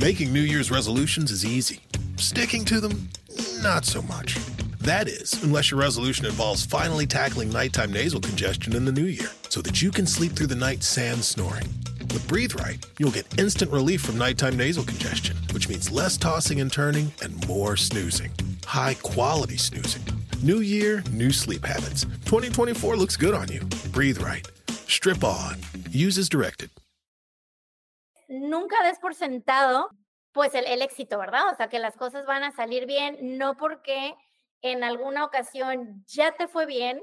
Making 0.00 0.32
New 0.32 0.42
Year's 0.42 0.70
resolutions 0.70 1.32
is 1.32 1.44
easy. 1.44 1.80
Sticking 2.18 2.64
to 2.66 2.80
them, 2.80 3.08
not 3.62 3.84
so 3.84 4.00
much. 4.00 4.38
That 4.78 5.08
is, 5.08 5.42
unless 5.42 5.72
your 5.72 5.80
resolution 5.80 6.24
involves 6.24 6.64
finally 6.64 7.04
tackling 7.04 7.50
nighttime 7.50 7.92
nasal 7.92 8.20
congestion 8.20 8.76
in 8.76 8.84
the 8.84 8.92
new 8.92 9.06
year 9.06 9.28
so 9.48 9.60
that 9.62 9.82
you 9.82 9.90
can 9.90 10.06
sleep 10.06 10.32
through 10.32 10.46
the 10.46 10.54
night 10.54 10.84
sans 10.84 11.26
snoring. 11.26 11.66
With 11.98 12.28
Breathe 12.28 12.54
Right, 12.54 12.78
you'll 12.98 13.10
get 13.10 13.40
instant 13.40 13.72
relief 13.72 14.00
from 14.00 14.16
nighttime 14.16 14.56
nasal 14.56 14.84
congestion, 14.84 15.36
which 15.52 15.68
means 15.68 15.90
less 15.90 16.16
tossing 16.16 16.60
and 16.60 16.72
turning 16.72 17.12
and 17.20 17.48
more 17.48 17.76
snoozing. 17.76 18.30
High 18.66 18.94
quality 19.02 19.56
snoozing. 19.56 20.04
New 20.44 20.60
year, 20.60 21.02
new 21.10 21.32
sleep 21.32 21.64
habits. 21.64 22.04
2024 22.24 22.96
looks 22.96 23.16
good 23.16 23.34
on 23.34 23.50
you. 23.50 23.62
Breathe 23.90 24.22
Right. 24.22 24.46
Strip 24.68 25.24
on. 25.24 25.56
Use 25.90 26.18
as 26.18 26.28
directed. 26.28 26.70
Nunca 28.28 28.82
des 28.84 28.98
por 28.98 29.14
sentado, 29.14 29.90
pues, 30.32 30.54
el, 30.54 30.66
el 30.66 30.82
éxito, 30.82 31.18
¿verdad? 31.18 31.50
O 31.52 31.56
sea, 31.56 31.68
que 31.68 31.78
las 31.78 31.96
cosas 31.96 32.26
van 32.26 32.44
a 32.44 32.52
salir 32.52 32.86
bien, 32.86 33.38
no 33.38 33.56
porque 33.56 34.14
en 34.62 34.84
alguna 34.84 35.24
ocasión 35.24 36.04
ya 36.06 36.32
te 36.32 36.48
fue 36.48 36.66
bien, 36.66 37.02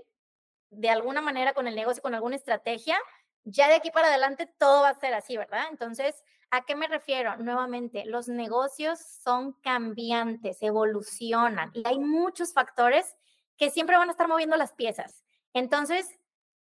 de 0.70 0.90
alguna 0.90 1.22
manera 1.22 1.54
con 1.54 1.68
el 1.68 1.76
negocio, 1.76 2.02
con 2.02 2.16
alguna 2.16 2.36
estrategia, 2.36 2.98
ya 3.44 3.68
de 3.68 3.76
aquí 3.76 3.92
para 3.92 4.08
adelante 4.08 4.48
todo 4.58 4.82
va 4.82 4.90
a 4.90 5.00
ser 5.00 5.14
así, 5.14 5.38
¿verdad? 5.38 5.66
Entonces, 5.70 6.24
¿a 6.52 6.66
qué 6.66 6.76
me 6.76 6.88
refiero? 6.88 7.38
Nuevamente, 7.38 8.06
los 8.06 8.28
negocios 8.28 9.00
son 9.00 9.54
cambiantes, 9.62 10.62
evolucionan 10.62 11.72
y 11.74 11.84
hay 11.86 12.00
muchos 12.00 12.54
factores 12.54 13.16
que 13.58 13.70
siempre 13.70 13.98
van 13.98 14.10
a 14.10 14.12
estar 14.12 14.28
moviendo 14.28 14.58
las 14.58 14.74
piezas. 14.74 15.24
Entonces, 15.54 16.10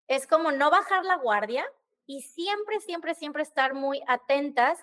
es 0.08 0.28
como 0.28 0.52
no 0.52 0.70
bajar 0.70 1.06
la 1.06 1.16
guardia 1.16 1.66
y 2.12 2.22
siempre, 2.22 2.82
siempre, 2.82 3.16
siempre 3.16 3.42
estar 3.42 3.74
muy 3.74 4.02
atentas 4.06 4.78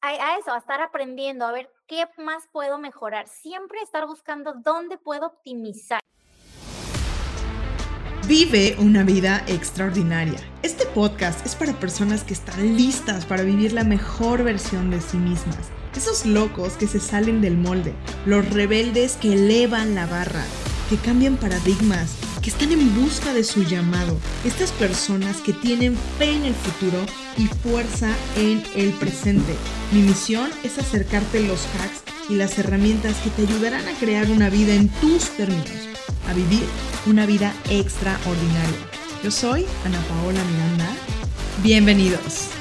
a, 0.00 0.38
eso, 0.38 0.52
a 0.52 0.58
estar 0.58 0.80
aprendiendo, 0.80 1.44
a 1.44 1.50
ver 1.50 1.68
qué 1.88 2.04
más 2.16 2.44
puedo 2.52 2.78
mejorar. 2.78 3.26
Siempre 3.26 3.80
estar 3.80 4.06
buscando 4.06 4.54
dónde 4.54 4.96
puedo 4.96 5.26
optimizar. 5.26 6.00
Vive 8.28 8.76
una 8.78 9.02
vida 9.02 9.42
extraordinaria. 9.48 10.38
Este 10.62 10.86
podcast 10.86 11.44
es 11.44 11.56
para 11.56 11.72
personas 11.72 12.22
que 12.22 12.34
están 12.34 12.76
listas 12.76 13.26
para 13.26 13.42
vivir 13.42 13.72
la 13.72 13.82
mejor 13.82 14.44
versión 14.44 14.90
de 14.90 15.00
sí 15.00 15.16
mismas. 15.16 15.72
Esos 15.96 16.24
locos 16.24 16.74
que 16.74 16.86
se 16.86 17.00
salen 17.00 17.40
del 17.40 17.56
molde, 17.56 17.94
los 18.26 18.48
rebeldes 18.48 19.16
que 19.16 19.32
elevan 19.32 19.96
la 19.96 20.06
barra, 20.06 20.44
que 20.90 20.96
cambian 20.96 21.36
paradigmas, 21.36 22.16
que 22.42 22.50
están 22.50 22.72
en 22.72 23.00
busca 23.00 23.32
de 23.32 23.44
su 23.44 23.62
llamado. 23.62 24.18
Estas 24.44 24.72
personas 24.72 25.36
que 25.36 25.52
tienen 25.52 25.96
fe 26.18 26.34
en 26.34 26.44
el 26.44 26.54
futuro 26.54 26.98
y 27.38 27.46
fuerza 27.46 28.12
en 28.36 28.60
el 28.74 28.90
presente. 28.94 29.54
Mi 29.92 30.02
misión 30.02 30.50
es 30.64 30.78
acercarte 30.78 31.46
los 31.46 31.64
hacks 31.78 32.02
y 32.28 32.34
las 32.34 32.58
herramientas 32.58 33.16
que 33.18 33.30
te 33.30 33.42
ayudarán 33.42 33.86
a 33.86 33.98
crear 34.00 34.28
una 34.32 34.50
vida 34.50 34.74
en 34.74 34.88
tus 34.88 35.30
términos, 35.36 35.70
a 36.28 36.34
vivir 36.34 36.64
una 37.06 37.24
vida 37.24 37.54
extraordinaria. 37.70 38.78
Yo 39.22 39.30
soy 39.30 39.66
Ana 39.84 40.00
Paola 40.08 40.42
Miranda. 40.44 40.88
Bienvenidos. 41.62 42.59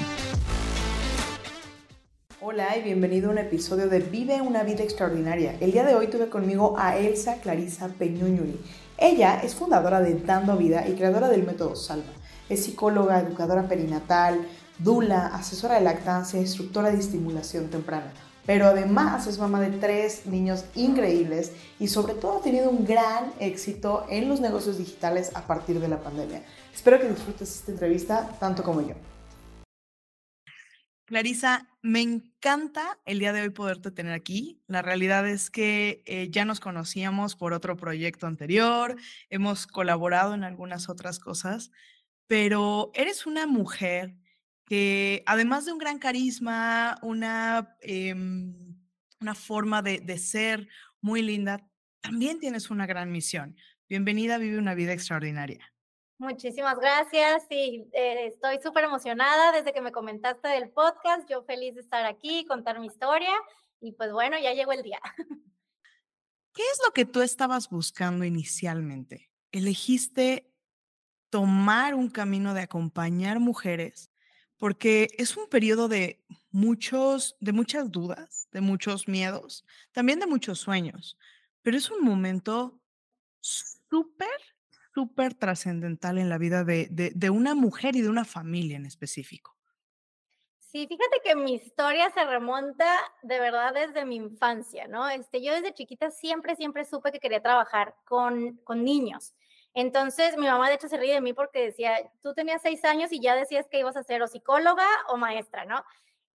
Hola 2.59 2.75
y 2.75 2.81
bienvenido 2.81 3.29
a 3.29 3.31
un 3.31 3.37
episodio 3.37 3.87
de 3.87 3.99
Vive 3.99 4.41
una 4.41 4.63
vida 4.63 4.83
extraordinaria. 4.83 5.55
El 5.61 5.71
día 5.71 5.85
de 5.85 5.95
hoy 5.95 6.07
tuve 6.07 6.27
conmigo 6.27 6.75
a 6.77 6.97
Elsa 6.97 7.35
Clarisa 7.35 7.87
Peñuñuri. 7.87 8.59
Ella 8.97 9.39
es 9.41 9.55
fundadora 9.55 10.01
de 10.01 10.15
Dando 10.15 10.57
Vida 10.57 10.85
y 10.85 10.95
creadora 10.95 11.29
del 11.29 11.43
método 11.43 11.77
Salva. 11.77 12.11
Es 12.49 12.65
psicóloga, 12.65 13.21
educadora 13.21 13.69
perinatal, 13.69 14.45
dula, 14.77 15.27
asesora 15.27 15.75
de 15.75 15.85
lactancia, 15.85 16.37
instructora 16.37 16.91
de 16.91 16.99
estimulación 16.99 17.69
temprana. 17.69 18.11
Pero 18.45 18.65
además 18.65 19.25
es 19.27 19.39
mamá 19.39 19.61
de 19.61 19.77
tres 19.77 20.25
niños 20.25 20.65
increíbles 20.75 21.53
y 21.79 21.87
sobre 21.87 22.13
todo 22.13 22.39
ha 22.39 22.41
tenido 22.41 22.69
un 22.69 22.85
gran 22.85 23.31
éxito 23.39 24.05
en 24.09 24.27
los 24.27 24.41
negocios 24.41 24.77
digitales 24.77 25.31
a 25.33 25.47
partir 25.47 25.79
de 25.79 25.87
la 25.87 26.01
pandemia. 26.01 26.43
Espero 26.75 26.99
que 26.99 27.07
disfrutes 27.07 27.55
esta 27.55 27.71
entrevista 27.71 28.29
tanto 28.37 28.63
como 28.63 28.81
yo. 28.81 28.95
Clarisa, 31.09 31.67
me 31.81 32.01
encanta 32.01 32.99
el 33.03 33.17
día 33.17 33.33
de 33.33 33.41
hoy 33.41 33.49
poderte 33.49 33.89
tener 33.89 34.13
aquí. 34.13 34.61
La 34.67 34.83
realidad 34.83 35.27
es 35.27 35.49
que 35.49 36.03
eh, 36.05 36.27
ya 36.29 36.45
nos 36.45 36.59
conocíamos 36.59 37.35
por 37.35 37.51
otro 37.53 37.75
proyecto 37.77 38.27
anterior, 38.27 38.95
hemos 39.31 39.65
colaborado 39.65 40.35
en 40.35 40.43
algunas 40.43 40.87
otras 40.87 41.17
cosas, 41.17 41.71
pero 42.27 42.91
eres 42.93 43.25
una 43.25 43.47
mujer 43.47 44.13
que 44.67 45.23
además 45.25 45.65
de 45.65 45.71
un 45.71 45.79
gran 45.79 45.97
carisma, 45.97 46.99
una, 47.01 47.75
eh, 47.81 48.13
una 49.19 49.33
forma 49.33 49.81
de, 49.81 50.01
de 50.01 50.19
ser 50.19 50.67
muy 51.01 51.23
linda, 51.23 51.67
también 52.01 52.39
tienes 52.39 52.69
una 52.69 52.85
gran 52.85 53.11
misión. 53.11 53.55
Bienvenida 53.87 54.37
Vive 54.37 54.59
una 54.59 54.75
vida 54.75 54.93
extraordinaria. 54.93 55.68
Muchísimas 56.19 56.77
gracias 56.77 57.47
y 57.49 57.87
eh, 57.93 58.27
estoy 58.27 58.59
súper 58.61 58.83
emocionada 58.83 59.53
desde 59.53 59.71
que 59.71 59.79
me 59.79 59.93
comentaste 59.93 60.49
del 60.49 60.69
podcast. 60.69 61.29
Yo 61.29 61.43
feliz 61.43 61.75
de 61.75 61.79
estar 61.79 62.05
aquí, 62.05 62.45
contar 62.45 62.77
mi 62.77 62.87
historia 62.87 63.31
y 63.79 63.93
pues 63.93 64.11
bueno, 64.11 64.37
ya 64.37 64.53
llegó 64.53 64.73
el 64.73 64.83
día. 64.83 64.99
¿Qué 66.53 66.61
es 66.61 66.81
lo 66.85 66.91
que 66.91 67.05
tú 67.05 67.21
estabas 67.21 67.69
buscando 67.69 68.25
inicialmente? 68.25 69.31
¿Elegiste 69.53 70.51
tomar 71.29 71.95
un 71.95 72.09
camino 72.09 72.53
de 72.53 72.63
acompañar 72.63 73.39
mujeres? 73.39 74.11
Porque 74.57 75.07
es 75.17 75.37
un 75.37 75.47
periodo 75.47 75.87
de 75.87 76.21
muchos, 76.51 77.37
de 77.39 77.53
muchas 77.53 77.91
dudas, 77.91 78.49
de 78.51 78.59
muchos 78.59 79.07
miedos, 79.07 79.65
también 79.93 80.19
de 80.19 80.27
muchos 80.27 80.59
sueños, 80.59 81.17
pero 81.61 81.77
es 81.77 81.89
un 81.89 82.03
momento 82.03 82.77
súper 83.39 84.27
súper 84.99 85.33
trascendental 85.33 86.17
en 86.17 86.27
la 86.27 86.37
vida 86.37 86.65
de, 86.65 86.89
de, 86.91 87.13
de, 87.15 87.29
una 87.29 87.55
mujer 87.55 87.95
y 87.95 88.01
de 88.01 88.09
una 88.09 88.25
familia 88.25 88.75
en 88.75 88.85
específico. 88.85 89.55
Sí, 90.57 90.87
fíjate 90.87 91.21
que 91.23 91.37
mi 91.37 91.53
historia 91.53 92.09
se 92.09 92.25
remonta 92.25 92.85
de 93.21 93.39
verdad 93.39 93.73
desde 93.73 94.03
mi 94.03 94.17
infancia, 94.17 94.89
¿no? 94.89 95.07
Este, 95.09 95.41
yo 95.41 95.53
desde 95.53 95.73
chiquita 95.73 96.11
siempre, 96.11 96.57
siempre 96.57 96.83
supe 96.83 97.13
que 97.13 97.21
quería 97.21 97.41
trabajar 97.41 97.95
con, 98.03 98.57
con 98.65 98.83
niños. 98.83 99.33
Entonces, 99.73 100.35
mi 100.37 100.47
mamá 100.47 100.67
de 100.67 100.75
hecho 100.75 100.89
se 100.89 100.97
ríe 100.97 101.13
de 101.13 101.21
mí 101.21 101.31
porque 101.31 101.63
decía, 101.63 102.11
tú 102.21 102.33
tenías 102.33 102.61
seis 102.61 102.83
años 102.83 103.13
y 103.13 103.21
ya 103.21 103.35
decías 103.35 103.67
que 103.71 103.79
ibas 103.79 103.95
a 103.95 104.03
ser 104.03 104.21
o 104.21 104.27
psicóloga 104.27 104.85
o 105.07 105.15
maestra, 105.15 105.63
¿no? 105.63 105.81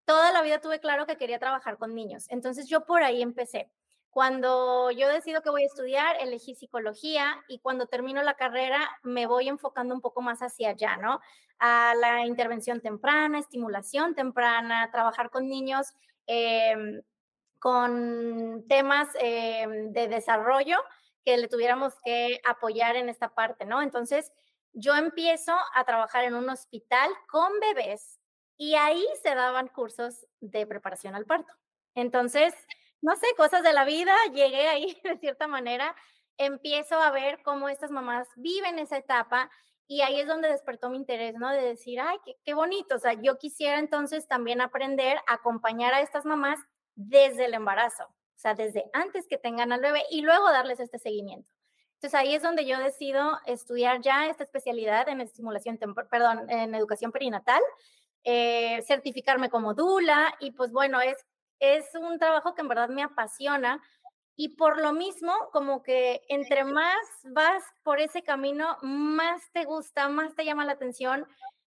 Toda 0.06 0.31
la 0.31 0.41
vida 0.41 0.62
tuve 0.62 0.80
claro 0.80 1.06
que 1.06 1.18
quería 1.18 1.38
trabajar 1.38 1.78
con 1.78 1.94
niños. 1.94 2.28
Entonces, 2.30 2.69
yo 2.69 2.85
por 2.85 3.03
ahí 3.03 3.22
empecé. 3.22 3.69
Cuando 4.13 4.91
yo 4.91 5.09
decido 5.09 5.41
que 5.41 5.50
voy 5.50 5.63
a 5.63 5.66
estudiar, 5.66 6.16
elegí 6.19 6.53
psicología 6.53 7.44
y 7.47 7.57
cuando 7.57 7.88
termino 7.88 8.22
la 8.22 8.35
carrera 8.35 8.79
me 9.01 9.25
voy 9.25 9.50
enfocando 9.50 9.96
un 9.96 10.01
poco 10.01 10.22
más 10.22 10.41
hacia 10.44 10.69
allá, 10.69 10.97
¿no? 10.97 11.19
A 11.57 11.96
la 12.00 12.24
intervención 12.25 12.79
temprana, 12.79 13.40
estimulación 13.40 14.13
temprana, 14.13 14.91
trabajar 14.91 15.31
con 15.31 15.47
niños 15.47 15.94
eh, 16.28 17.01
con 17.57 18.66
temas 18.68 19.07
eh, 19.19 19.66
de 19.90 20.07
desarrollo 20.07 20.78
que 21.25 21.38
le 21.38 21.47
tuviéramos 21.47 21.94
que 22.03 22.40
apoyar 22.45 22.95
en 22.97 23.09
esta 23.09 23.34
parte, 23.34 23.66
¿no? 23.66 23.81
Entonces, 23.81 24.31
yo 24.74 24.94
empiezo 24.95 25.56
a 25.74 25.85
trabajar 25.85 26.24
en 26.25 26.35
un 26.35 26.50
hospital 26.50 27.09
con 27.28 27.51
bebés 27.59 28.19
y 28.57 28.75
ahí 28.75 29.03
se 29.24 29.34
daban 29.34 29.69
cursos 29.69 30.28
de 30.40 30.68
preparación 30.68 31.16
al 31.16 31.25
parto. 31.25 31.53
Entonces, 31.95 32.53
no 33.03 33.18
sé, 33.18 33.28
cosas 33.36 33.64
de 33.64 33.74
la 33.74 33.84
vida, 33.84 34.16
llegué 34.34 34.68
ahí 34.69 34.97
de 35.03 35.18
cierta 35.18 35.46
manera, 35.46 35.96
empiezo 36.38 37.00
a 37.00 37.12
ver 37.12 37.40
cómo 37.44 37.69
estas 37.69 37.91
mamás 37.91 38.28
viven 38.38 38.80
esa 38.80 38.97
etapa 38.97 39.52
y 39.88 40.02
ahí 40.02 40.22
es 40.22 40.28
donde 40.28 40.47
despertó 40.47 40.90
mi 40.90 40.97
interés, 40.97 41.36
¿no? 41.36 41.52
De 41.52 41.62
decir, 41.62 42.00
ay, 42.00 42.18
qué, 42.25 42.38
qué, 42.46 42.53
bonito, 42.53 42.96
o 42.96 43.00
sea, 43.00 43.13
yo 43.13 43.38
quisiera 43.38 43.78
entonces 43.78 44.28
también 44.28 44.62
aprender 44.62 45.18
a 45.28 45.33
acompañar 45.33 45.94
a 45.94 46.00
estas 46.00 46.25
mamás 46.25 46.60
desde 46.95 47.45
el 47.45 47.54
embarazo, 47.54 48.06
o 48.06 48.38
sea, 48.38 48.54
desde 48.56 48.86
antes 48.94 49.28
que 49.28 49.38
tengan 49.38 49.74
al 49.74 49.81
bebé 49.81 50.04
y 50.10 50.22
luego 50.22 50.50
darles 50.50 50.80
este 50.80 50.98
seguimiento. 50.98 51.54
Entonces 51.95 52.19
ahí 52.19 52.36
es 52.36 52.42
donde 52.42 52.66
yo 52.66 52.80
decido 52.80 53.38
estudiar 53.45 54.01
ya 54.01 54.28
esta 54.28 54.44
especialidad 54.44 55.10
en 55.10 55.19
estimulación, 55.19 55.78
perdón, 56.10 56.50
en 56.50 56.74
educación 56.74 57.12
perinatal, 57.12 57.62
eh, 58.24 58.81
certificarme 58.83 59.50
como 59.50 59.74
dula 59.74 60.33
y 60.39 60.51
pues 60.51 60.72
bueno, 60.72 61.01
es 61.01 61.25
es 61.60 61.94
un 61.96 62.20
trabajo 62.20 62.56
que 62.56 62.62
en 62.62 62.68
verdad 62.68 62.90
me 62.90 63.04
apasiona 63.04 63.82
y 64.36 64.56
por 64.56 64.82
lo 64.82 64.94
mismo, 64.94 65.34
como 65.52 65.84
que 65.84 66.22
entre 66.28 66.64
más 66.64 66.98
vas 67.24 67.64
por 67.84 68.00
ese 68.00 68.24
camino, 68.24 68.78
más 68.82 69.42
te 69.52 69.64
gusta, 69.66 70.10
más 70.10 70.36
te 70.36 70.46
llama 70.46 70.66
la 70.66 70.74
atención, 70.74 71.28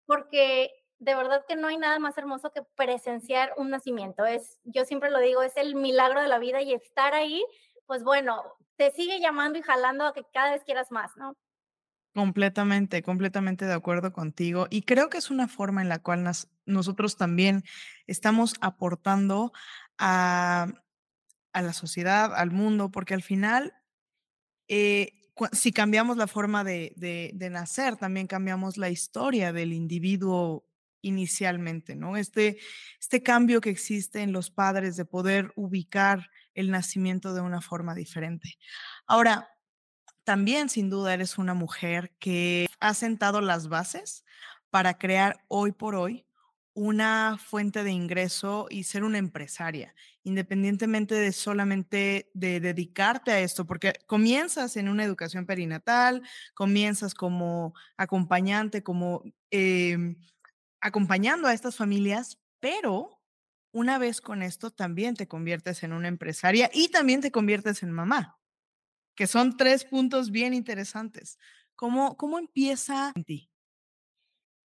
porque 0.05 0.71
de 0.99 1.15
verdad 1.15 1.45
que 1.47 1.55
no 1.55 1.69
hay 1.69 1.77
nada 1.77 1.99
más 1.99 2.17
hermoso 2.17 2.51
que 2.51 2.63
presenciar 2.75 3.53
un 3.55 3.69
nacimiento. 3.69 4.25
Es, 4.25 4.59
yo 4.65 4.83
siempre 4.83 5.09
lo 5.09 5.19
digo, 5.19 5.41
es 5.41 5.55
el 5.55 5.75
milagro 5.75 6.21
de 6.21 6.27
la 6.27 6.39
vida 6.39 6.61
y 6.61 6.73
estar 6.73 7.13
ahí, 7.13 7.45
pues 7.85 8.03
bueno, 8.03 8.43
te 8.75 8.91
sigue 8.91 9.19
llamando 9.19 9.57
y 9.59 9.61
jalando 9.61 10.05
a 10.05 10.13
que 10.13 10.25
cada 10.33 10.51
vez 10.51 10.63
quieras 10.65 10.91
más, 10.91 11.15
¿no? 11.15 11.35
Completamente, 12.13 13.03
completamente 13.03 13.65
de 13.65 13.73
acuerdo 13.73 14.11
contigo. 14.11 14.67
Y 14.69 14.81
creo 14.81 15.09
que 15.09 15.19
es 15.19 15.29
una 15.29 15.47
forma 15.47 15.81
en 15.81 15.89
la 15.89 15.99
cual 15.99 16.23
nos, 16.23 16.47
nosotros 16.65 17.17
también 17.17 17.63
estamos 18.07 18.55
aportando 18.61 19.53
a, 19.97 20.73
la 21.53 21.73
sociedad, 21.73 22.33
al 22.33 22.51
mundo, 22.51 22.89
porque 22.89 23.13
al 23.13 23.21
final, 23.21 23.73
eh, 24.67 25.13
si 25.51 25.71
cambiamos 25.71 26.17
la 26.17 26.27
forma 26.27 26.63
de, 26.63 26.93
de, 26.95 27.49
nacer, 27.49 27.95
también 27.97 28.27
cambiamos 28.27 28.77
la 28.77 28.89
historia 28.89 29.53
del 29.53 29.73
individuo 29.73 30.65
inicialmente, 31.01 31.95
¿no? 31.95 32.17
Este, 32.17 32.57
este 32.99 33.23
cambio 33.23 33.61
que 33.61 33.69
existe 33.69 34.21
en 34.21 34.31
los 34.31 34.51
padres 34.51 34.95
de 34.95 35.05
poder 35.05 35.51
ubicar 35.55 36.29
el 36.53 36.71
nacimiento 36.71 37.33
de 37.33 37.41
una 37.41 37.61
forma 37.61 37.93
diferente. 37.93 38.57
Ahora, 39.05 39.49
también 40.29 40.69
sin 40.69 40.91
duda 40.91 41.15
eres 41.15 41.39
una 41.39 41.55
mujer 41.55 42.11
que 42.19 42.67
ha 42.79 42.93
sentado 42.93 43.41
las 43.41 43.67
bases 43.67 44.25
para 44.69 44.99
crear 44.99 45.43
hoy 45.47 45.71
por 45.71 45.95
hoy 45.95 46.27
una 46.75 47.39
fuente 47.43 47.83
de 47.83 47.89
ingreso 47.89 48.67
y 48.69 48.83
ser 48.83 49.03
una 49.03 49.17
empresaria, 49.17 49.95
independientemente 50.21 51.15
de 51.15 51.31
solamente 51.31 52.29
de 52.35 52.59
dedicarte 52.59 53.31
a 53.31 53.39
esto, 53.39 53.65
porque 53.65 53.93
comienzas 54.05 54.77
en 54.77 54.87
una 54.87 55.03
educación 55.03 55.47
perinatal, 55.47 56.21
comienzas 56.53 57.15
como 57.15 57.73
acompañante, 57.97 58.83
como 58.83 59.23
em, 59.49 60.15
acompañando 60.79 61.47
a 61.47 61.55
estas 61.55 61.75
familias, 61.75 62.37
pero 62.59 63.19
una 63.71 63.97
vez 63.97 64.21
con 64.21 64.43
esto 64.43 64.69
también 64.69 65.15
te 65.15 65.27
conviertes 65.27 65.81
en 65.81 65.91
una 65.91 66.07
empresaria 66.07 66.69
y 66.71 66.89
también 66.89 67.19
te 67.19 67.31
conviertes 67.31 67.81
en 67.81 67.91
mamá, 67.91 68.38
que 69.19 69.27
son 69.27 69.57
tres 69.57 69.83
puntos 69.83 70.31
bien 70.31 70.53
interesantes. 70.53 71.37
¿Cómo, 71.75 72.15
cómo 72.15 72.39
empieza 72.39 73.11
en 73.13 73.25
ti? 73.25 73.51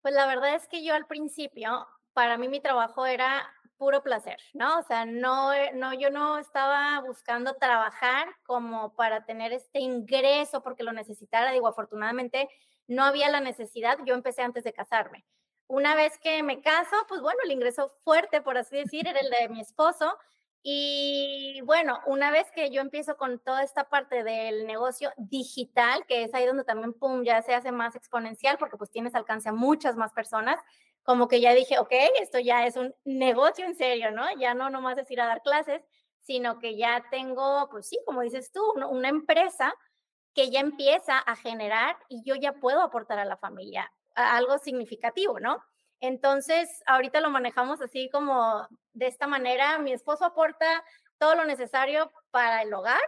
Pues 0.01 0.13
la 0.13 0.25
verdad 0.25 0.55
es 0.55 0.69
que 0.69 0.85
yo 0.85 0.95
al 0.95 1.05
principio, 1.05 1.85
para 2.13 2.37
mí 2.37 2.47
mi 2.47 2.61
trabajo 2.61 3.05
era 3.05 3.45
puro 3.75 4.01
placer, 4.03 4.37
¿no? 4.53 4.79
O 4.79 4.83
sea, 4.83 5.05
no, 5.05 5.51
eh, 5.51 5.71
no, 5.73 5.93
yo 5.93 6.11
no 6.11 6.37
estaba 6.37 7.01
buscando 7.01 7.55
trabajar 7.55 8.29
como 8.45 8.95
para 8.95 9.25
tener 9.25 9.51
este 9.51 9.81
ingreso 9.81 10.63
porque 10.63 10.83
lo 10.83 10.93
necesitara. 10.93 11.51
Digo, 11.51 11.67
afortunadamente 11.67 12.47
no 12.87 13.03
había 13.03 13.29
la 13.29 13.41
necesidad. 13.41 13.97
Yo 14.05 14.13
empecé 14.13 14.43
antes 14.43 14.63
de 14.63 14.71
casarme. 14.71 15.25
Una 15.67 15.93
vez 15.93 16.17
que 16.19 16.41
me 16.41 16.61
caso, 16.61 16.95
pues 17.09 17.19
bueno, 17.19 17.41
el 17.43 17.51
ingreso 17.51 17.91
fuerte, 18.05 18.41
por 18.41 18.57
así 18.57 18.77
decir, 18.77 19.09
era 19.09 19.19
el 19.19 19.29
de 19.29 19.49
mi 19.49 19.59
esposo. 19.59 20.17
Y 20.63 21.61
bueno, 21.63 21.99
una 22.07 22.31
vez 22.31 22.51
que 22.51 22.69
yo 22.71 22.81
empiezo 22.81 23.15
con 23.15 23.39
toda 23.39 23.63
esta 23.63 23.89
parte 23.89 24.23
del 24.23 24.67
negocio 24.67 25.11
digital, 25.17 26.05
que 26.07 26.23
es 26.23 26.33
ahí 26.33 26.45
donde 26.45 26.63
también, 26.63 26.93
pum, 26.93 27.23
ya 27.23 27.41
se 27.41 27.53
hace 27.53 27.71
más 27.71 27.95
exponencial 27.95 28.57
porque 28.57 28.77
pues 28.77 28.91
tienes 28.91 29.15
alcance 29.15 29.49
a 29.49 29.53
muchas 29.53 29.95
más 29.95 30.11
personas, 30.13 30.59
como 31.03 31.27
que 31.29 31.39
ya 31.39 31.53
dije, 31.53 31.79
ok, 31.79 31.91
esto 32.19 32.39
ya 32.39 32.65
es 32.65 32.75
un 32.75 32.93
negocio 33.05 33.65
en 33.65 33.75
serio, 33.75 34.11
¿no? 34.11 34.25
Ya 34.37 34.53
no 34.53 34.69
nomás 34.69 34.97
es 34.97 35.09
ir 35.09 35.21
a 35.21 35.27
dar 35.27 35.41
clases, 35.41 35.81
sino 36.19 36.59
que 36.59 36.75
ya 36.75 37.05
tengo, 37.09 37.69
pues 37.71 37.87
sí, 37.87 37.99
como 38.05 38.21
dices 38.21 38.51
tú, 38.51 38.61
una 38.89 39.07
empresa 39.07 39.73
que 40.33 40.49
ya 40.49 40.59
empieza 40.59 41.17
a 41.17 41.35
generar 41.37 41.97
y 42.09 42.23
yo 42.23 42.35
ya 42.35 42.53
puedo 42.53 42.81
aportar 42.81 43.19
a 43.19 43.25
la 43.25 43.37
familia 43.37 43.89
algo 44.15 44.57
significativo, 44.57 45.39
¿no? 45.39 45.63
Entonces, 45.99 46.83
ahorita 46.85 47.21
lo 47.21 47.29
manejamos 47.29 47.81
así 47.81 48.09
como 48.11 48.67
de 48.93 49.07
esta 49.07 49.27
manera. 49.27 49.79
Mi 49.79 49.93
esposo 49.93 50.25
aporta 50.25 50.83
todo 51.17 51.35
lo 51.35 51.45
necesario 51.45 52.11
para 52.31 52.61
el 52.61 52.73
hogar 52.73 53.01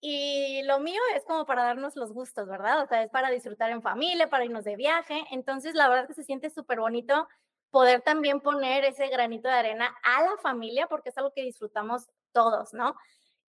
y 0.00 0.62
lo 0.64 0.80
mío 0.80 1.00
es 1.14 1.24
como 1.24 1.46
para 1.46 1.64
darnos 1.64 1.96
los 1.96 2.12
gustos, 2.12 2.46
¿verdad? 2.48 2.82
O 2.82 2.86
sea, 2.86 3.02
es 3.02 3.10
para 3.10 3.30
disfrutar 3.30 3.70
en 3.70 3.82
familia, 3.82 4.28
para 4.28 4.44
irnos 4.44 4.64
de 4.64 4.76
viaje. 4.76 5.24
Entonces, 5.30 5.74
la 5.74 5.88
verdad 5.88 6.06
que 6.06 6.14
se 6.14 6.24
siente 6.24 6.50
súper 6.50 6.80
bonito 6.80 7.26
poder 7.70 8.02
también 8.02 8.40
poner 8.40 8.84
ese 8.84 9.08
granito 9.08 9.48
de 9.48 9.54
arena 9.54 9.96
a 10.02 10.22
la 10.22 10.36
familia 10.36 10.86
porque 10.86 11.08
es 11.08 11.18
algo 11.18 11.32
que 11.32 11.42
disfrutamos 11.42 12.08
todos, 12.32 12.72
¿no? 12.72 12.94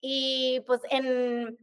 Y 0.01 0.63
pues 0.65 0.81
en, 0.89 1.57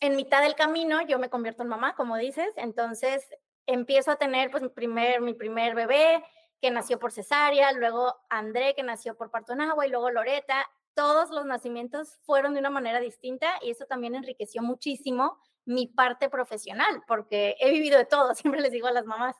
en 0.00 0.16
mitad 0.16 0.42
del 0.42 0.54
camino 0.54 1.00
yo 1.02 1.18
me 1.18 1.30
convierto 1.30 1.62
en 1.62 1.70
mamá, 1.70 1.96
como 1.96 2.16
dices, 2.16 2.52
entonces 2.56 3.26
empiezo 3.66 4.10
a 4.10 4.16
tener 4.16 4.50
pues 4.50 4.62
mi 4.62 4.68
primer, 4.68 5.22
mi 5.22 5.34
primer 5.34 5.74
bebé 5.74 6.22
que 6.60 6.70
nació 6.70 6.98
por 6.98 7.12
cesárea, 7.12 7.72
luego 7.72 8.14
André 8.30 8.74
que 8.74 8.82
nació 8.82 9.16
por 9.16 9.30
parto 9.30 9.52
en 9.52 9.60
agua 9.60 9.86
y 9.86 9.90
luego 9.90 10.10
Loreta. 10.10 10.66
Todos 10.94 11.30
los 11.30 11.44
nacimientos 11.44 12.18
fueron 12.24 12.54
de 12.54 12.60
una 12.60 12.70
manera 12.70 13.00
distinta 13.00 13.58
y 13.62 13.70
eso 13.70 13.84
también 13.86 14.14
enriqueció 14.14 14.62
muchísimo 14.62 15.38
mi 15.66 15.86
parte 15.86 16.28
profesional, 16.28 17.02
porque 17.06 17.56
he 17.58 17.70
vivido 17.70 17.98
de 17.98 18.04
todo, 18.04 18.34
siempre 18.34 18.60
les 18.60 18.72
digo 18.72 18.86
a 18.86 18.92
las 18.92 19.04
mamás. 19.04 19.36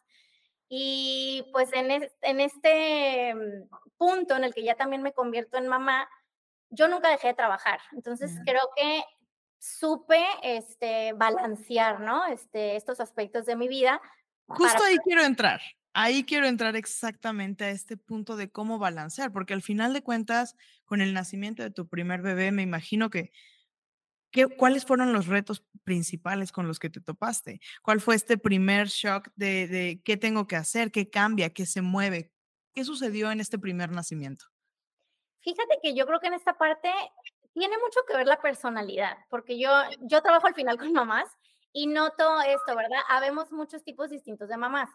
Y 0.69 1.49
pues 1.53 1.73
en, 1.73 1.91
en 1.91 2.41
este 2.41 3.35
mm, 3.35 3.69
punto 3.97 4.35
en 4.37 4.45
el 4.45 4.55
que 4.55 4.65
ya 4.65 4.75
también 4.75 5.03
me 5.03 5.13
convierto 5.13 5.59
en 5.59 5.69
mamá, 5.69 6.09
yo 6.71 6.89
nunca 6.89 7.11
dejé 7.11 7.29
de 7.29 7.35
trabajar. 7.35 7.81
Entonces 7.93 8.33
creo 8.45 8.69
que 8.75 9.05
supe 9.59 10.23
este, 10.43 11.13
balancear, 11.15 12.01
¿no? 12.01 12.27
Este, 12.27 12.77
estos 12.77 13.01
aspectos 13.01 13.47
de 13.47 13.57
mi 13.57 13.69
vida. 13.69 14.01
Justo 14.47 14.85
ahí 14.85 14.99
quiero 14.99 15.23
entrar. 15.23 15.61
Ahí 15.95 16.25
quiero 16.25 16.47
entrar 16.47 16.75
exactamente 16.75 17.65
a 17.65 17.71
este 17.71 17.97
punto 17.97 18.37
de 18.37 18.51
cómo 18.51 18.79
balancear, 18.81 19.33
porque 19.33 19.55
al 19.55 19.63
final 19.63 19.93
de 19.93 20.03
cuentas, 20.03 20.57
con 20.85 21.01
el 21.01 21.15
nacimiento 21.15 21.63
de 21.63 21.71
tu 21.71 21.89
primer 21.89 22.21
bebé, 22.21 22.51
me 22.51 22.63
imagino 22.63 23.11
que, 23.11 23.31
¿cuáles 24.59 24.85
fueron 24.85 25.13
los 25.13 25.29
retos 25.29 25.65
principales 25.85 26.51
con 26.51 26.67
los 26.67 26.81
que 26.81 26.91
te 26.91 27.01
topaste? 27.01 27.61
¿Cuál 27.83 28.01
fue 28.01 28.17
este 28.17 28.37
primer 28.37 28.89
shock 28.89 29.29
de, 29.37 29.69
de 29.69 30.03
qué 30.05 30.17
tengo 30.17 30.49
que 30.49 30.57
hacer, 30.57 30.91
qué 30.91 31.09
cambia, 31.09 31.51
qué 31.51 31.65
se 31.65 31.81
mueve? 31.81 32.33
¿Qué 32.75 32.85
sucedió 32.85 33.31
en 33.31 33.41
este 33.41 33.57
primer 33.57 33.93
nacimiento? 33.93 34.47
Fíjate 35.43 35.79
que 35.81 35.95
yo 35.95 36.07
creo 36.07 36.19
que 36.19 36.27
en 36.27 36.35
esta 36.35 36.59
parte 36.59 36.91
tiene 37.53 37.79
mucho 37.79 38.01
que 38.09 38.17
ver 38.17 38.27
la 38.27 38.41
personalidad, 38.41 39.17
porque 39.31 39.61
yo, 39.61 39.71
yo 40.01 40.23
trabajo 40.23 40.49
al 40.49 40.55
final 40.55 40.77
con 40.77 40.93
mamás 40.93 41.29
y 41.73 41.87
noto 41.87 42.41
esto, 42.41 42.75
¿verdad? 42.75 42.99
Habemos 43.09 43.53
muchos 43.53 43.85
tipos 43.85 44.11
distintos 44.11 44.49
de 44.49 44.57
mamás. 44.57 44.91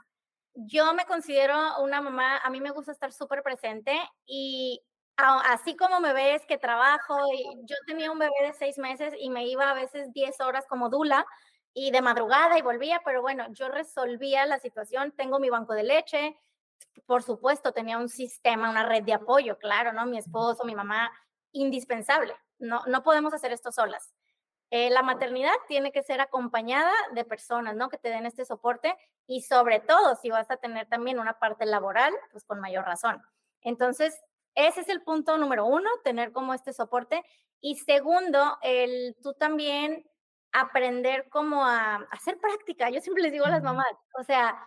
Yo 0.53 0.93
me 0.93 1.05
considero 1.05 1.55
una 1.81 2.01
mamá, 2.01 2.37
a 2.37 2.49
mí 2.49 2.59
me 2.59 2.71
gusta 2.71 2.91
estar 2.91 3.13
súper 3.13 3.43
presente 3.43 3.97
y 4.25 4.81
así 5.15 5.75
como 5.75 5.99
me 5.99 6.13
ves 6.13 6.45
que 6.45 6.57
trabajo, 6.57 7.17
yo 7.63 7.75
tenía 7.85 8.11
un 8.11 8.19
bebé 8.19 8.33
de 8.41 8.53
seis 8.53 8.77
meses 8.77 9.13
y 9.19 9.29
me 9.29 9.45
iba 9.47 9.69
a 9.69 9.73
veces 9.73 10.11
10 10.13 10.39
horas 10.39 10.65
como 10.67 10.89
dula 10.89 11.25
y 11.73 11.91
de 11.91 12.01
madrugada 12.01 12.57
y 12.57 12.61
volvía, 12.61 13.01
pero 13.05 13.21
bueno, 13.21 13.45
yo 13.51 13.69
resolvía 13.69 14.45
la 14.45 14.59
situación, 14.59 15.11
tengo 15.11 15.39
mi 15.39 15.49
banco 15.49 15.73
de 15.73 15.83
leche, 15.83 16.37
por 17.05 17.23
supuesto, 17.23 17.71
tenía 17.71 17.97
un 17.97 18.09
sistema, 18.09 18.69
una 18.69 18.87
red 18.87 19.03
de 19.03 19.13
apoyo, 19.13 19.57
claro, 19.57 19.93
¿no? 19.93 20.05
Mi 20.05 20.17
esposo, 20.17 20.63
mi 20.63 20.75
mamá, 20.75 21.11
indispensable. 21.51 22.35
No, 22.57 22.81
no 22.87 23.03
podemos 23.03 23.33
hacer 23.33 23.51
esto 23.51 23.71
solas. 23.71 24.13
Eh, 24.71 24.89
la 24.91 25.01
maternidad 25.01 25.53
tiene 25.67 25.91
que 25.91 26.03
ser 26.03 26.21
acompañada 26.21 26.93
de 27.13 27.25
personas, 27.25 27.75
¿no? 27.75 27.89
Que 27.89 27.97
te 27.97 28.09
den 28.09 28.25
este 28.25 28.45
soporte 28.45 28.95
y 29.25 29.41
sobre 29.41 29.79
todo 29.79 30.15
si 30.15 30.29
vas 30.29 30.49
a 30.51 30.57
tener 30.57 30.87
también 30.87 31.19
una 31.19 31.39
parte 31.39 31.65
laboral, 31.65 32.13
pues 32.31 32.43
con 32.45 32.59
mayor 32.59 32.85
razón. 32.85 33.21
Entonces, 33.61 34.21
ese 34.55 34.81
es 34.81 34.89
el 34.89 35.01
punto 35.01 35.37
número 35.37 35.65
uno, 35.65 35.89
tener 36.03 36.31
como 36.31 36.53
este 36.53 36.73
soporte. 36.73 37.23
Y 37.61 37.75
segundo, 37.77 38.57
el 38.61 39.15
tú 39.23 39.33
también 39.33 40.07
aprender 40.51 41.29
como 41.29 41.65
a, 41.65 41.95
a 41.95 42.07
hacer 42.11 42.37
práctica. 42.39 42.89
Yo 42.89 43.01
siempre 43.01 43.23
les 43.23 43.31
digo 43.31 43.45
a 43.45 43.49
las 43.49 43.63
mamás, 43.63 43.91
o 44.19 44.23
sea, 44.23 44.57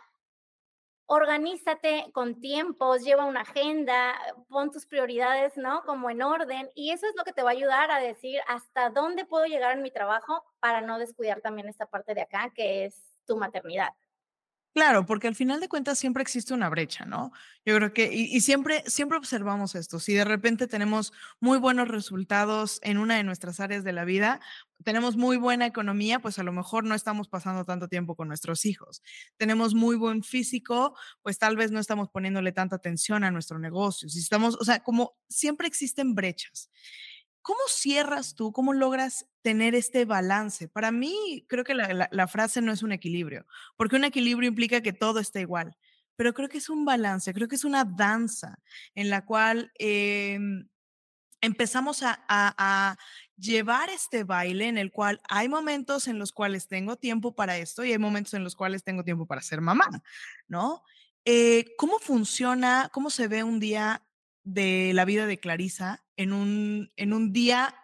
organízate 1.15 2.11
con 2.13 2.41
tiempos, 2.41 3.03
lleva 3.05 3.27
una 3.27 3.43
agenda, 3.43 4.15
pon 4.49 4.71
tus 4.71 4.87
prioridades, 4.87 5.59
¿no? 5.59 5.83
Como 5.85 6.09
en 6.09 6.23
orden. 6.23 6.71
Y 6.75 6.91
eso 6.91 7.07
es 7.07 7.13
lo 7.15 7.25
que 7.25 7.35
te 7.35 7.43
va 7.43 7.51
a 7.51 7.53
ayudar 7.53 7.91
a 7.91 8.01
decir 8.01 8.41
hasta 8.49 8.89
dónde 8.89 9.27
puedo 9.27 9.45
llegar 9.45 9.77
en 9.77 9.83
mi 9.83 9.91
trabajo 9.91 10.43
para 10.59 10.81
no 10.81 10.99
descuidar 10.99 11.43
también 11.43 11.69
esta 11.69 11.85
parte 11.85 12.15
de 12.15 12.23
acá, 12.23 12.51
que 12.55 12.87
es 12.87 13.13
tu 13.27 13.37
maternidad. 13.37 13.91
Claro, 14.75 15.05
porque 15.05 15.29
al 15.29 15.35
final 15.35 15.61
de 15.61 15.69
cuentas 15.69 15.99
siempre 15.99 16.23
existe 16.23 16.55
una 16.55 16.71
brecha, 16.71 17.05
¿no? 17.05 17.31
Yo 17.67 17.77
creo 17.77 17.93
que, 17.93 18.11
y, 18.11 18.41
siempre, 18.41 18.83
siempre 18.87 19.19
observamos 19.19 19.75
esto, 19.75 20.01
si 20.01 20.15
de 20.15 20.25
repente 20.25 20.67
tenemos 20.67 21.13
muy 21.41 21.59
buenos 21.59 21.89
resultados 21.89 22.79
en 22.83 22.97
una 22.97 23.17
de 23.17 23.23
nuestras 23.23 23.61
áreas 23.61 23.85
de 23.85 23.93
la 23.93 24.07
vida, 24.07 24.41
tenemos 24.83 25.17
muy 25.19 25.37
buena 25.37 25.67
economía, 25.67 26.21
pues 26.21 26.39
a 26.39 26.43
lo 26.43 26.53
mejor 26.53 26.85
no 26.85 26.95
estamos 26.95 27.29
pasando 27.29 27.67
tanto 27.67 27.87
tiempo 27.87 28.17
con 28.17 28.29
nuestros 28.29 28.65
hijos. 28.65 29.03
Tenemos 29.37 29.75
muy 29.75 29.95
buen 29.97 30.23
físico, 30.23 30.97
pues 31.21 31.39
tal 31.39 31.55
vez 31.57 31.71
no 31.71 31.79
estamos 31.79 32.09
poniéndole 32.09 32.51
tanta 32.53 32.77
atención 32.77 33.25
a 33.25 33.31
nuestro 33.31 33.59
negocio. 33.59 34.09
Si 34.09 34.21
estamos, 34.21 34.57
o 34.59 34.65
sea, 34.65 34.83
como 34.83 35.13
siempre 35.29 35.69
existen 35.69 36.15
brechas. 36.15 36.71
¿Cómo 37.43 37.61
cierras 37.69 38.35
tú? 38.35 38.53
¿Cómo 38.53 38.73
logras 38.73 39.27
tener 39.43 39.75
este 39.75 40.05
balance? 40.05 40.69
Para 40.69 40.93
mí, 40.93 41.45
creo 41.49 41.65
que 41.65 41.75
la, 41.75 42.29
frase 42.29 42.63
no 42.63 42.73
es 42.73 42.83
un 42.83 42.93
equilibrio, 42.93 43.47
porque 43.77 43.97
un 43.97 44.05
equilibrio 44.05 44.49
implica 44.49 44.81
que 44.81 44.93
todo 44.93 45.19
está 45.19 45.41
igual, 45.41 45.77
pero 46.15 46.35
creo 46.35 46.49
que 46.49 46.59
es 46.59 46.69
un 46.69 46.85
balance, 46.85 47.35
creo 47.35 47.49
que 47.49 47.57
es 47.57 47.65
una 47.65 47.85
danza 47.85 48.59
en 48.95 49.11
la 49.11 49.25
cual 49.25 49.73
em, 49.79 50.69
empezamos 51.41 52.03
a, 52.05 52.97
llevar 53.37 53.91
este 53.91 54.23
baile 54.23 54.69
en 54.69 54.79
el 54.79 54.93
cual 54.93 55.21
hay 55.29 55.49
momentos 55.49 56.07
en 56.07 56.21
los 56.21 56.31
cuales 56.31 56.69
tengo 56.69 56.95
tiempo 56.95 57.35
para 57.35 57.59
esto 57.59 57.83
y 57.83 57.91
hay 57.91 57.99
momentos 57.99 58.35
en 58.35 58.45
los 58.45 58.55
cuales 58.55 58.85
tengo 58.85 59.03
tiempo 59.03 59.27
para 59.27 59.43
ser 59.43 59.61
mamá, 59.61 59.89
¿no? 60.47 60.85
Eh, 61.25 61.75
¿Cómo 61.77 61.99
funciona, 61.99 62.89
cómo 62.93 63.11
se 63.11 63.27
ve 63.27 63.43
un 63.43 63.59
día 63.59 64.07
de 64.45 64.93
la 64.95 65.05
vida 65.05 65.27
de 65.27 65.39
Clarisa 65.39 66.05
en 66.23 66.33
un, 66.33 66.93
en 66.97 67.13
un 67.13 67.33
día 67.33 67.75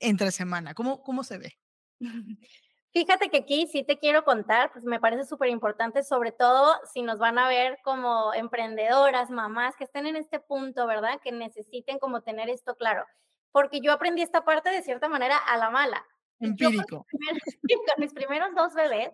entre 0.00 0.30
semana? 0.30 0.74
¿Cómo, 0.74 1.02
cómo 1.02 1.24
se 1.24 1.38
ve? 1.38 1.58
Fíjate 2.92 3.30
que 3.30 3.38
aquí 3.38 3.66
sí 3.68 3.84
te 3.84 3.98
quiero 3.98 4.22
contar, 4.22 4.70
pues 4.70 4.84
me 4.84 5.00
parece 5.00 5.24
súper 5.24 5.48
importante, 5.48 6.02
sobre 6.02 6.30
todo 6.30 6.74
si 6.92 7.00
nos 7.00 7.18
van 7.18 7.38
a 7.38 7.48
ver 7.48 7.78
como 7.82 8.34
emprendedoras, 8.34 9.30
mamás 9.30 9.74
que 9.76 9.84
estén 9.84 10.06
en 10.06 10.16
este 10.16 10.40
punto, 10.40 10.86
¿verdad? 10.86 11.18
Que 11.24 11.32
necesiten 11.32 11.98
como 11.98 12.20
tener 12.20 12.50
esto 12.50 12.74
claro. 12.74 13.06
Porque 13.50 13.80
yo 13.80 13.92
aprendí 13.92 14.20
esta 14.20 14.44
parte 14.44 14.68
de 14.68 14.82
cierta 14.82 15.08
manera 15.08 15.38
a 15.38 15.56
la 15.56 15.70
mala. 15.70 16.04
Empírico. 16.38 17.06
con, 17.86 17.94
mis 17.98 18.12
primeros 18.12 18.54
dos 18.54 18.74
bebés, 18.74 19.10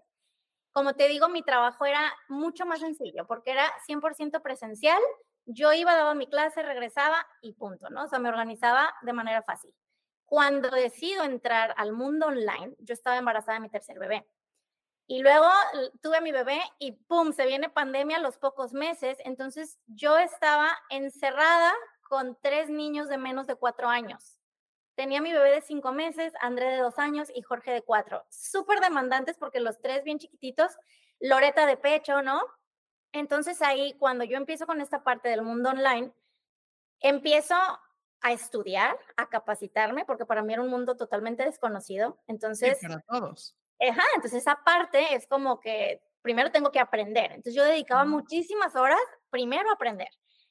como 0.72 0.94
te 0.94 1.06
digo, 1.06 1.28
mi 1.28 1.42
trabajo 1.42 1.86
era 1.86 2.12
mucho 2.28 2.66
más 2.66 2.80
sencillo 2.80 3.28
porque 3.28 3.52
era 3.52 3.70
100% 3.86 4.42
presencial. 4.42 5.00
Yo 5.50 5.72
iba, 5.72 5.94
daba 5.94 6.14
mi 6.14 6.26
clase, 6.26 6.62
regresaba 6.62 7.26
y 7.40 7.54
punto, 7.54 7.88
¿no? 7.88 8.04
O 8.04 8.08
sea, 8.08 8.18
me 8.18 8.28
organizaba 8.28 8.94
de 9.00 9.14
manera 9.14 9.42
fácil. 9.42 9.74
Cuando 10.26 10.68
decido 10.68 11.24
entrar 11.24 11.74
al 11.78 11.92
mundo 11.92 12.26
online, 12.26 12.76
yo 12.80 12.92
estaba 12.92 13.16
embarazada 13.16 13.54
de 13.54 13.62
mi 13.62 13.70
tercer 13.70 13.98
bebé. 13.98 14.28
Y 15.06 15.22
luego 15.22 15.48
tuve 16.02 16.18
a 16.18 16.20
mi 16.20 16.32
bebé 16.32 16.60
y 16.78 16.92
¡pum! 16.92 17.32
Se 17.32 17.46
viene 17.46 17.70
pandemia 17.70 18.18
a 18.18 18.20
los 18.20 18.36
pocos 18.36 18.74
meses. 18.74 19.16
Entonces 19.24 19.78
yo 19.86 20.18
estaba 20.18 20.68
encerrada 20.90 21.72
con 22.02 22.36
tres 22.42 22.68
niños 22.68 23.08
de 23.08 23.16
menos 23.16 23.46
de 23.46 23.54
cuatro 23.54 23.88
años. 23.88 24.38
Tenía 24.96 25.22
mi 25.22 25.32
bebé 25.32 25.50
de 25.52 25.60
cinco 25.62 25.92
meses, 25.92 26.34
André 26.42 26.66
de 26.72 26.82
dos 26.82 26.98
años 26.98 27.30
y 27.34 27.40
Jorge 27.40 27.70
de 27.70 27.80
cuatro. 27.80 28.26
Súper 28.28 28.80
demandantes 28.80 29.38
porque 29.38 29.60
los 29.60 29.80
tres 29.80 30.04
bien 30.04 30.18
chiquititos, 30.18 30.76
Loreta 31.20 31.64
de 31.64 31.78
pecho, 31.78 32.20
¿no? 32.20 32.42
Entonces 33.12 33.62
ahí, 33.62 33.94
cuando 33.98 34.24
yo 34.24 34.36
empiezo 34.36 34.66
con 34.66 34.80
esta 34.80 35.02
parte 35.02 35.28
del 35.28 35.42
mundo 35.42 35.70
online, 35.70 36.12
empiezo 37.00 37.54
a 38.20 38.32
estudiar, 38.32 38.98
a 39.16 39.28
capacitarme, 39.28 40.04
porque 40.04 40.26
para 40.26 40.42
mí 40.42 40.52
era 40.52 40.62
un 40.62 40.70
mundo 40.70 40.96
totalmente 40.96 41.44
desconocido. 41.44 42.18
Entonces, 42.26 42.78
para 42.82 43.00
todos. 43.00 43.56
Ajá, 43.80 44.02
entonces 44.16 44.42
esa 44.42 44.62
parte 44.64 45.14
es 45.14 45.26
como 45.26 45.60
que 45.60 46.02
primero 46.22 46.50
tengo 46.50 46.72
que 46.72 46.80
aprender. 46.80 47.26
Entonces 47.26 47.54
yo 47.54 47.64
dedicaba 47.64 48.04
muchísimas 48.04 48.74
horas 48.74 48.98
primero 49.30 49.70
a 49.70 49.74
aprender, 49.74 50.08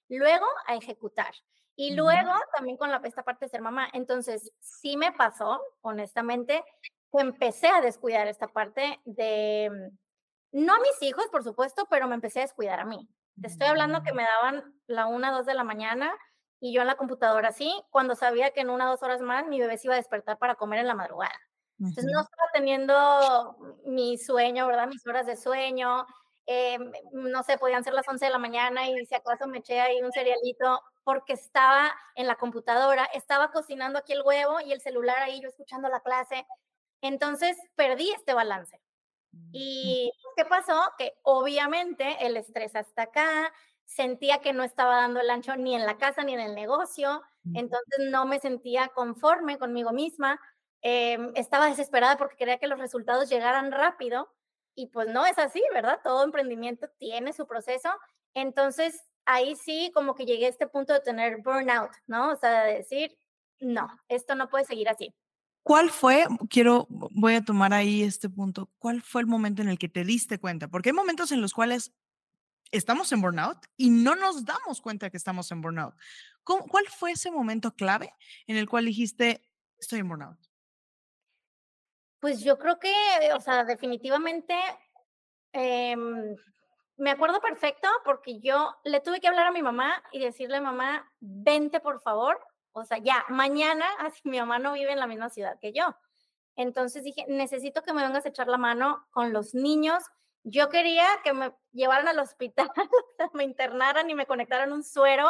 luego 0.08 0.46
a 0.66 0.76
ejecutar 0.76 1.34
y 1.76 1.94
luego 1.94 2.32
también 2.56 2.78
con 2.78 2.90
la, 2.90 3.02
esta 3.04 3.24
parte 3.24 3.46
de 3.46 3.50
ser 3.50 3.62
mamá. 3.62 3.90
Entonces 3.94 4.52
sí 4.60 4.98
me 4.98 5.12
pasó, 5.12 5.62
honestamente, 5.82 6.64
que 7.12 7.22
empecé 7.22 7.68
a 7.68 7.82
descuidar 7.82 8.28
esta 8.28 8.48
parte 8.48 9.00
de, 9.06 9.92
no 10.52 10.74
a 10.74 10.80
mis 10.80 11.02
hijos, 11.02 11.28
por 11.32 11.44
supuesto, 11.44 11.88
pero 11.90 12.08
me 12.08 12.16
empecé 12.16 12.40
a 12.40 12.44
descuidar 12.44 12.80
a 12.80 12.86
mí. 12.86 13.08
Te 13.40 13.48
estoy 13.48 13.68
hablando 13.68 14.02
que 14.04 14.14
mm. 14.14 14.16
me 14.16 14.24
daban 14.24 14.74
la 14.88 15.08
una, 15.08 15.32
dos 15.32 15.46
de 15.46 15.54
la 15.54 15.64
mañana 15.64 16.12
y 16.60 16.74
yo 16.74 16.82
en 16.82 16.88
la 16.88 16.96
computadora 16.96 17.50
así, 17.50 17.72
cuando 17.92 18.16
sabía 18.16 18.52
que 18.52 18.62
en 18.62 18.70
una 18.70 18.88
dos 18.88 19.04
horas 19.04 19.22
más 19.22 19.48
mi 19.48 19.60
bebé 19.60 19.78
se 19.78 19.88
iba 19.88 19.94
a 19.94 19.98
despertar 19.98 20.38
para 20.40 20.56
comer 20.56 20.80
en 20.80 20.88
la 20.88 20.96
madrugada. 20.96 21.36
Entonces 21.80 22.06
no 22.06 22.22
estaba 22.22 22.50
teniendo 22.54 23.58
mi 23.86 24.18
sueño, 24.18 24.66
¿verdad? 24.66 24.88
Mis 24.88 25.06
horas 25.06 25.28
de 25.28 25.38
sueño. 25.38 26.08
Eh, 26.48 26.80
no 27.12 27.44
sé, 27.44 27.58
podían 27.58 27.84
ser 27.84 27.94
las 27.94 28.08
11 28.08 28.26
de 28.26 28.32
la 28.32 28.40
mañana 28.40 28.90
y 28.90 29.06
si 29.06 29.14
acaso 29.14 29.48
me 29.48 29.60
eché 29.60 29.80
ahí 29.80 30.02
un 30.02 30.12
cerealito 30.12 30.82
porque 31.04 31.34
estaba 31.34 31.94
en 32.16 32.26
la 32.26 32.36
computadora, 32.36 33.06
estaba 33.14 33.52
cocinando 33.52 34.00
aquí 34.00 34.14
el 34.14 34.24
huevo 34.24 34.60
y 34.62 34.72
el 34.72 34.82
celular 34.82 35.18
ahí, 35.20 35.42
yo 35.42 35.50
escuchando 35.50 35.90
la 35.90 36.00
clase. 36.00 36.48
Entonces 37.02 37.58
perdí 37.76 38.10
este 38.12 38.34
balance. 38.34 38.82
Mm, 39.38 39.52
¿Y 39.52 40.12
qué 40.36 40.46
pasó? 40.46 40.80
Que 40.98 41.14
obviamente 41.24 42.26
el 42.26 42.38
estrés 42.38 42.76
hasta 42.76 43.04
acá, 43.04 43.54
sentía 43.86 44.40
que 44.42 44.54
no 44.54 44.64
estaba 44.64 44.98
dando 44.98 45.20
el 45.22 45.30
ancho 45.30 45.56
ni 45.56 45.76
en 45.76 45.86
la 45.86 45.98
casa 45.98 46.24
ni 46.24 46.34
en 46.34 46.42
el 46.42 46.56
negocio, 46.56 47.24
entonces 47.54 48.00
no 48.12 48.26
me 48.26 48.40
sentía 48.40 48.90
conforme 48.90 49.58
conmigo 49.58 49.92
misma, 49.94 50.40
em, 50.82 51.32
estaba 51.36 51.68
desesperada 51.68 52.18
porque 52.18 52.36
quería 52.36 52.58
que 52.60 52.68
los 52.68 52.80
resultados 52.80 53.30
llegaran 53.30 53.72
rápido 53.72 54.30
y 54.76 54.88
pues 54.88 55.08
no 55.08 55.26
es 55.26 55.38
así, 55.40 55.64
¿verdad? 55.74 56.00
Todo 56.04 56.24
emprendimiento 56.24 56.88
tiene 57.00 57.34
su 57.34 57.48
proceso, 57.48 57.90
entonces 58.34 59.02
ahí 59.26 59.56
sí 59.56 59.92
como 59.94 60.16
que 60.16 60.26
llegué 60.26 60.46
a 60.48 60.50
este 60.50 60.68
punto 60.68 60.94
de 60.94 61.00
tener 61.02 61.38
burnout, 61.42 61.92
¿no? 62.08 62.32
O 62.32 62.36
sea, 62.36 62.64
de 62.66 62.76
decir, 62.76 63.18
no, 63.60 63.88
esto 64.10 64.36
no 64.36 64.50
puede 64.50 64.66
seguir 64.66 64.90
así. 64.90 65.14
¿Cuál 65.68 65.90
fue, 65.90 66.26
quiero, 66.50 66.88
voy 66.90 67.36
a 67.36 67.44
tomar 67.44 67.74
ahí 67.74 68.02
este 68.02 68.30
punto, 68.30 68.72
cuál 68.80 69.02
fue 69.02 69.20
el 69.20 69.28
momento 69.28 69.62
en 69.62 69.68
el 69.68 69.78
que 69.78 69.90
te 69.90 70.06
diste 70.06 70.40
cuenta? 70.40 70.70
Porque 70.70 70.92
hay 70.92 70.94
momentos 70.94 71.34
en 71.34 71.42
los 71.42 71.54
cuales 71.54 71.92
estamos 72.72 73.12
en 73.12 73.20
burnout 73.20 73.58
y 73.76 73.90
no 73.90 74.16
nos 74.16 74.46
damos 74.46 74.80
cuenta 74.80 75.10
que 75.10 75.18
estamos 75.18 75.52
en 75.52 75.60
burnout. 75.60 75.94
¿Cuál 76.46 76.88
fue 76.88 77.12
ese 77.12 77.32
momento 77.32 77.76
clave 77.76 78.14
en 78.46 78.56
el 78.56 78.70
cual 78.70 78.86
dijiste, 78.86 79.42
estoy 79.78 80.00
en 80.00 80.08
burnout? 80.08 80.38
Pues 82.22 82.40
yo 82.40 82.58
creo 82.58 82.80
que, 82.80 82.94
o 83.36 83.42
sea, 83.42 83.66
definitivamente 83.66 84.56
em, 85.52 86.34
me 86.96 87.12
acuerdo 87.12 87.42
perfecto 87.42 87.90
porque 88.06 88.40
yo 88.40 88.74
le 88.86 89.02
tuve 89.02 89.20
que 89.20 89.28
hablar 89.28 89.48
a 89.48 89.52
mi 89.52 89.64
mamá 89.64 90.02
y 90.14 90.20
decirle, 90.20 90.62
mamá, 90.62 91.12
vente 91.20 91.82
por 91.82 92.02
favor. 92.02 92.40
O 92.80 92.86
sea, 92.86 92.98
ya, 92.98 93.26
mañana, 93.30 93.86
así 94.00 94.22
mi 94.24 94.40
mamá 94.40 94.60
no 94.60 94.74
vive 94.74 94.92
en 94.92 95.00
la 95.00 95.08
misma 95.08 95.30
ciudad 95.30 95.60
que 95.60 95.74
yo. 95.74 95.96
Entonces 96.56 97.04
dije, 97.04 97.26
necesito 97.28 97.84
que 97.84 97.94
me 97.94 98.04
vengas 98.04 98.26
a 98.26 98.30
echar 98.30 98.48
la 98.48 98.58
mano 98.58 99.06
con 99.12 99.32
los 99.32 99.54
niños 99.54 100.04
yo 100.50 100.70
quería 100.70 101.06
que 101.24 101.34
me 101.34 101.54
llevaran 101.74 102.08
al 102.08 102.20
hospital, 102.20 102.70
me 103.34 103.44
internaran 103.44 104.10
y 104.10 104.16
me 104.16 104.26
conectaran 104.26 104.72
un 104.72 104.84
suero 104.84 105.30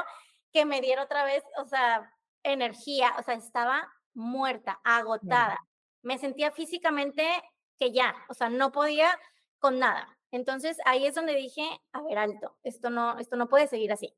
que 0.54 0.64
me 0.66 0.80
diera 0.80 1.04
otra 1.04 1.24
vez, 1.24 1.44
o 1.58 1.66
sea, 1.66 2.14
energía, 2.44 3.16
o 3.18 3.24
sea, 3.24 3.34
estaba 3.34 3.92
muerta, 4.14 4.80
agotada. 4.84 5.58
Me 6.04 6.20
sentía 6.20 6.52
físicamente 6.52 7.28
que 7.80 7.92
ya, 7.92 8.16
o 8.30 8.36
sea, 8.36 8.50
no 8.50 8.72
podía 8.72 9.10
con 9.60 9.80
nada. 9.80 10.08
Entonces 10.32 10.78
ahí 10.86 11.08
es 11.08 11.16
donde 11.16 11.34
dije, 11.34 11.68
a 11.94 12.02
ver, 12.04 12.20
alto, 12.20 12.56
esto 12.64 12.92
no, 12.92 13.18
esto 13.18 13.38
no 13.38 13.50
puede 13.50 13.68
seguir 13.68 13.92
así. 13.92 14.16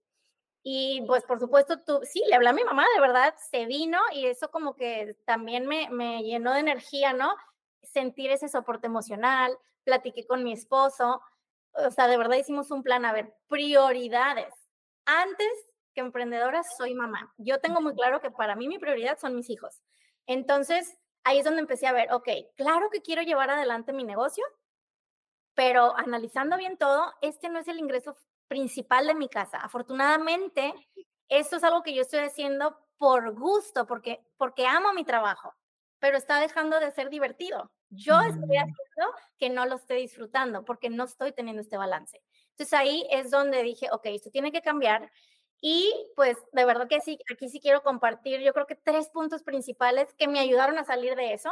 Y 0.63 1.03
pues 1.07 1.23
por 1.23 1.39
supuesto, 1.39 1.79
tú, 1.79 2.01
sí, 2.03 2.21
le 2.27 2.35
hablé 2.35 2.49
a 2.49 2.53
mi 2.53 2.63
mamá, 2.63 2.85
de 2.95 3.01
verdad, 3.01 3.33
se 3.49 3.65
vino 3.65 3.99
y 4.13 4.25
eso 4.25 4.51
como 4.51 4.75
que 4.75 5.15
también 5.25 5.65
me, 5.67 5.89
me 5.89 6.21
llenó 6.23 6.53
de 6.53 6.59
energía, 6.59 7.13
¿no? 7.13 7.33
Sentir 7.81 8.31
ese 8.31 8.49
soporte 8.49 8.87
emocional, 8.87 9.57
platiqué 9.83 10.27
con 10.27 10.43
mi 10.43 10.51
esposo, 10.51 11.21
o 11.73 11.91
sea, 11.91 12.07
de 12.07 12.17
verdad 12.17 12.37
hicimos 12.37 12.71
un 12.71 12.83
plan, 12.83 13.05
a 13.05 13.13
ver, 13.13 13.33
prioridades. 13.47 14.53
Antes 15.05 15.47
que 15.93 16.01
emprendedora 16.01 16.61
soy 16.77 16.93
mamá. 16.93 17.33
Yo 17.37 17.59
tengo 17.59 17.81
muy 17.81 17.95
claro 17.95 18.21
que 18.21 18.31
para 18.31 18.55
mí 18.55 18.67
mi 18.67 18.79
prioridad 18.79 19.17
son 19.17 19.35
mis 19.35 19.49
hijos. 19.49 19.81
Entonces, 20.27 20.97
ahí 21.23 21.39
es 21.39 21.45
donde 21.45 21.61
empecé 21.61 21.87
a 21.87 21.93
ver, 21.93 22.11
ok, 22.13 22.27
claro 22.55 22.89
que 22.89 23.01
quiero 23.01 23.21
llevar 23.21 23.49
adelante 23.49 23.93
mi 23.93 24.03
negocio, 24.03 24.43
pero 25.55 25.97
analizando 25.97 26.57
bien 26.57 26.77
todo, 26.77 27.13
este 27.21 27.49
no 27.49 27.59
es 27.59 27.67
el 27.67 27.79
ingreso 27.79 28.15
principal 28.49 29.07
de 29.07 29.15
mi 29.15 29.29
casa. 29.29 29.59
Afortunadamente, 29.59 30.73
esto 31.29 31.55
es 31.55 31.63
algo 31.63 31.83
que 31.83 31.93
yo 31.93 32.01
estoy 32.01 32.19
haciendo 32.19 32.77
por 32.97 33.33
gusto, 33.33 33.85
porque, 33.85 34.25
porque 34.35 34.67
amo 34.67 34.91
mi 34.91 35.05
trabajo, 35.05 35.53
pero 35.99 36.17
está 36.17 36.41
dejando 36.41 36.81
de 36.81 36.91
ser 36.91 37.09
divertido. 37.09 37.71
Yo 37.89 38.19
estoy 38.19 38.57
mm. 38.57 38.61
haciendo 38.61 39.15
que 39.37 39.49
no 39.49 39.65
lo 39.65 39.75
estoy 39.75 40.01
disfrutando 40.01 40.65
porque 40.65 40.89
no 40.89 41.05
estoy 41.05 41.31
teniendo 41.31 41.61
este 41.61 41.77
balance. 41.77 42.21
Entonces 42.51 42.73
ahí 42.73 43.07
es 43.09 43.31
donde 43.31 43.63
dije, 43.63 43.87
ok, 43.91 44.07
esto 44.07 44.29
tiene 44.31 44.51
que 44.51 44.61
cambiar. 44.61 45.09
Y 45.61 45.93
pues 46.15 46.37
de 46.51 46.65
verdad 46.65 46.87
que 46.87 47.01
sí, 47.01 47.19
aquí 47.31 47.49
sí 47.49 47.59
quiero 47.59 47.83
compartir, 47.83 48.41
yo 48.41 48.53
creo 48.53 48.65
que 48.65 48.75
tres 48.75 49.09
puntos 49.09 49.43
principales 49.43 50.13
que 50.15 50.27
me 50.27 50.39
ayudaron 50.39 50.77
a 50.77 50.83
salir 50.83 51.15
de 51.15 51.33
eso. 51.33 51.51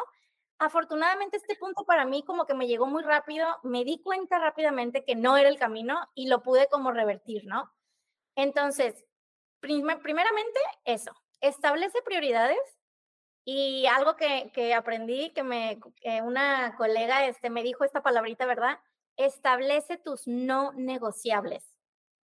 Afortunadamente 0.60 1.38
este 1.38 1.56
punto 1.56 1.86
para 1.86 2.06
mí 2.06 2.24
como 2.24 2.46
que 2.46 2.56
me 2.56 2.68
llegó 2.68 2.88
muy 2.88 3.04
rápido, 3.04 3.48
me 3.64 3.84
di 3.84 4.02
cuenta 4.02 4.40
rápidamente 4.40 5.06
que 5.06 5.16
no 5.16 5.38
era 5.38 5.50
el 5.50 5.60
camino 5.60 6.00
y 6.16 6.28
lo 6.28 6.42
pude 6.42 6.68
como 6.68 6.92
revertir, 6.92 7.46
¿no? 7.46 7.72
Entonces, 8.36 9.06
primeramente 9.60 10.60
eso, 10.86 11.12
establece 11.42 12.02
prioridades 12.02 12.60
y 13.46 13.86
algo 13.86 14.16
que, 14.16 14.52
que 14.54 14.74
aprendí, 14.74 15.32
que 15.32 15.44
me, 15.44 15.80
una 16.24 16.76
colega 16.76 17.26
este, 17.28 17.50
me 17.50 17.64
dijo 17.64 17.84
esta 17.84 18.02
palabrita, 18.02 18.46
¿verdad? 18.46 18.80
Establece 19.16 19.98
tus 19.98 20.28
no 20.28 20.74
negociables. 20.74 21.64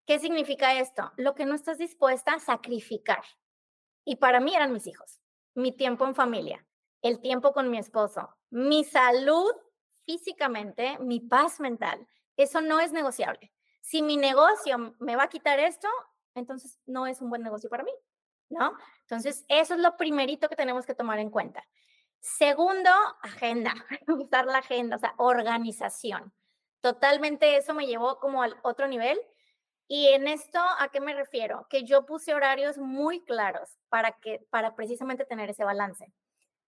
¿Qué 0.06 0.18
significa 0.18 0.78
esto? 0.78 1.12
Lo 1.16 1.34
que 1.34 1.46
no 1.46 1.54
estás 1.54 1.78
dispuesta 1.78 2.32
a 2.32 2.40
sacrificar. 2.40 3.22
Y 4.04 4.16
para 4.16 4.40
mí 4.40 4.54
eran 4.54 4.72
mis 4.72 4.86
hijos, 4.86 5.20
mi 5.54 5.72
tiempo 5.72 6.06
en 6.06 6.14
familia, 6.14 6.66
el 7.02 7.20
tiempo 7.20 7.52
con 7.52 7.70
mi 7.70 7.78
esposo, 7.78 8.36
mi 8.50 8.84
salud 8.84 9.52
físicamente, 10.04 10.98
mi 10.98 11.20
paz 11.20 11.60
mental. 11.60 12.06
Eso 12.36 12.60
no 12.60 12.80
es 12.80 12.92
negociable. 12.92 13.52
Si 13.80 14.02
mi 14.02 14.16
negocio 14.16 14.94
me 14.98 15.16
va 15.16 15.24
a 15.24 15.28
quitar 15.28 15.58
esto, 15.58 15.88
entonces 16.34 16.78
no 16.86 17.06
es 17.06 17.20
un 17.20 17.30
buen 17.30 17.42
negocio 17.42 17.68
para 17.70 17.84
mí. 17.84 17.92
¿no? 18.50 18.76
Entonces, 19.02 19.44
eso 19.48 19.74
es 19.74 19.80
lo 19.80 19.96
primerito 19.96 20.48
que 20.48 20.56
tenemos 20.56 20.84
que 20.84 20.94
tomar 20.94 21.18
en 21.18 21.30
cuenta. 21.30 21.64
Segundo, 22.18 22.90
agenda, 23.22 23.72
usar 24.08 24.46
la 24.46 24.58
agenda, 24.58 24.96
o 24.96 24.98
sea, 24.98 25.14
organización. 25.16 26.34
Totalmente 26.80 27.56
eso 27.56 27.72
me 27.72 27.86
llevó 27.86 28.18
como 28.18 28.42
al 28.42 28.56
otro 28.62 28.88
nivel. 28.88 29.18
Y 29.86 30.08
en 30.08 30.28
esto, 30.28 30.60
¿a 30.78 30.88
qué 30.88 31.00
me 31.00 31.14
refiero? 31.14 31.66
Que 31.68 31.84
yo 31.84 32.06
puse 32.06 32.34
horarios 32.34 32.78
muy 32.78 33.24
claros 33.24 33.78
para 33.88 34.12
que, 34.12 34.46
para 34.50 34.76
precisamente 34.76 35.24
tener 35.24 35.50
ese 35.50 35.64
balance. 35.64 36.12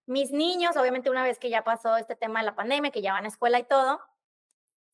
Mis 0.06 0.32
niños, 0.32 0.76
obviamente 0.76 1.10
una 1.10 1.22
vez 1.22 1.38
que 1.38 1.50
ya 1.50 1.64
pasó 1.64 1.96
este 1.96 2.16
tema 2.16 2.40
de 2.40 2.46
la 2.46 2.54
pandemia, 2.54 2.90
que 2.90 3.02
ya 3.02 3.12
van 3.12 3.24
a 3.24 3.28
escuela 3.28 3.58
y 3.58 3.64
todo, 3.64 4.00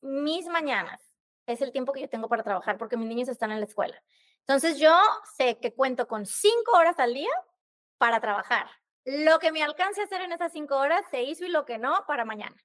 mis 0.01 0.47
mañanas 0.47 1.01
es 1.47 1.61
el 1.61 1.71
tiempo 1.71 1.93
que 1.93 2.01
yo 2.01 2.09
tengo 2.09 2.29
para 2.29 2.43
trabajar 2.43 2.77
porque 2.77 2.97
mis 2.97 3.07
niños 3.07 3.27
están 3.27 3.51
en 3.51 3.59
la 3.59 3.65
escuela. 3.65 4.01
Entonces 4.41 4.79
yo 4.79 4.95
sé 5.37 5.59
que 5.59 5.73
cuento 5.73 6.07
con 6.07 6.25
cinco 6.25 6.71
horas 6.73 6.99
al 6.99 7.13
día 7.13 7.29
para 7.97 8.19
trabajar. 8.19 8.67
Lo 9.05 9.39
que 9.39 9.51
me 9.51 9.63
alcance 9.63 10.01
a 10.01 10.05
hacer 10.05 10.21
en 10.21 10.31
esas 10.31 10.51
cinco 10.51 10.77
horas 10.77 11.03
se 11.09 11.23
hizo 11.23 11.45
y 11.45 11.49
lo 11.49 11.65
que 11.65 11.77
no 11.77 12.05
para 12.07 12.25
mañana. 12.25 12.55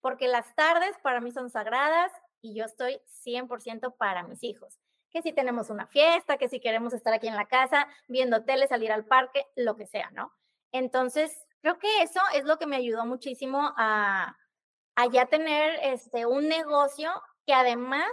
Porque 0.00 0.28
las 0.28 0.54
tardes 0.54 0.96
para 1.02 1.20
mí 1.20 1.30
son 1.30 1.50
sagradas 1.50 2.12
y 2.40 2.54
yo 2.54 2.64
estoy 2.64 3.00
100% 3.24 3.96
para 3.96 4.22
mis 4.22 4.42
hijos. 4.42 4.78
Que 5.10 5.22
si 5.22 5.32
tenemos 5.32 5.70
una 5.70 5.86
fiesta, 5.86 6.38
que 6.38 6.48
si 6.48 6.60
queremos 6.60 6.92
estar 6.92 7.12
aquí 7.12 7.26
en 7.26 7.36
la 7.36 7.46
casa, 7.46 7.88
viendo 8.06 8.44
tele, 8.44 8.68
salir 8.68 8.92
al 8.92 9.04
parque, 9.04 9.46
lo 9.56 9.76
que 9.76 9.86
sea, 9.86 10.10
¿no? 10.12 10.32
Entonces, 10.72 11.46
creo 11.60 11.78
que 11.78 12.02
eso 12.02 12.20
es 12.34 12.44
lo 12.44 12.58
que 12.58 12.66
me 12.66 12.76
ayudó 12.76 13.06
muchísimo 13.06 13.72
a, 13.76 14.36
ya 15.12 15.26
tener 15.26 15.78
este, 15.82 16.26
un 16.26 16.46
negocio 16.46 17.10
que 17.46 17.54
además 17.54 18.10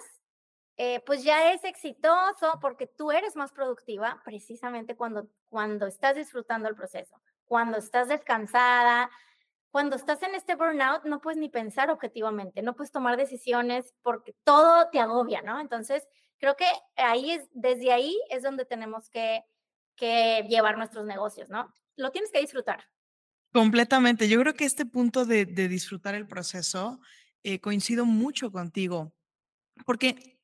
eh, 0.77 1.01
pues 1.05 1.23
ya 1.23 1.51
es 1.51 1.63
exitoso 1.65 2.59
porque 2.61 2.87
tú 2.87 3.11
eres 3.11 3.35
más 3.35 3.51
productiva 3.51 4.21
precisamente 4.23 4.95
cuando, 4.95 5.27
cuando 5.49 5.85
estás 5.85 6.15
disfrutando 6.15 6.69
el 6.69 6.75
proceso, 6.75 7.21
cuando 7.45 7.77
estás 7.77 8.07
descansada, 8.07 9.09
cuando 9.69 9.95
estás 9.95 10.23
en 10.23 10.33
este 10.33 10.55
burnout, 10.55 11.03
no 11.03 11.19
puedes 11.19 11.37
ni 11.37 11.49
pensar 11.49 11.89
objetivamente, 11.89 12.61
no 12.61 12.75
puedes 12.75 12.91
tomar 12.91 13.17
decisiones 13.17 13.93
porque 14.01 14.33
todo 14.43 14.89
te 14.89 14.99
agobia, 14.99 15.41
¿no? 15.41 15.59
Entonces, 15.59 16.07
creo 16.37 16.55
que 16.55 16.67
ahí 16.95 17.31
es, 17.31 17.49
desde 17.51 17.91
ahí 17.91 18.17
es 18.29 18.43
donde 18.43 18.63
tenemos 18.63 19.09
que, 19.09 19.43
que 19.95 20.45
llevar 20.47 20.77
nuestros 20.77 21.05
negocios, 21.05 21.49
¿no? 21.49 21.73
Lo 21.95 22.11
tienes 22.11 22.31
que 22.31 22.39
disfrutar. 22.39 22.87
Completamente. 23.57 24.29
Yo 24.29 24.39
creo 24.39 24.53
que 24.53 24.65
este 24.65 24.85
punto 24.85 25.25
de, 25.25 25.45
disfrutar 25.45 26.13
el 26.13 26.27
proceso, 26.27 27.01
eh, 27.41 27.59
coincido 27.59 28.05
mucho 28.05 28.51
contigo, 28.51 29.15
porque 29.83 30.37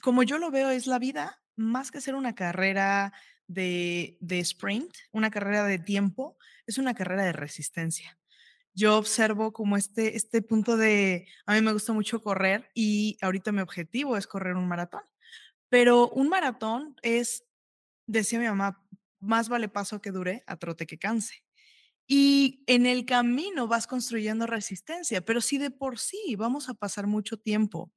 como 0.00 0.22
yo 0.22 0.38
lo 0.38 0.52
veo, 0.52 0.70
es 0.70 0.86
la 0.86 1.00
vida, 1.00 1.42
más 1.56 1.90
que 1.90 2.00
ser 2.00 2.14
una 2.14 2.36
carrera 2.36 3.12
de, 3.48 4.18
de 4.20 4.38
sprint, 4.38 4.94
una 5.10 5.32
carrera 5.32 5.64
de 5.64 5.80
tiempo, 5.80 6.38
es 6.64 6.78
una 6.78 6.94
carrera 6.94 7.24
de 7.24 7.32
resistencia. 7.32 8.20
Yo 8.72 8.98
observo 8.98 9.52
como 9.52 9.76
este, 9.76 10.14
este 10.16 10.40
punto 10.40 10.76
de, 10.76 11.26
a 11.46 11.54
mí 11.54 11.60
me 11.60 11.72
gusta 11.72 11.92
mucho 11.92 12.22
correr 12.22 12.70
y 12.72 13.18
ahorita 13.20 13.50
mi 13.50 13.62
objetivo 13.62 14.16
es 14.16 14.28
correr 14.28 14.54
un 14.54 14.68
maratón, 14.68 15.02
pero 15.68 16.08
un 16.08 16.28
maratón 16.28 16.94
es, 17.02 17.42
decía 18.06 18.38
mi 18.38 18.46
mamá, 18.46 18.80
más 19.18 19.48
vale 19.48 19.68
paso 19.68 20.00
que 20.00 20.12
dure 20.12 20.44
a 20.46 20.56
trote 20.56 20.86
que 20.86 20.98
canse. 20.98 21.43
Y 22.06 22.62
en 22.66 22.86
el 22.86 23.06
camino 23.06 23.66
vas 23.66 23.86
construyendo 23.86 24.46
resistencia, 24.46 25.24
pero 25.24 25.40
si 25.40 25.58
de 25.58 25.70
por 25.70 25.98
sí 25.98 26.36
vamos 26.36 26.68
a 26.68 26.74
pasar 26.74 27.06
mucho 27.06 27.38
tiempo 27.38 27.90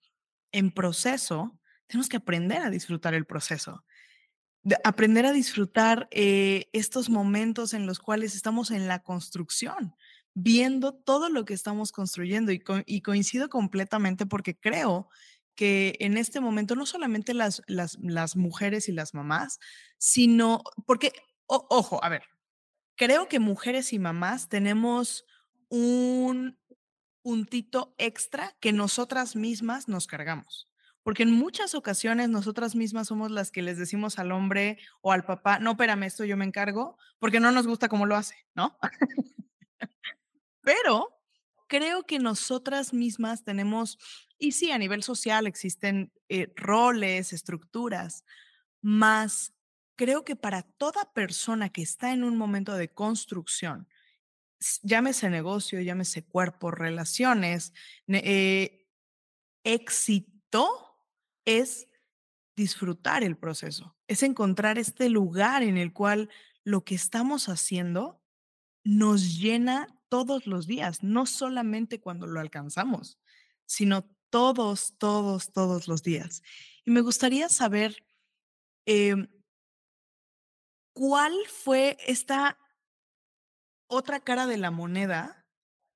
en 0.52 0.72
proceso, 0.72 1.60
tenemos 1.88 2.08
que 2.10 2.18
aprender 2.18 2.62
a 2.62 2.70
disfrutar 2.70 3.14
el 3.14 3.26
proceso. 3.26 3.84
aprender 4.84 5.26
a 5.26 5.32
disfrutar 5.32 6.10
eh, 6.12 6.70
estos 6.74 7.10
momentos 7.10 7.74
en 7.74 7.86
los 7.86 8.00
cuales 8.00 8.36
estamos 8.36 8.72
en 8.72 8.88
la 8.88 9.00
construcción, 9.02 9.96
viendo 10.34 10.94
todo 10.94 11.30
lo 11.30 11.46
que 11.46 11.54
estamos 11.54 11.92
construyendo. 11.94 12.52
Y, 12.52 13.02
coincido 13.02 13.50
completamente 13.50 14.26
porque 14.26 14.58
creo 14.58 15.10
que 15.56 15.96
en 16.00 16.18
este 16.18 16.42
momento 16.42 16.76
no 16.76 16.86
solamente 16.86 17.34
las, 17.34 17.62
mujeres 18.36 18.90
y 18.90 18.92
las 18.92 19.14
mamás, 19.14 19.60
sino 19.98 20.64
porque, 20.86 21.14
ojo, 21.48 22.04
a 22.04 22.10
ver, 22.10 22.24
creo 22.98 23.30
que 23.30 23.40
mujeres 23.40 23.94
y 23.94 24.00
mamás 24.00 24.50
tenemos 24.50 25.26
un 25.70 26.58
puntito 27.22 27.94
extra 27.98 28.56
que 28.60 28.74
nosotras 28.74 29.36
mismas 29.36 29.88
nos 29.88 30.08
cargamos. 30.08 30.68
Porque 31.04 31.24
en 31.24 31.32
muchas 31.32 31.74
ocasiones 31.74 32.28
nosotras 32.28 32.76
mismas 32.76 33.08
somos 33.08 33.32
las 33.32 33.50
que 33.50 33.62
les 33.62 33.78
decimos 33.78 34.20
al 34.20 34.34
hombre 34.34 34.78
o 35.00 35.14
al 35.14 35.24
papá, 35.24 35.60
no, 35.60 35.72
espérame, 35.72 36.04
esto 36.04 36.26
yo 36.26 36.36
me 36.36 36.44
encargo, 36.44 36.98
porque 37.18 37.40
no 37.40 37.52
nos 37.52 37.66
gusta 37.66 37.88
cómo 37.88 38.06
lo 38.06 38.18
hace, 38.18 38.36
¿no? 38.56 38.78
Pero 40.62 41.18
creo 41.68 42.04
que 42.04 42.20
nosotras 42.20 42.94
mismas 42.94 43.46
tenemos, 43.46 43.98
y 44.38 44.52
sí, 44.52 44.72
a 44.72 44.78
nivel 44.78 45.02
social 45.02 45.48
existen 45.48 46.12
eh, 46.28 46.52
roles, 46.58 47.32
estructuras, 47.32 48.26
más 48.82 49.54
creo 49.98 50.24
que 50.24 50.38
para 50.38 50.62
toda 50.62 51.12
persona 51.14 51.70
que 51.70 51.82
está 51.82 52.14
en 52.14 52.24
un 52.24 52.38
momento 52.38 52.76
de 52.76 52.94
construcción, 52.94 53.90
llámese 54.82 55.30
negocio, 55.30 55.82
llámese 55.82 56.24
cuerpo, 56.24 56.72
relaciones, 56.72 57.74
eh, 58.08 58.88
éxito 59.64 60.98
es 61.44 61.88
disfrutar 62.56 63.24
el 63.24 63.38
proceso, 63.38 63.98
es 64.08 64.24
encontrar 64.24 64.78
este 64.78 65.10
lugar 65.10 65.64
en 65.64 65.78
el 65.78 65.92
cual 65.94 66.30
lo 66.64 66.84
que 66.84 66.96
estamos 66.96 67.50
haciendo 67.50 68.22
nos 68.84 69.40
llena 69.40 69.88
todos 70.10 70.48
los 70.48 70.68
días, 70.68 71.04
no 71.04 71.26
solamente 71.26 72.00
cuando 72.00 72.28
lo 72.28 72.40
alcanzamos, 72.40 73.20
sino 73.66 74.10
todos, 74.30 74.96
todos, 74.98 75.52
todos 75.52 75.88
los 75.88 76.04
días. 76.04 76.42
Y 76.86 76.92
me 76.92 77.02
gustaría 77.02 77.50
saber, 77.50 78.06
em, 78.86 79.28
¿Cuál 80.98 81.36
fue 81.48 81.96
esta 82.08 82.58
otra 83.86 84.20
cara 84.20 84.48
de 84.48 84.58
la 84.58 84.72
moneda 84.72 85.46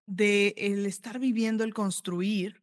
de 0.06 0.54
el 0.58 0.86
estar 0.86 1.18
viviendo, 1.18 1.64
el 1.64 1.74
construir 1.74 2.62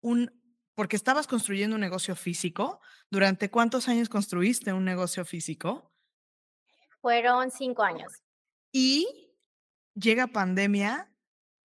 un, 0.00 0.32
porque 0.74 0.96
estabas 0.96 1.28
construyendo 1.28 1.76
un 1.76 1.80
negocio 1.80 2.16
físico. 2.16 2.80
¿Durante 3.08 3.52
cuántos 3.52 3.86
años 3.86 4.08
construiste 4.08 4.72
un 4.72 4.84
negocio 4.84 5.24
físico? 5.24 5.92
Fueron 7.00 7.52
cinco 7.52 7.84
años. 7.84 8.12
Y 8.72 9.30
llega 9.94 10.26
pandemia 10.26 11.08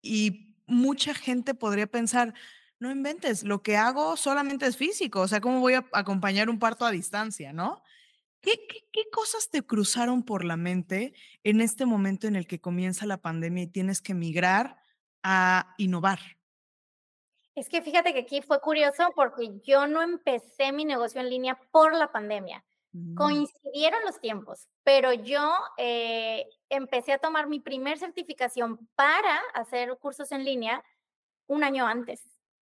y 0.03 0.55
mucha 0.67 1.15
gente 1.15 1.55
podría 1.55 1.87
pensar, 1.87 2.35
no 2.77 2.91
inventes, 2.91 3.43
lo 3.43 3.63
que 3.63 3.75
hago 3.75 4.17
solamente 4.17 4.67
es 4.67 4.77
físico, 4.77 5.21
o 5.21 5.27
sea, 5.27 5.41
¿cómo 5.41 5.61
voy 5.61 5.73
a 5.73 5.87
acompañar 5.93 6.47
un 6.47 6.59
parto 6.59 6.85
a 6.85 6.91
distancia, 6.91 7.53
no? 7.53 7.81
¿Qué, 8.41 8.57
cosas 9.11 9.49
te 9.49 9.61
cruzaron 9.61 10.23
por 10.23 10.43
la 10.43 10.57
mente 10.57 11.13
en 11.43 11.61
este 11.61 11.85
momento 11.85 12.27
en 12.27 12.35
el 12.35 12.47
que 12.47 12.59
comienza 12.59 13.05
la 13.05 13.21
pandemia 13.21 13.63
y 13.63 13.67
tienes 13.67 14.01
que 14.01 14.13
migrar 14.13 14.77
a 15.21 15.75
innovar? 15.77 16.19
Es 17.53 17.69
que 17.69 17.81
fíjate 17.81 18.13
que 18.13 18.19
aquí 18.21 18.41
fue 18.41 18.59
curioso 18.61 19.11
porque 19.15 19.59
yo 19.63 19.85
no 19.85 20.01
empecé 20.01 20.71
mi 20.71 20.85
negocio 20.85 21.21
en 21.21 21.29
línea 21.29 21.59
por 21.71 21.95
la 21.95 22.11
pandemia. 22.11 22.63
Mm. 22.93 23.15
Coincidieron 23.15 24.03
los 24.05 24.19
tiempos, 24.19 24.67
pero 24.83 25.13
yo 25.13 25.53
eh, 25.77 26.45
empecé 26.69 27.13
a 27.13 27.19
tomar 27.19 27.47
mi 27.47 27.59
primer 27.59 27.99
certificación 27.99 28.89
para 28.95 29.39
hacer 29.53 29.95
cursos 29.99 30.31
en 30.31 30.45
línea 30.45 30.83
un 31.47 31.63
año 31.63 31.85
antes. 31.85 32.21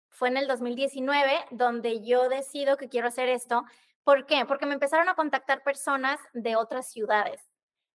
Fue 0.09 0.29
en 0.29 0.37
el 0.37 0.47
2019 0.47 1.45
donde 1.51 2.03
yo 2.03 2.29
decido 2.29 2.77
que 2.77 2.89
quiero 2.89 3.09
hacer 3.09 3.29
esto 3.29 3.65
¿Por 4.08 4.26
qué? 4.26 4.46
Porque 4.46 4.65
me 4.65 4.74
empezaron 4.74 5.10
a 5.10 5.15
contactar 5.15 5.63
personas 5.63 6.17
de 6.32 6.56
otras 6.56 6.89
ciudades. 6.89 7.41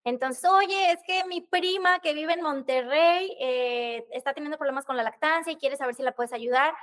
Entonces, 0.04 0.44
oye, 0.44 0.92
es 0.92 0.98
que 1.06 1.24
mi 1.24 1.40
prima 1.40 2.00
que 2.00 2.12
vive 2.12 2.34
en 2.34 2.42
Monterrey 2.42 3.34
eh, 3.40 4.04
está 4.10 4.34
teniendo 4.34 4.58
problemas 4.58 4.84
con 4.84 4.98
la 4.98 5.04
lactancia 5.04 5.50
y 5.50 5.56
quiere 5.56 5.78
saber 5.78 5.94
si 5.94 6.02
la 6.02 6.14
puedes 6.14 6.34
ayudar. 6.34 6.74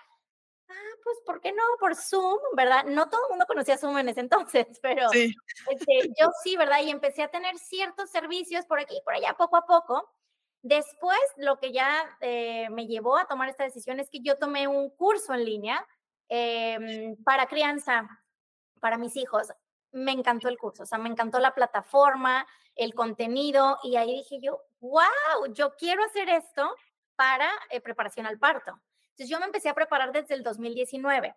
Ah, 0.68 0.94
pues, 1.04 1.18
¿por 1.28 1.42
qué 1.42 1.52
no? 1.52 1.62
Por 1.80 1.96
Zoom, 1.96 2.40
¿verdad? 2.58 2.86
No 2.86 3.08
todo 3.08 3.22
el 3.26 3.30
mundo 3.30 3.46
conocía 3.46 3.78
Zoom 3.78 4.00
en 4.00 4.10
ese 4.10 4.20
entonces, 4.22 4.66
pero 4.82 5.12
este, 5.12 6.12
yo 6.20 6.32
sí, 6.44 6.58
¿verdad? 6.58 6.80
Y 6.82 6.90
empecé 6.90 7.22
a 7.22 7.30
tener 7.30 7.56
ciertos 7.60 8.10
servicios 8.10 8.66
por 8.66 8.80
aquí 8.80 8.98
y 8.98 9.04
por 9.04 9.14
allá, 9.14 9.36
poco 9.38 9.58
a 9.58 9.68
poco. 9.68 10.10
Después, 10.64 11.20
lo 11.38 11.60
que 11.60 11.72
ya 11.72 12.18
eh, 12.22 12.68
me 12.72 12.88
llevó 12.88 13.16
a 13.16 13.28
tomar 13.28 13.48
esta 13.48 13.64
decisión 13.64 14.00
es 14.00 14.10
que 14.10 14.22
yo 14.22 14.40
tomé 14.40 14.68
un 14.68 14.90
curso 14.90 15.36
en 15.36 15.46
línea 15.46 15.88
em, 16.30 17.16
para 17.24 17.46
crianza 17.46 18.10
para 18.80 18.98
mis 18.98 19.16
hijos. 19.16 19.48
Me 19.92 20.12
encantó 20.12 20.50
el 20.50 20.58
curso, 20.58 20.84
o 20.84 20.86
sea, 20.86 20.98
me 20.98 21.10
encantó 21.10 21.40
la 21.40 21.54
plataforma, 21.56 22.46
el 22.76 22.94
contenido 22.94 23.80
y 23.84 23.96
ahí 23.96 24.18
dije 24.18 24.40
yo, 24.42 24.62
wow, 24.80 25.52
yo 25.52 25.76
quiero 25.76 26.04
hacer 26.04 26.30
esto 26.30 26.76
para 27.16 27.50
eh, 27.70 27.82
preparación 27.82 28.26
al 28.26 28.40
parto. 28.40 28.80
Entonces 29.10 29.30
yo 29.30 29.40
me 29.40 29.46
empecé 29.46 29.68
a 29.70 29.74
preparar 29.74 30.12
desde 30.14 30.36
el 30.36 30.44
2019. 30.44 31.36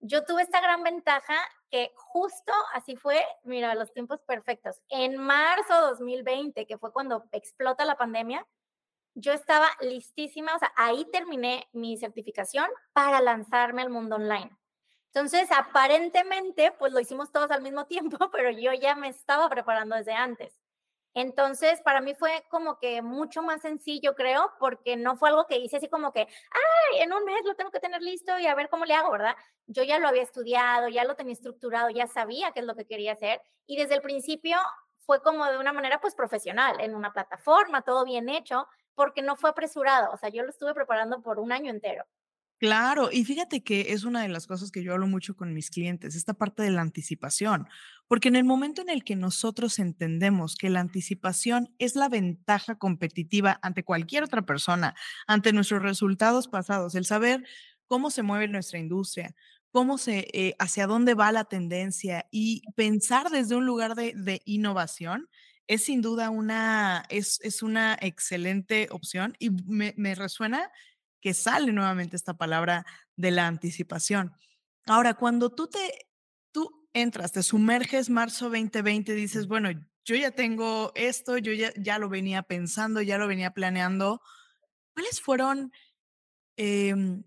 Yo 0.00 0.24
tuve 0.24 0.42
esta 0.42 0.60
gran 0.60 0.82
ventaja 0.82 1.36
que 1.70 1.92
justo 1.96 2.52
así 2.72 2.96
fue, 2.96 3.22
mira, 3.42 3.74
los 3.74 3.92
tiempos 3.92 4.22
perfectos. 4.22 4.80
En 4.88 5.16
marzo 5.16 5.74
de 5.74 5.88
2020, 5.88 6.66
que 6.66 6.78
fue 6.78 6.92
cuando 6.92 7.24
explota 7.32 7.84
la 7.84 7.96
pandemia, 7.96 8.46
yo 9.14 9.32
estaba 9.32 9.68
listísima, 9.80 10.54
o 10.54 10.58
sea, 10.58 10.72
ahí 10.76 11.04
terminé 11.10 11.68
mi 11.72 11.96
certificación 11.98 12.66
para 12.92 13.20
lanzarme 13.20 13.82
al 13.82 13.90
mundo 13.90 14.16
online. 14.16 14.56
Entonces, 15.12 15.48
aparentemente, 15.52 16.72
pues 16.78 16.92
lo 16.92 17.00
hicimos 17.00 17.32
todos 17.32 17.50
al 17.50 17.62
mismo 17.62 17.86
tiempo, 17.86 18.30
pero 18.30 18.50
yo 18.50 18.72
ya 18.72 18.94
me 18.94 19.08
estaba 19.08 19.48
preparando 19.48 19.96
desde 19.96 20.12
antes. 20.12 20.60
Entonces, 21.14 21.80
para 21.82 22.00
mí 22.00 22.14
fue 22.14 22.44
como 22.50 22.78
que 22.78 23.02
mucho 23.02 23.42
más 23.42 23.62
sencillo, 23.62 24.14
creo, 24.14 24.52
porque 24.60 24.96
no 24.96 25.16
fue 25.16 25.30
algo 25.30 25.46
que 25.46 25.58
hice 25.58 25.78
así 25.78 25.88
como 25.88 26.12
que, 26.12 26.20
ay, 26.20 27.00
en 27.00 27.12
un 27.12 27.24
mes 27.24 27.44
lo 27.44 27.56
tengo 27.56 27.70
que 27.70 27.80
tener 27.80 28.02
listo 28.02 28.38
y 28.38 28.46
a 28.46 28.54
ver 28.54 28.68
cómo 28.68 28.84
le 28.84 28.94
hago, 28.94 29.10
¿verdad? 29.10 29.34
Yo 29.66 29.82
ya 29.82 29.98
lo 29.98 30.08
había 30.08 30.22
estudiado, 30.22 30.88
ya 30.88 31.04
lo 31.04 31.16
tenía 31.16 31.32
estructurado, 31.32 31.90
ya 31.90 32.06
sabía 32.06 32.52
qué 32.52 32.60
es 32.60 32.66
lo 32.66 32.76
que 32.76 32.86
quería 32.86 33.12
hacer 33.14 33.42
y 33.66 33.76
desde 33.76 33.94
el 33.96 34.02
principio 34.02 34.58
fue 34.98 35.22
como 35.22 35.46
de 35.46 35.58
una 35.58 35.72
manera 35.72 36.00
pues 36.00 36.14
profesional, 36.14 36.78
en 36.80 36.94
una 36.94 37.12
plataforma, 37.12 37.82
todo 37.82 38.04
bien 38.04 38.28
hecho, 38.28 38.68
porque 38.94 39.22
no 39.22 39.36
fue 39.36 39.50
apresurado, 39.50 40.12
o 40.12 40.16
sea, 40.18 40.28
yo 40.28 40.42
lo 40.42 40.50
estuve 40.50 40.74
preparando 40.74 41.22
por 41.22 41.38
un 41.40 41.50
año 41.50 41.70
entero. 41.70 42.04
Claro, 42.58 43.10
y 43.12 43.24
fíjate 43.24 43.62
que 43.62 43.92
es 43.92 44.02
una 44.02 44.22
de 44.22 44.28
las 44.28 44.48
cosas 44.48 44.72
que 44.72 44.82
yo 44.82 44.92
hablo 44.92 45.06
mucho 45.06 45.36
con 45.36 45.54
mis 45.54 45.70
clientes, 45.70 46.16
esta 46.16 46.34
parte 46.34 46.64
de 46.64 46.72
la 46.72 46.80
anticipación, 46.82 47.68
porque 48.08 48.26
en 48.26 48.34
el 48.34 48.42
momento 48.42 48.82
en 48.82 48.88
el 48.88 49.04
que 49.04 49.14
nosotros 49.14 49.78
entendemos 49.78 50.56
que 50.56 50.68
la 50.68 50.80
anticipación 50.80 51.72
es 51.78 51.94
la 51.94 52.08
ventaja 52.08 52.74
competitiva 52.76 53.60
ante 53.62 53.84
cualquier 53.84 54.24
otra 54.24 54.42
persona, 54.42 54.96
ante 55.28 55.52
nuestros 55.52 55.82
resultados 55.82 56.48
pasados, 56.48 56.96
el 56.96 57.04
saber 57.04 57.44
cómo 57.86 58.10
se 58.10 58.24
mueve 58.24 58.48
nuestra 58.48 58.80
industria, 58.80 59.36
cómo 59.70 59.96
se, 59.96 60.26
eh, 60.32 60.56
hacia 60.58 60.88
dónde 60.88 61.14
va 61.14 61.30
la 61.30 61.44
tendencia 61.44 62.26
y 62.32 62.62
pensar 62.74 63.30
desde 63.30 63.54
un 63.54 63.66
lugar 63.66 63.94
de, 63.94 64.42
innovación, 64.46 65.28
es 65.68 65.84
sin 65.84 66.02
duda 66.02 66.30
una, 66.30 67.04
es, 67.08 67.38
es 67.44 67.62
una 67.62 67.96
excelente 68.00 68.88
opción 68.90 69.36
y 69.38 69.50
me 69.50 70.14
resuena 70.16 70.72
que 71.20 71.34
sale 71.34 71.72
nuevamente 71.72 72.16
esta 72.16 72.34
palabra 72.34 72.86
de 73.16 73.30
la 73.30 73.46
anticipación. 73.46 74.34
Ahora, 74.86 75.14
cuando 75.14 75.50
tú 75.50 75.68
te, 75.68 76.08
tú 76.52 76.88
entras, 76.92 77.32
te 77.32 77.42
sumerges 77.42 78.10
marzo 78.10 78.46
2020, 78.46 79.14
dices, 79.14 79.46
bueno, 79.46 79.70
yo 80.04 80.16
ya 80.16 80.30
tengo 80.30 80.92
esto, 80.94 81.36
yo 81.36 81.52
ya, 81.52 81.70
ya 81.76 81.98
lo 81.98 82.08
venía 82.08 82.42
pensando, 82.42 83.02
ya 83.02 83.18
lo 83.18 83.26
venía 83.26 83.50
planeando. 83.50 84.22
¿Cuáles 84.94 85.20
fueron 85.20 85.70
em, 86.56 87.24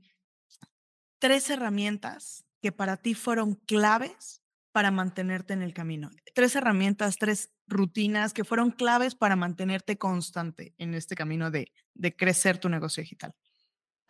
tres 1.20 1.50
herramientas 1.52 2.44
que 2.60 2.72
para 2.72 2.98
ti 2.98 3.14
fueron 3.14 3.54
claves 3.54 4.42
para 4.72 4.90
mantenerte 4.90 5.54
en 5.54 5.62
el 5.62 5.76
camino? 5.76 6.10
Tres 6.34 6.56
herramientas, 6.56 7.18
tres 7.18 7.52
rutinas 7.68 8.34
que 8.34 8.44
fueron 8.44 8.72
claves 8.72 9.14
para 9.14 9.36
mantenerte 9.36 10.00
constante 10.00 10.74
en 10.80 10.96
este 10.96 11.14
camino 11.14 11.52
de, 11.52 11.72
de 11.94 12.16
crecer 12.16 12.58
tu 12.58 12.68
negocio 12.68 13.04
digital. 13.04 13.36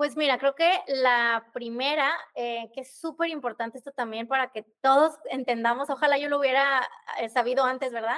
Pues 0.02 0.18
mira, 0.18 0.40
creo 0.40 0.56
que 0.56 0.82
la 0.88 1.46
primera, 1.54 2.12
eh, 2.34 2.72
que 2.74 2.82
es 2.82 3.00
súper 3.00 3.30
importante 3.30 3.78
esto 3.78 3.92
también 3.92 4.28
para 4.28 4.52
que 4.52 4.64
todos 4.82 5.14
entendamos, 5.30 5.92
ojalá 5.92 6.18
yo 6.18 6.28
lo 6.28 6.40
hubiera 6.40 6.90
eh, 7.20 7.30
sabido 7.30 7.66
antes, 7.66 7.94
¿verdad? 7.94 8.18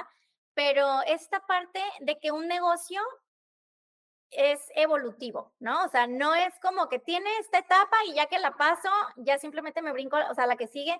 Pero 0.54 1.02
esta 1.06 1.40
parte 1.40 1.82
de 2.00 2.18
que 2.18 2.32
un 2.32 2.48
negocio 2.48 3.02
es 4.30 4.60
evolutivo, 4.76 5.52
¿no? 5.58 5.84
O 5.84 5.88
sea, 5.88 6.06
no 6.06 6.34
es 6.34 6.58
como 6.62 6.88
que 6.88 7.00
tiene 7.00 7.28
esta 7.40 7.58
etapa 7.58 7.98
y 8.08 8.14
ya 8.14 8.28
que 8.28 8.38
la 8.38 8.56
paso, 8.56 8.88
ya 9.16 9.36
simplemente 9.36 9.82
me 9.82 9.92
brinco, 9.92 10.16
o 10.30 10.34
sea, 10.34 10.46
la 10.46 10.56
que 10.56 10.68
sigue, 10.68 10.98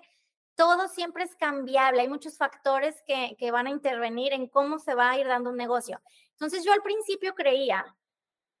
todo 0.53 0.87
siempre 0.87 1.23
es 1.23 1.35
cambiable, 1.35 2.01
hay 2.01 2.09
muchos 2.09 2.37
factores 2.37 3.01
que, 3.07 3.35
que 3.39 3.49
van 3.49 3.65
a 3.65 3.71
intervenir 3.71 4.33
en 4.33 4.47
cómo 4.47 4.77
se 4.77 4.93
va 4.93 5.09
a 5.09 5.17
ir 5.17 5.25
dando 5.25 5.49
un 5.49 5.57
negocio. 5.57 5.99
Entonces 6.33 6.63
yo 6.63 6.73
al 6.73 6.83
principio 6.83 7.33
creía 7.33 7.83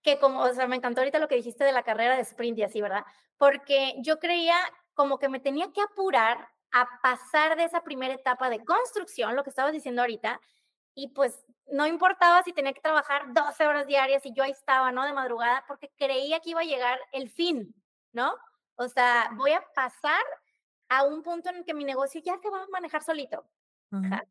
que 0.05 0.19
como, 0.19 0.41
o 0.41 0.53
sea, 0.53 0.67
me 0.67 0.75
encantó 0.75 1.01
ahorita 1.01 1.17
lo 1.17 1.27
que 1.27 1.35
dijiste 1.35 1.63
de 1.63 1.71
la 1.71 1.81
carrera 1.81 2.15
de 2.15 2.21
sprint 2.21 2.59
y 2.59 2.63
así, 2.63 2.79
¿verdad? 2.79 3.03
Porque 3.37 3.95
yo 4.03 4.19
creía 4.19 4.55
como 4.93 5.17
que 5.17 5.29
me 5.29 5.39
tenía 5.39 5.73
que 5.73 5.81
apurar 5.81 6.47
a 6.71 6.87
pasar 7.01 7.57
de 7.57 7.63
esa 7.63 7.81
primera 7.81 8.13
etapa 8.13 8.51
de 8.51 8.63
construcción, 8.63 9.35
lo 9.35 9.43
que 9.43 9.49
estabas 9.49 9.73
diciendo 9.73 10.03
ahorita, 10.03 10.39
y 10.93 11.07
pues 11.07 11.43
no 11.71 11.87
importaba 11.87 12.43
si 12.43 12.53
tenía 12.53 12.73
que 12.73 12.81
trabajar 12.81 13.33
12 13.33 13.65
horas 13.65 13.87
diarias 13.87 14.23
y 14.27 14.33
yo 14.33 14.43
ahí 14.43 14.51
estaba, 14.51 14.91
¿no? 14.91 15.03
De 15.03 15.11
madrugada, 15.11 15.65
porque 15.67 15.91
creía 15.97 16.39
que 16.39 16.51
iba 16.51 16.61
a 16.61 16.65
llegar 16.65 16.99
el 17.11 17.31
fin, 17.31 17.73
¿no? 18.13 18.35
O 18.75 18.87
sea, 18.87 19.31
voy 19.33 19.53
a 19.53 19.65
pasar 19.73 20.23
a 20.87 21.03
un 21.03 21.23
punto 21.23 21.49
en 21.49 21.57
el 21.57 21.65
que 21.65 21.73
mi 21.73 21.83
negocio 21.83 22.21
ya 22.23 22.37
se 22.37 22.49
va 22.51 22.61
a 22.61 22.67
manejar 22.67 23.01
solito. 23.03 23.43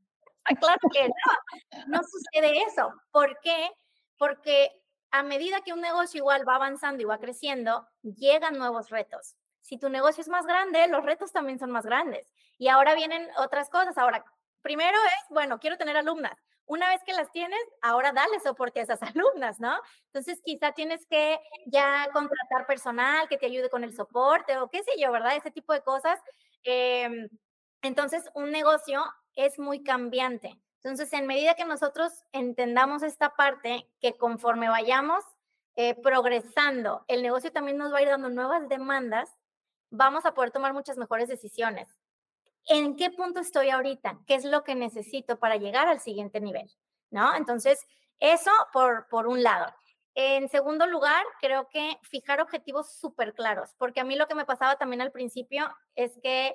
Claro 0.60 0.78
que 0.92 1.08
no, 1.08 1.86
no 1.86 2.00
sucede 2.02 2.62
eso. 2.64 2.92
¿Por 3.10 3.40
qué? 3.40 3.70
Porque 4.18 4.83
a 5.14 5.22
medida 5.22 5.60
que 5.60 5.72
un 5.72 5.80
negocio 5.80 6.18
igual 6.18 6.46
va 6.46 6.56
avanzando 6.56 7.00
y 7.00 7.04
va 7.04 7.18
creciendo, 7.18 7.86
llegan 8.02 8.58
nuevos 8.58 8.90
retos. 8.90 9.36
Si 9.60 9.78
tu 9.78 9.88
negocio 9.88 10.22
es 10.22 10.28
más 10.28 10.44
grande, 10.44 10.88
los 10.88 11.04
retos 11.04 11.30
también 11.30 11.60
son 11.60 11.70
más 11.70 11.86
grandes. 11.86 12.32
Y 12.58 12.66
ahora 12.66 12.96
vienen 12.96 13.28
otras 13.38 13.70
cosas. 13.70 13.96
Ahora, 13.96 14.24
primero 14.60 14.98
es, 15.06 15.28
bueno, 15.30 15.60
quiero 15.60 15.78
tener 15.78 15.96
alumnas. 15.96 16.36
Una 16.66 16.88
vez 16.88 17.00
que 17.06 17.12
las 17.12 17.30
tienes, 17.30 17.60
ahora 17.80 18.10
dale 18.10 18.40
soporte 18.40 18.80
a 18.80 18.82
esas 18.82 19.00
alumnas, 19.14 19.60
¿no? 19.60 19.78
Entonces, 20.06 20.42
quizá 20.44 20.72
tienes 20.72 21.06
que 21.06 21.38
ya 21.66 22.08
contratar 22.12 22.66
personal 22.66 23.28
que 23.28 23.38
te 23.38 23.46
ayude 23.46 23.70
con 23.70 23.84
el 23.84 23.94
soporte 23.94 24.58
o 24.58 24.68
qué 24.68 24.82
sé 24.82 24.90
yo, 24.98 25.12
¿verdad? 25.12 25.36
Ese 25.36 25.52
tipo 25.52 25.72
de 25.72 25.82
cosas. 25.82 26.18
Em, 26.64 27.28
entonces, 27.82 28.28
un 28.34 28.50
negocio 28.50 29.04
es 29.36 29.60
muy 29.60 29.84
cambiante. 29.84 30.58
Entonces, 30.84 31.10
en 31.14 31.26
medida 31.26 31.54
que 31.54 31.64
nosotros 31.64 32.12
entendamos 32.32 33.02
esta 33.02 33.34
parte, 33.34 33.88
que 34.00 34.18
conforme 34.18 34.68
vayamos 34.68 35.24
eh, 35.76 35.94
progresando, 35.94 37.06
el 37.08 37.22
negocio 37.22 37.50
también 37.50 37.78
nos 37.78 37.90
va 37.90 37.98
a 37.98 38.02
ir 38.02 38.08
dando 38.08 38.28
nuevas 38.28 38.68
demandas, 38.68 39.34
vamos 39.88 40.26
a 40.26 40.34
poder 40.34 40.50
tomar 40.50 40.74
muchas 40.74 40.98
mejores 40.98 41.26
decisiones. 41.26 41.88
¿En 42.66 42.96
qué 42.96 43.10
punto 43.10 43.40
estoy 43.40 43.70
ahorita? 43.70 44.20
¿Qué 44.26 44.34
es 44.34 44.44
lo 44.44 44.62
que 44.62 44.74
necesito 44.74 45.38
para 45.38 45.56
llegar 45.56 45.88
al 45.88 46.00
siguiente 46.00 46.38
nivel? 46.38 46.70
¿No? 47.10 47.34
Entonces, 47.34 47.86
eso 48.20 48.50
por, 48.70 49.08
por 49.08 49.26
un 49.26 49.42
lado. 49.42 49.74
En 50.14 50.50
segundo 50.50 50.86
lugar, 50.86 51.24
creo 51.40 51.66
que 51.70 51.98
fijar 52.02 52.42
objetivos 52.42 52.92
súper 52.92 53.32
claros, 53.32 53.74
porque 53.78 54.00
a 54.00 54.04
mí 54.04 54.16
lo 54.16 54.28
que 54.28 54.34
me 54.34 54.44
pasaba 54.44 54.76
también 54.76 55.00
al 55.00 55.12
principio 55.12 55.74
es 55.94 56.12
que, 56.22 56.54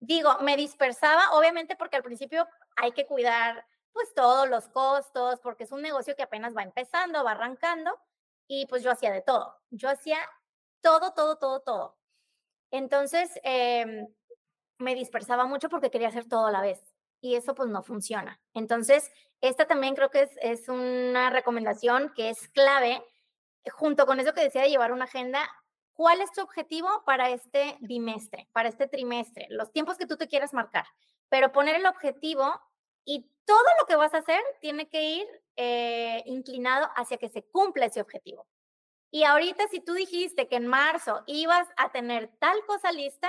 digo, 0.00 0.38
me 0.40 0.56
dispersaba, 0.56 1.30
obviamente 1.32 1.76
porque 1.76 1.96
al 1.96 2.02
principio 2.02 2.48
hay 2.76 2.92
que 2.92 3.06
cuidar 3.06 3.66
pues 3.92 4.12
todos 4.14 4.48
los 4.48 4.68
costos, 4.68 5.40
porque 5.40 5.64
es 5.64 5.72
un 5.72 5.82
negocio 5.82 6.16
que 6.16 6.24
apenas 6.24 6.56
va 6.56 6.62
empezando, 6.62 7.22
va 7.24 7.32
arrancando, 7.32 7.96
y 8.48 8.66
pues 8.66 8.82
yo 8.82 8.90
hacía 8.90 9.12
de 9.12 9.22
todo. 9.22 9.56
Yo 9.70 9.88
hacía 9.88 10.18
todo, 10.80 11.12
todo, 11.14 11.38
todo, 11.38 11.60
todo. 11.60 11.96
Entonces, 12.70 13.30
em, 13.44 14.08
me 14.78 14.94
dispersaba 14.94 15.46
mucho 15.46 15.68
porque 15.68 15.90
quería 15.90 16.08
hacer 16.08 16.28
todo 16.28 16.46
a 16.46 16.50
la 16.50 16.60
vez 16.60 16.80
y 17.20 17.36
eso 17.36 17.54
pues 17.54 17.70
no 17.70 17.82
funciona. 17.82 18.40
Entonces, 18.52 19.10
esta 19.40 19.66
también 19.66 19.94
creo 19.94 20.10
que 20.10 20.22
es, 20.22 20.30
es 20.42 20.68
una 20.68 21.30
recomendación 21.30 22.12
que 22.14 22.30
es 22.30 22.48
clave, 22.48 23.02
junto 23.72 24.06
con 24.06 24.20
eso 24.20 24.34
que 24.34 24.42
decía 24.42 24.62
de 24.62 24.70
llevar 24.70 24.92
una 24.92 25.04
agenda, 25.04 25.48
¿cuál 25.94 26.20
es 26.20 26.32
tu 26.32 26.42
objetivo 26.42 26.88
para 27.06 27.30
este 27.30 27.78
bimestre, 27.80 28.48
para 28.52 28.68
este 28.68 28.88
trimestre? 28.88 29.46
Los 29.50 29.72
tiempos 29.72 29.96
que 29.96 30.06
tú 30.06 30.16
te 30.16 30.28
quieras 30.28 30.52
marcar 30.52 30.84
pero 31.34 31.50
poner 31.50 31.74
el 31.74 31.86
objetivo 31.86 32.62
y 33.04 33.28
todo 33.44 33.66
lo 33.80 33.86
que 33.86 33.96
vas 33.96 34.14
a 34.14 34.18
hacer 34.18 34.40
tiene 34.60 34.88
que 34.88 35.02
ir 35.02 35.26
eh, 35.56 36.22
inclinado 36.26 36.88
hacia 36.94 37.18
que 37.18 37.28
se 37.28 37.42
cumpla 37.42 37.86
ese 37.86 38.00
objetivo. 38.00 38.46
Y 39.10 39.24
ahorita 39.24 39.66
si 39.66 39.80
tú 39.80 39.94
dijiste 39.94 40.46
que 40.46 40.54
en 40.54 40.68
marzo 40.68 41.24
ibas 41.26 41.66
a 41.76 41.90
tener 41.90 42.30
tal 42.38 42.64
cosa 42.66 42.92
lista 42.92 43.28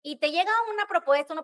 y 0.00 0.16
te 0.16 0.30
llega 0.30 0.50
una 0.72 0.86
propuesta, 0.86 1.34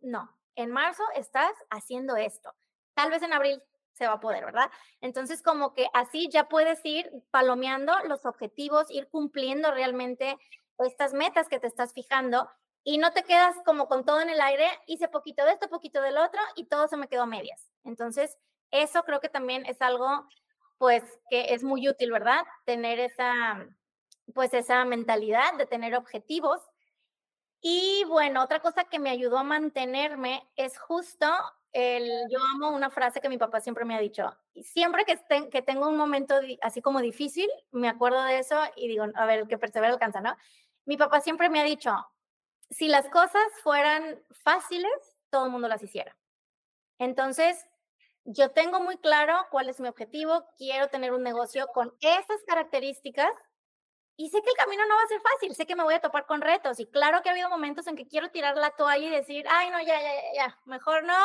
no, 0.00 0.34
en 0.54 0.70
marzo 0.70 1.02
estás 1.16 1.52
haciendo 1.68 2.16
esto. 2.16 2.54
Tal 2.94 3.10
vez 3.10 3.22
en 3.22 3.34
abril 3.34 3.62
se 3.92 4.06
va 4.06 4.14
a 4.14 4.20
poder, 4.20 4.46
¿verdad? 4.46 4.70
Entonces, 5.02 5.42
como 5.42 5.74
que 5.74 5.86
así 5.92 6.30
ya 6.30 6.48
puedes 6.48 6.80
ir 6.82 7.12
palomeando 7.30 7.92
los 8.06 8.24
objetivos, 8.24 8.90
ir 8.90 9.06
cumpliendo 9.08 9.70
realmente 9.70 10.38
estas 10.78 11.12
metas 11.12 11.46
que 11.50 11.60
te 11.60 11.66
estás 11.66 11.92
fijando 11.92 12.48
y 12.84 12.98
no 12.98 13.12
te 13.12 13.22
quedas 13.22 13.56
como 13.64 13.86
con 13.86 14.04
todo 14.04 14.20
en 14.20 14.30
el 14.30 14.40
aire, 14.40 14.66
hice 14.86 15.08
poquito 15.08 15.44
de 15.44 15.52
esto, 15.52 15.68
poquito 15.68 16.00
del 16.02 16.18
otro 16.18 16.40
y 16.56 16.66
todo 16.66 16.88
se 16.88 16.96
me 16.96 17.08
quedó 17.08 17.26
medias. 17.26 17.70
Entonces, 17.84 18.38
eso 18.70 19.02
creo 19.04 19.20
que 19.20 19.28
también 19.28 19.64
es 19.66 19.80
algo, 19.82 20.26
pues, 20.78 21.02
que 21.30 21.54
es 21.54 21.62
muy 21.62 21.88
útil, 21.88 22.10
¿verdad? 22.10 22.44
Tener 22.64 22.98
esa, 22.98 23.66
pues, 24.34 24.52
esa 24.54 24.84
mentalidad 24.84 25.54
de 25.58 25.66
tener 25.66 25.94
objetivos. 25.94 26.60
Y 27.60 28.04
bueno, 28.08 28.42
otra 28.42 28.60
cosa 28.60 28.84
que 28.84 28.98
me 28.98 29.10
ayudó 29.10 29.38
a 29.38 29.44
mantenerme 29.44 30.48
es 30.56 30.78
justo 30.78 31.26
el, 31.72 32.10
yo 32.28 32.38
amo 32.54 32.70
una 32.70 32.90
frase 32.90 33.20
que 33.20 33.28
mi 33.28 33.38
papá 33.38 33.60
siempre 33.60 33.84
me 33.84 33.94
ha 33.94 34.00
dicho, 34.00 34.36
y 34.52 34.62
siempre 34.62 35.04
que, 35.04 35.18
que 35.48 35.62
tengo 35.62 35.88
un 35.88 35.96
momento 35.96 36.34
así 36.60 36.82
como 36.82 37.00
difícil, 37.00 37.48
me 37.70 37.88
acuerdo 37.88 38.22
de 38.24 38.40
eso 38.40 38.60
y 38.76 38.88
digo, 38.88 39.06
a 39.14 39.26
ver, 39.26 39.46
que 39.46 39.56
persevera 39.58 39.92
alcanza, 39.92 40.20
¿no? 40.20 40.36
Mi 40.84 40.96
papá 40.96 41.20
siempre 41.20 41.48
me 41.48 41.60
ha 41.60 41.64
dicho, 41.64 41.94
si 42.72 42.88
las 42.88 43.08
cosas 43.08 43.42
fueran 43.62 44.18
fáciles, 44.30 44.90
todo 45.30 45.46
el 45.46 45.52
mundo 45.52 45.68
las 45.68 45.82
hiciera. 45.82 46.16
Entonces, 46.98 47.66
yo 48.24 48.50
tengo 48.50 48.80
muy 48.80 48.96
claro 48.98 49.34
cuál 49.50 49.68
es 49.68 49.80
mi 49.80 49.88
objetivo, 49.88 50.44
quiero 50.56 50.88
tener 50.88 51.12
un 51.12 51.22
negocio 51.22 51.66
con 51.74 51.94
esas 52.00 52.42
características 52.46 53.30
y 54.16 54.30
sé 54.30 54.40
que 54.42 54.50
el 54.50 54.56
camino 54.56 54.86
no 54.86 54.94
va 54.94 55.02
a 55.02 55.06
ser 55.06 55.20
fácil, 55.20 55.54
sé 55.54 55.66
que 55.66 55.76
me 55.76 55.82
voy 55.82 55.94
a 55.94 56.00
topar 56.00 56.26
con 56.26 56.40
retos 56.40 56.78
y 56.80 56.86
claro 56.86 57.22
que 57.22 57.28
ha 57.28 57.32
habido 57.32 57.48
momentos 57.48 57.86
en 57.86 57.96
que 57.96 58.06
quiero 58.06 58.30
tirar 58.30 58.56
la 58.56 58.70
toalla 58.70 59.06
y 59.06 59.10
decir, 59.10 59.44
ay, 59.48 59.70
no, 59.70 59.80
ya, 59.80 60.00
ya, 60.00 60.12
ya, 60.34 60.58
mejor 60.64 61.04
no, 61.04 61.16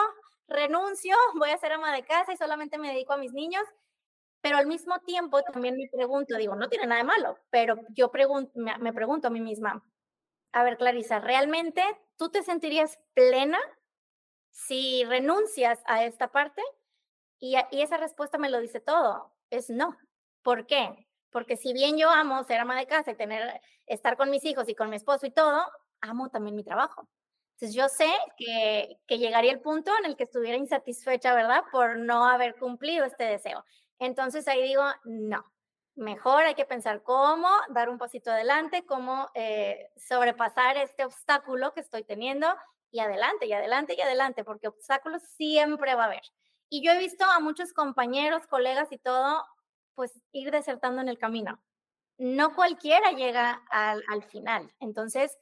renuncio, 0.48 1.16
voy 1.36 1.52
a 1.52 1.58
ser 1.58 1.74
ama 1.74 1.94
de 1.94 2.04
casa 2.04 2.34
y 2.34 2.38
solamente 2.38 2.78
me 2.78 2.90
dedico 2.90 3.14
a 3.14 3.18
mis 3.18 3.34
niños. 3.34 3.64
Pero 4.42 4.58
al 4.58 4.68
mismo 4.68 5.00
tiempo 5.00 5.42
también 5.42 5.76
me 5.76 5.90
pregunto, 5.92 6.38
digo, 6.38 6.56
no 6.56 6.70
tiene 6.70 6.86
nada 6.86 7.02
de 7.02 7.08
malo, 7.08 7.38
pero 7.50 7.76
yo 7.90 8.12
me 8.80 8.94
pregunto 8.94 9.28
a 9.28 9.32
mí 9.32 9.42
misma, 9.42 9.84
a 10.52 10.64
ver, 10.64 10.78
Clarisa, 10.78 11.20
¿realmente 11.20 11.84
tú 12.18 12.30
te 12.30 12.44
sentirías 12.44 13.00
plena 13.14 13.60
si 14.52 15.04
renuncias 15.06 15.82
a 15.86 16.04
esta 16.06 16.32
parte? 16.32 16.62
Y, 17.40 17.56
y 17.72 17.82
esa 17.82 17.98
respuesta 17.98 18.38
me 18.38 18.50
lo 18.50 18.60
dice 18.60 18.80
todo, 18.80 19.34
es 19.50 19.70
no. 19.70 19.98
¿Por 20.42 20.66
qué? 20.66 21.08
Porque 21.30 21.58
si 21.58 21.74
bien 21.74 21.98
yo 21.98 22.10
amo 22.10 22.44
ser 22.44 22.60
ama 22.60 22.78
de 22.78 22.88
casa 22.88 23.12
y 23.12 23.16
tener, 23.16 23.62
estar 23.86 24.18
con 24.18 24.30
mis 24.30 24.46
hijos 24.46 24.70
y 24.70 24.76
con 24.76 24.90
mi 24.90 24.96
esposo 24.96 25.26
y 25.26 25.32
todo, 25.32 25.62
amo 26.02 26.30
también 26.30 26.56
mi 26.56 26.64
trabajo. 26.64 27.08
Entonces 27.56 27.76
yo 27.76 27.90
sé 27.90 28.12
que, 28.38 29.00
que 29.08 29.18
llegaría 29.18 29.52
el 29.52 29.62
punto 29.62 29.92
en 30.00 30.06
el 30.06 30.16
que 30.16 30.24
estuviera 30.24 30.58
insatisfecha, 30.58 31.34
¿verdad? 31.34 31.64
Por 31.72 31.98
no 31.98 32.26
haber 32.28 32.56
cumplido 32.56 33.06
este 33.06 33.24
deseo. 33.24 33.66
Entonces 34.00 34.48
ahí 34.48 34.62
digo, 34.62 34.84
no, 35.06 35.44
mejor 35.98 36.44
hay 36.44 36.56
que 36.56 36.66
pensar 36.66 37.04
cómo 37.04 37.50
dar 37.70 37.90
un 37.90 37.98
pasito 37.98 38.32
adelante, 38.32 38.86
cómo 38.86 39.30
eh, 39.34 39.90
sobrepasar 39.98 40.78
este 40.78 41.04
obstáculo 41.04 41.74
que 41.74 41.82
estoy 41.82 42.04
teniendo 42.04 42.48
y 42.92 43.00
adelante, 43.00 43.48
y 43.48 43.54
adelante, 43.54 43.96
y 43.98 44.02
adelante, 44.02 44.44
porque 44.44 44.68
obstáculos 44.68 45.24
siempre 45.24 45.96
va 45.96 46.04
a 46.04 46.08
haber. 46.08 46.22
Y 46.70 46.86
yo 46.86 46.92
he 46.92 46.98
visto 47.00 47.26
a 47.26 47.40
muchos 47.40 47.74
compañeros, 47.74 48.48
colegas 48.48 48.92
y 48.92 48.98
todo 48.98 49.44
pues 49.96 50.22
ir 50.32 50.52
desertando 50.52 51.02
en 51.02 51.10
el 51.10 51.18
camino. 51.18 51.60
No 52.18 52.56
cualquiera 52.56 53.12
llega 53.12 53.64
al, 53.70 54.04
al 54.08 54.24
final. 54.24 54.72
Entonces, 54.80 55.38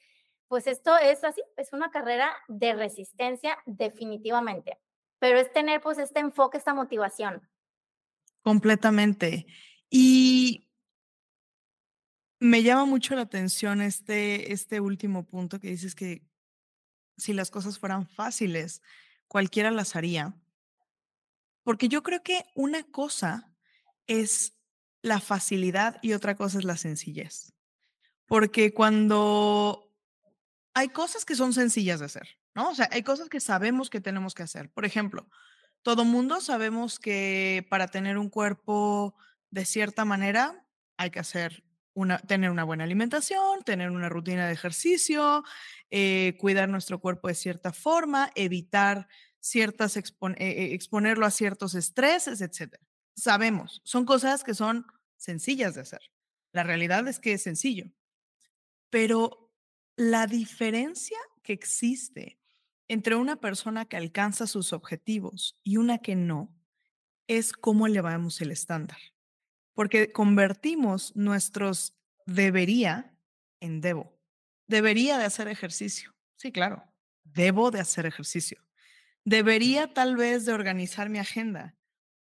pues 0.47 0.67
esto 0.67 0.97
es 0.97 1.23
así, 1.23 1.41
es 1.57 1.73
una 1.73 1.91
carrera 1.91 2.33
de 2.47 2.73
resistencia 2.73 3.57
definitivamente, 3.65 4.79
pero 5.19 5.37
es 5.37 5.51
tener 5.51 5.81
pues 5.81 5.97
este 5.97 6.19
enfoque, 6.19 6.57
esta 6.57 6.73
motivación. 6.73 7.47
Completamente. 8.41 9.47
Y 9.89 10.67
me 12.39 12.63
llama 12.63 12.85
mucho 12.85 13.15
la 13.15 13.21
atención 13.21 13.81
este, 13.81 14.51
este 14.51 14.79
último 14.79 15.25
punto 15.25 15.59
que 15.59 15.69
dices 15.69 15.95
que 15.95 16.23
si 17.17 17.33
las 17.33 17.49
cosas 17.49 17.79
fueran 17.79 18.07
fáciles, 18.07 18.81
cualquiera 19.27 19.71
las 19.71 19.95
haría. 19.95 20.35
Porque 21.63 21.87
yo 21.87 22.03
creo 22.03 22.21
que 22.23 22.45
una 22.53 22.83
cosa 22.83 23.55
es 24.07 24.53
la 25.01 25.19
facilidad 25.19 25.97
y 26.01 26.13
otra 26.13 26.35
cosa 26.35 26.59
es 26.59 26.65
la 26.65 26.77
sencillez. 26.77 27.53
Porque 28.27 28.73
cuando 28.73 29.91
hay 30.73 30.89
cosas 30.89 31.25
que 31.25 31.35
son 31.35 31.53
sencillas 31.53 31.99
de 31.99 32.07
hacer, 32.07 32.27
¿no? 32.53 32.69
O 32.69 32.75
sea, 32.75 32.89
hay 32.91 33.03
cosas 33.03 33.29
que 33.29 33.39
sabemos 33.39 33.89
que 33.89 34.01
tenemos 34.01 34.33
que 34.33 34.43
hacer. 34.43 34.69
Por 34.71 34.85
ejemplo, 34.85 35.29
todo 35.83 36.05
mundo 36.05 36.41
sabemos 36.41 36.99
que 36.99 37.65
para 37.69 37.87
tener 37.87 38.17
un 38.17 38.29
cuerpo 38.29 39.15
de 39.51 39.65
cierta 39.65 40.05
manera 40.05 40.65
hay 40.97 41.12
que 41.12 41.19
hacer 41.19 41.63
una, 41.93 42.19
tener 42.19 42.49
una 42.49 42.63
buena 42.63 42.84
alimentación, 42.84 43.63
tener 43.63 43.89
una 43.89 44.10
rutina 44.10 44.47
de 44.47 44.53
ejercicio, 44.53 45.43
eh, 45.91 46.36
cuidar 46.39 46.69
nuestro 46.69 46.99
cuerpo 46.99 47.27
de 47.27 47.36
cierta 47.36 47.71
forma, 47.71 48.31
evitar 48.36 49.08
ciertas 49.39 49.95
eh, 49.95 50.03
eh, 50.38 50.73
exponerlo 50.73 51.25
a 51.25 51.31
ciertos 51.31 51.75
estreses, 51.75 52.41
etcétera 52.41 52.86
sabemos, 53.15 53.81
son 53.84 54.05
cosas 54.05 54.43
que 54.43 54.53
son 54.53 54.86
sencillas 55.17 55.75
de 55.75 55.81
hacer. 55.81 56.01
La 56.51 56.63
realidad 56.63 57.08
es 57.08 57.19
que 57.19 57.34
es 57.34 57.43
sencillo. 57.43 57.91
Pero 58.89 59.51
la 59.95 60.27
diferencia 60.27 61.17
que 61.41 61.53
existe 61.53 62.39
entre 62.88 63.15
una 63.15 63.38
persona 63.38 63.86
que 63.86 63.97
alcanza 63.97 64.47
sus 64.47 64.73
objetivos 64.73 65.58
y 65.63 65.77
una 65.77 65.99
que 65.99 66.15
no 66.15 66.53
es 67.27 67.53
cómo 67.53 67.88
elevamos 67.88 68.41
el 68.41 68.51
estándar. 68.51 68.99
Porque 69.75 70.11
convertimos 70.11 71.15
nuestros 71.15 71.95
debería 72.25 73.15
en 73.59 73.81
debo. 73.81 74.17
Debería 74.67 75.19
de 75.19 75.25
hacer 75.25 75.47
ejercicio. 75.47 76.15
Sí, 76.38 76.51
claro. 76.51 76.83
Debo 77.23 77.69
de 77.69 77.81
hacer 77.81 78.07
ejercicio. 78.07 78.65
Debería 79.23 79.93
tal 79.93 80.15
vez 80.15 80.45
de 80.45 80.53
organizar 80.53 81.09
mi 81.09 81.19
agenda 81.19 81.75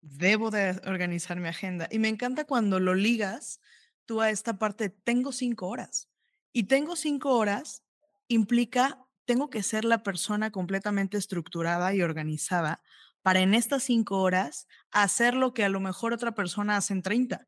debo 0.03 0.51
de 0.51 0.81
organizar 0.87 1.39
mi 1.39 1.49
agenda. 1.49 1.89
Y 1.91 1.99
me 1.99 2.09
encanta 2.09 2.45
cuando 2.45 2.81
lo 2.81 2.95
ligas 2.95 3.61
tú 4.07 4.21
a 4.21 4.31
esta 4.31 4.59
parte, 4.59 4.91
tengo 4.91 5.33
cinco 5.33 5.69
horas. 5.69 6.09
Y 6.53 6.65
tengo 6.65 6.97
cinco 6.97 7.37
horas 7.37 7.85
implica, 8.29 9.07
tengo 9.25 9.51
que 9.51 9.63
ser 9.63 9.85
la 9.85 10.03
persona 10.03 10.51
completamente 10.51 11.17
estructurada 11.17 11.95
y 11.95 12.03
organizada 12.03 12.83
para 13.23 13.41
en 13.41 13.55
estas 13.55 13.83
cinco 13.85 14.21
horas 14.21 14.67
hacer 14.91 15.35
lo 15.35 15.53
que 15.55 15.65
a 15.65 15.69
lo 15.69 15.81
mejor 15.81 16.13
otra 16.13 16.35
persona 16.35 16.77
hace 16.77 16.95
en 16.95 17.03
30, 17.03 17.47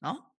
¿no? 0.00 0.34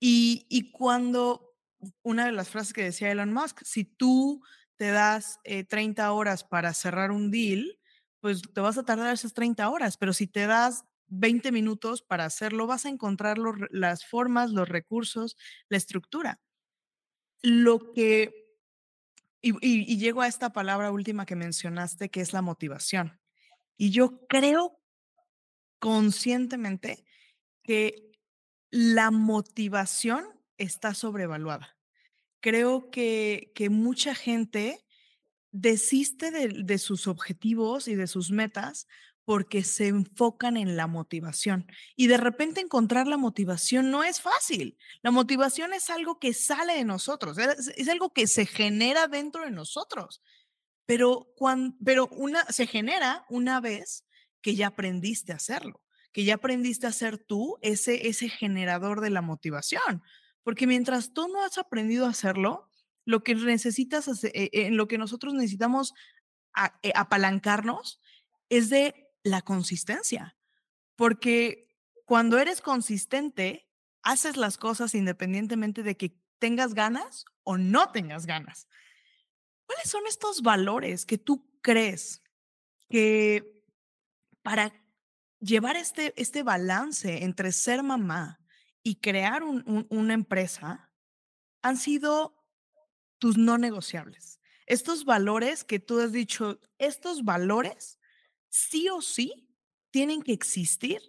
Y, 0.00 0.46
y 0.48 0.70
cuando, 0.70 1.56
una 2.02 2.26
de 2.26 2.32
las 2.32 2.48
frases 2.48 2.72
que 2.72 2.84
decía 2.84 3.10
Elon 3.10 3.32
Musk, 3.32 3.62
si 3.64 3.84
tú 3.84 4.42
te 4.76 4.90
das 4.90 5.38
30 5.68 6.04
eh, 6.04 6.08
horas 6.08 6.44
para 6.44 6.74
cerrar 6.74 7.10
un 7.10 7.30
deal, 7.30 7.78
pues 8.20 8.42
te 8.42 8.60
vas 8.60 8.78
a 8.78 8.84
tardar 8.84 9.12
esas 9.12 9.34
30 9.34 9.68
horas, 9.68 9.96
pero 9.96 10.12
si 10.12 10.26
te 10.26 10.46
das 10.46 10.84
20 11.08 11.52
minutos 11.52 12.02
para 12.02 12.24
hacerlo, 12.24 12.66
vas 12.66 12.86
a 12.86 12.88
encontrar 12.88 13.38
las 13.70 14.06
formas, 14.06 14.50
los 14.50 14.68
recursos, 14.68 15.36
la 15.68 15.76
estructura. 15.76 16.40
Lo 17.42 17.92
que, 17.92 18.32
y 19.42 19.98
llego 19.98 20.22
a 20.22 20.28
esta 20.28 20.52
palabra 20.52 20.90
última 20.90 21.26
que 21.26 21.36
mencionaste, 21.36 22.08
que 22.08 22.22
es 22.22 22.32
la 22.32 22.40
motivación. 22.40 23.20
Y 23.76 23.90
yo 23.90 24.26
creo 24.28 24.80
conscientemente 25.78 27.04
que 27.62 28.12
la 28.70 29.10
motivación 29.10 30.24
está 30.58 30.94
sobrevaluada. 30.94 31.76
Creo 32.40 32.90
que, 32.90 33.52
que 33.54 33.70
mucha 33.70 34.14
gente 34.14 34.84
desiste 35.54 36.32
de, 36.32 36.78
sus 36.78 37.06
objetivos 37.06 37.86
y 37.86 37.94
de 37.94 38.08
sus 38.08 38.32
metas 38.32 38.88
porque 39.24 39.62
se 39.62 39.86
enfocan 39.86 40.56
en 40.56 40.76
la 40.76 40.88
motivación. 40.88 41.66
Y 41.94 42.08
de 42.08 42.16
repente 42.16 42.60
encontrar 42.60 43.06
la 43.06 43.16
motivación 43.16 43.92
no 43.92 44.02
es 44.02 44.20
fácil. 44.20 44.76
La 45.00 45.12
motivación 45.12 45.72
es 45.72 45.90
algo 45.90 46.18
que 46.18 46.34
sale 46.34 46.74
de 46.74 46.84
nosotros, 46.84 47.38
es, 47.38 47.88
algo 47.88 48.12
que 48.12 48.26
se 48.26 48.46
genera 48.46 49.06
dentro 49.06 49.44
de 49.44 49.52
nosotros. 49.52 50.22
Pero, 50.86 51.32
cuando, 51.36 51.76
pero 51.84 52.08
una, 52.08 52.44
se 52.46 52.66
genera 52.66 53.24
una 53.28 53.60
vez 53.60 54.04
que 54.42 54.54
ya 54.54 54.68
aprendiste 54.68 55.32
a 55.32 55.36
hacerlo, 55.36 55.82
que 56.12 56.24
ya 56.24 56.34
aprendiste 56.34 56.86
a 56.86 56.92
ser 56.92 57.18
tú 57.18 57.58
ese, 57.62 58.08
ese 58.08 58.28
generador 58.28 59.00
de 59.00 59.10
la 59.10 59.22
motivación. 59.22 60.02
Porque 60.42 60.66
mientras 60.66 61.12
tú 61.12 61.28
no 61.28 61.42
has 61.42 61.56
aprendido 61.56 62.06
a 62.06 62.10
hacerlo, 62.10 62.68
lo 63.06 63.22
que 63.22 63.34
necesitas, 63.34 64.08
hacer, 64.08 64.30
eh, 64.34 64.50
en 64.52 64.76
lo 64.76 64.88
que 64.88 64.98
nosotros 64.98 65.34
necesitamos 65.34 65.94
eh, 66.82 66.92
apalancarnos 66.94 68.00
es 68.48 68.68
de 68.70 69.10
la 69.22 69.42
consistencia, 69.42 70.36
porque 70.96 71.68
cuando 72.04 72.38
eres 72.38 72.60
consistente, 72.60 73.66
haces 74.02 74.36
las 74.36 74.58
cosas 74.58 74.94
independientemente 74.94 75.82
de 75.82 75.96
que 75.96 76.16
tengas 76.38 76.74
ganas 76.74 77.24
o 77.42 77.56
no 77.56 77.90
tengas 77.90 78.26
ganas. 78.26 78.68
¿Cuáles 79.66 79.90
son 79.90 80.06
estos 80.06 80.42
valores 80.42 81.06
que 81.06 81.18
tú 81.18 81.46
crees 81.60 82.22
que 82.88 83.62
para 84.42 84.72
llevar 85.40 85.76
este, 85.76 86.12
este 86.20 86.42
balance 86.42 87.24
entre 87.24 87.52
ser 87.52 87.82
mamá 87.82 88.40
y 88.82 88.96
crear 88.96 89.42
una 89.42 90.14
empresa 90.14 90.90
han 91.62 91.76
sido 91.78 92.44
tus 93.18 93.38
no 93.38 93.56
negociables. 93.56 94.38
Estos 94.66 95.04
valores 95.04 95.64
que 95.64 95.78
tú 95.78 96.00
has 96.00 96.12
dicho, 96.12 96.60
estos 96.78 97.24
valores 97.24 97.98
sí 98.50 98.88
o 98.90 99.00
sí 99.00 99.48
tienen 99.90 100.22
que 100.22 100.32
existir 100.32 101.00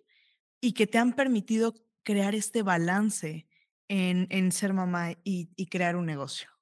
y 0.62 0.74
que 0.74 0.88
te 0.88 0.98
han 0.98 1.14
permitido 1.14 1.76
crear 2.04 2.36
este 2.36 2.64
balance 2.64 3.48
en, 3.90 4.28
en 4.30 4.52
ser 4.52 4.74
mamá 4.74 5.12
y, 5.24 5.50
y 5.56 5.68
crear 5.68 5.96
un 5.96 6.06
negocio. 6.06 6.55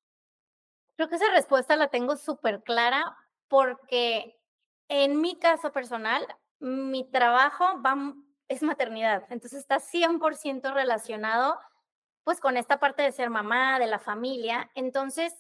Creo 0.96 1.10
que 1.10 1.16
esa 1.16 1.32
respuesta 1.32 1.76
la 1.76 1.88
tengo 1.88 2.16
súper 2.18 2.62
clara 2.64 3.18
porque 3.48 4.40
en 4.88 5.22
mi 5.22 5.38
caso 5.38 5.72
personal, 5.72 6.26
mi 6.60 7.04
trabajo 7.10 7.82
va, 7.82 7.96
es 8.48 8.62
maternidad, 8.62 9.26
entonces 9.30 9.60
está 9.60 9.80
100% 9.80 10.74
relacionado 10.74 11.60
pues 12.24 12.40
con 12.40 12.58
esta 12.58 12.80
parte 12.80 13.04
de 13.04 13.12
ser 13.12 13.30
mamá, 13.30 13.80
de 13.80 13.88
la 13.88 14.00
familia. 14.00 14.72
Entonces, 14.76 15.34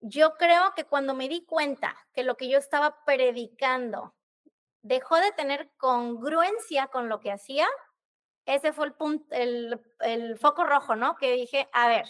yo 0.00 0.36
creo 0.36 0.74
que 0.74 0.84
cuando 0.84 1.14
me 1.14 1.28
di 1.28 1.44
cuenta 1.44 1.96
que 2.12 2.24
lo 2.24 2.36
que 2.36 2.48
yo 2.48 2.58
estaba 2.58 3.04
predicando 3.04 4.14
dejó 4.82 5.16
de 5.16 5.30
tener 5.32 5.70
congruencia 5.76 6.88
con 6.88 7.08
lo 7.08 7.20
que 7.20 7.30
hacía, 7.30 7.68
ese 8.46 8.72
fue 8.72 8.86
el, 8.86 8.94
punto, 8.94 9.26
el, 9.30 9.80
el 10.00 10.38
foco 10.38 10.64
rojo, 10.64 10.96
¿no? 10.96 11.16
Que 11.16 11.32
dije, 11.32 11.68
a 11.72 11.86
ver, 11.86 12.08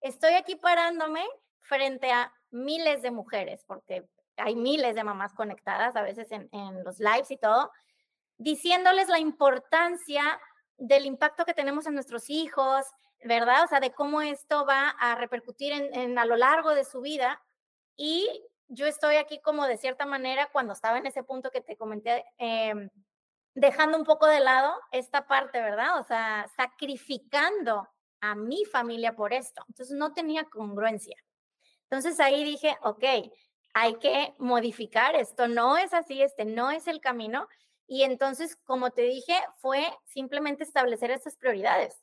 estoy 0.00 0.32
aquí 0.34 0.56
parándome 0.56 1.24
frente 1.68 2.10
a 2.10 2.32
miles 2.50 3.02
de 3.02 3.10
mujeres, 3.10 3.64
porque 3.66 4.08
hay 4.36 4.56
miles 4.56 4.94
de 4.94 5.04
mamás 5.04 5.34
conectadas 5.34 5.94
a 5.96 6.02
veces 6.02 6.30
en, 6.32 6.48
en 6.52 6.82
los 6.84 6.98
lives 6.98 7.30
y 7.30 7.36
todo, 7.36 7.70
diciéndoles 8.38 9.08
la 9.08 9.18
importancia 9.18 10.40
del 10.78 11.06
impacto 11.06 11.44
que 11.44 11.54
tenemos 11.54 11.86
en 11.86 11.94
nuestros 11.94 12.30
hijos, 12.30 12.86
¿verdad? 13.24 13.64
O 13.64 13.66
sea, 13.66 13.80
de 13.80 13.92
cómo 13.92 14.22
esto 14.22 14.64
va 14.64 14.90
a 14.90 15.16
repercutir 15.16 15.72
en, 15.72 16.18
a 16.18 16.24
lo 16.24 16.36
largo 16.36 16.74
de 16.74 16.84
su 16.84 17.00
vida. 17.00 17.42
Y 17.96 18.28
yo 18.68 18.86
estoy 18.86 19.16
aquí 19.16 19.40
como 19.40 19.66
de 19.66 19.76
cierta 19.76 20.06
manera, 20.06 20.48
cuando 20.52 20.72
estaba 20.72 20.98
en 20.98 21.06
ese 21.06 21.24
punto 21.24 21.50
que 21.50 21.60
te 21.60 21.76
comenté, 21.76 22.24
em, 22.38 22.88
dejando 23.54 23.98
un 23.98 24.04
poco 24.04 24.26
de 24.26 24.40
lado 24.40 24.72
esta 24.92 25.26
parte, 25.26 25.60
¿verdad? 25.60 25.98
O 25.98 26.04
sea, 26.04 26.48
sacrificando 26.56 27.88
a 28.20 28.34
mi 28.36 28.64
familia 28.64 29.16
por 29.16 29.32
esto. 29.32 29.64
Entonces 29.68 29.96
no 29.96 30.12
tenía 30.12 30.44
congruencia. 30.44 31.16
Entonces 31.90 32.20
ahí 32.20 32.44
dije, 32.44 32.76
ok, 32.82 33.04
hay 33.74 33.94
que 33.94 34.34
modificar 34.38 35.14
esto, 35.14 35.48
no 35.48 35.76
es 35.76 35.94
así, 35.94 36.20
este 36.22 36.44
no 36.44 36.70
es 36.70 36.86
el 36.86 37.00
camino. 37.00 37.48
Y 37.86 38.02
entonces, 38.02 38.56
como 38.56 38.90
te 38.90 39.02
dije, 39.02 39.34
fue 39.56 39.86
simplemente 40.04 40.64
establecer 40.64 41.10
esas 41.10 41.36
prioridades. 41.36 42.02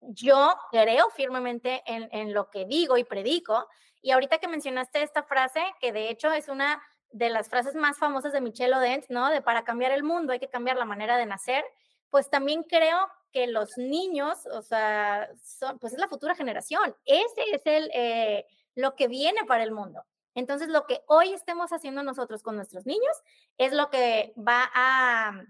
Yo 0.00 0.54
creo 0.70 1.10
firmemente 1.10 1.82
en, 1.86 2.08
en 2.12 2.32
lo 2.32 2.50
que 2.50 2.64
digo 2.64 2.96
y 2.96 3.04
predico. 3.04 3.68
Y 4.00 4.12
ahorita 4.12 4.38
que 4.38 4.48
mencionaste 4.48 5.02
esta 5.02 5.22
frase, 5.22 5.62
que 5.80 5.92
de 5.92 6.10
hecho 6.10 6.32
es 6.32 6.48
una 6.48 6.82
de 7.10 7.30
las 7.30 7.48
frases 7.48 7.74
más 7.74 7.96
famosas 7.96 8.32
de 8.32 8.40
Michelle 8.40 8.74
Odent, 8.74 9.06
¿no? 9.08 9.30
De 9.30 9.40
para 9.40 9.62
cambiar 9.62 9.92
el 9.92 10.02
mundo 10.02 10.32
hay 10.32 10.40
que 10.40 10.48
cambiar 10.48 10.76
la 10.76 10.84
manera 10.84 11.16
de 11.16 11.26
nacer. 11.26 11.64
Pues 12.10 12.28
también 12.28 12.64
creo 12.64 13.08
que 13.32 13.46
los 13.46 13.78
niños, 13.78 14.46
o 14.46 14.62
sea, 14.62 15.28
son, 15.42 15.78
pues 15.78 15.92
es 15.92 15.98
la 15.98 16.08
futura 16.08 16.34
generación. 16.34 16.94
Ese 17.04 17.42
es 17.52 17.62
el, 17.66 17.90
eh, 17.94 18.46
lo 18.74 18.94
que 18.94 19.08
viene 19.08 19.44
para 19.44 19.62
el 19.62 19.72
mundo. 19.72 20.04
Entonces, 20.34 20.68
lo 20.68 20.86
que 20.86 21.02
hoy 21.06 21.32
estemos 21.32 21.72
haciendo 21.72 22.02
nosotros 22.02 22.42
con 22.42 22.56
nuestros 22.56 22.86
niños 22.86 23.22
es 23.56 23.72
lo 23.72 23.88
que 23.90 24.34
va 24.36 24.70
a, 24.74 25.44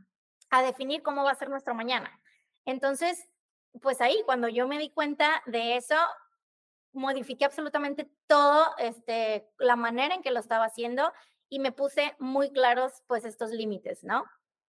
a 0.50 0.62
definir 0.62 1.02
cómo 1.02 1.24
va 1.24 1.30
a 1.30 1.36
ser 1.36 1.48
nuestro 1.48 1.74
mañana. 1.74 2.20
Entonces, 2.66 3.28
pues 3.80 4.00
ahí, 4.00 4.22
cuando 4.24 4.48
yo 4.48 4.68
me 4.68 4.78
di 4.78 4.90
cuenta 4.90 5.42
de 5.46 5.76
eso, 5.76 5.96
modifiqué 6.92 7.44
absolutamente 7.44 8.10
todo, 8.26 8.74
este, 8.78 9.48
la 9.58 9.76
manera 9.76 10.14
en 10.14 10.22
que 10.22 10.30
lo 10.30 10.40
estaba 10.40 10.66
haciendo 10.66 11.12
y 11.48 11.58
me 11.58 11.72
puse 11.72 12.14
muy 12.18 12.50
claros, 12.52 13.02
pues, 13.06 13.24
estos 13.24 13.50
límites, 13.50 14.04
¿no? 14.04 14.24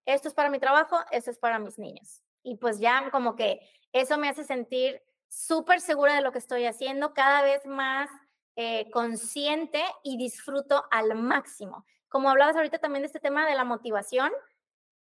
Esto 0.07 0.29
es 0.29 0.35
para 0.35 0.51
mi 0.51 0.59
trabajo, 0.59 0.99
esto 1.11 1.31
es 1.31 1.39
para 1.39 1.59
mis 1.59 1.79
niños. 1.79 2.23
Y 2.43 2.57
pues 2.57 2.79
ya 2.79 3.11
como 3.11 3.37
que 3.37 3.61
eso 3.93 4.19
me 4.19 4.29
hace 4.29 4.45
sentir 4.45 5.03
súper 5.29 5.81
segura 5.81 6.15
de 6.15 6.21
lo 6.21 6.31
que 6.31 6.39
estoy 6.39 6.67
haciendo, 6.67 7.15
cada 7.15 7.43
vez 7.43 7.65
más 7.65 8.11
eh, 8.57 8.91
consciente 8.91 9.83
y 10.03 10.17
disfruto 10.17 10.85
al 10.91 11.15
máximo. 11.15 11.85
Como 12.09 12.31
hablabas 12.31 12.57
ahorita 12.57 12.79
también 12.79 13.03
de 13.03 13.07
este 13.07 13.21
tema 13.21 13.47
de 13.47 13.55
la 13.55 13.65
motivación, 13.65 14.31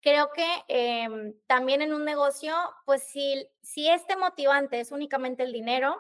creo 0.00 0.30
que 0.32 0.46
em, 0.68 1.34
también 1.46 1.80
en 1.80 1.94
un 1.94 2.04
negocio, 2.04 2.54
pues 2.84 3.04
si, 3.04 3.48
si 3.62 3.88
este 3.88 4.16
motivante 4.16 4.80
es 4.80 4.92
únicamente 4.92 5.42
el 5.44 5.52
dinero, 5.52 5.96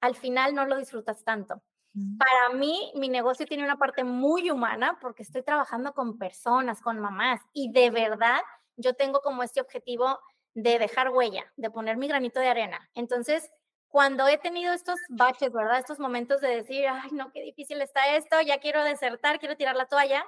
al 0.00 0.14
final 0.14 0.54
no 0.54 0.64
lo 0.66 0.76
disfrutas 0.76 1.24
tanto. 1.24 1.62
Mm. 1.94 2.18
Para 2.18 2.50
mí, 2.56 2.92
mi 2.94 3.08
negocio 3.08 3.46
tiene 3.46 3.64
una 3.64 3.78
parte 3.78 4.04
muy 4.04 4.50
humana 4.50 4.98
porque 5.00 5.22
estoy 5.22 5.42
trabajando 5.42 5.92
con 5.92 6.18
personas, 6.18 6.80
con 6.80 6.98
mamás, 7.00 7.40
y 7.52 7.72
de 7.72 7.90
verdad 7.90 8.40
yo 8.76 8.94
tengo 8.94 9.20
como 9.20 9.42
este 9.42 9.60
objetivo 9.60 10.20
de 10.54 10.78
dejar 10.78 11.10
huella, 11.10 11.52
de 11.56 11.70
poner 11.70 11.96
mi 11.96 12.08
granito 12.08 12.40
de 12.40 12.48
arena. 12.48 12.88
Entonces, 12.94 13.50
cuando 13.88 14.28
he 14.28 14.38
tenido 14.38 14.72
estos 14.72 14.98
baches, 15.08 15.52
¿verdad? 15.52 15.78
Estos 15.78 15.98
momentos 15.98 16.40
de 16.40 16.48
decir, 16.48 16.86
ay, 16.86 17.10
no, 17.12 17.32
qué 17.32 17.42
difícil 17.42 17.80
está 17.80 18.14
esto, 18.16 18.40
ya 18.42 18.58
quiero 18.58 18.84
desertar, 18.84 19.38
quiero 19.38 19.56
tirar 19.56 19.76
la 19.76 19.86
toalla, 19.86 20.24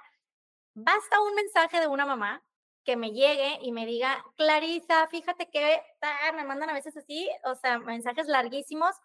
basta 0.74 1.20
un 1.20 1.34
mensaje 1.34 1.80
de 1.80 1.86
una 1.86 2.06
mamá 2.06 2.42
que 2.84 2.96
me 2.96 3.12
llegue 3.12 3.58
y 3.60 3.72
me 3.72 3.84
diga, 3.84 4.24
Clarisa, 4.36 5.06
fíjate 5.08 5.50
que 5.50 5.82
me 6.34 6.44
mandan 6.44 6.70
a 6.70 6.74
veces 6.74 6.96
así, 6.96 7.28
o 7.44 7.54
sea, 7.54 7.78
mensajes 7.78 8.26
larguísimos. 8.26 8.96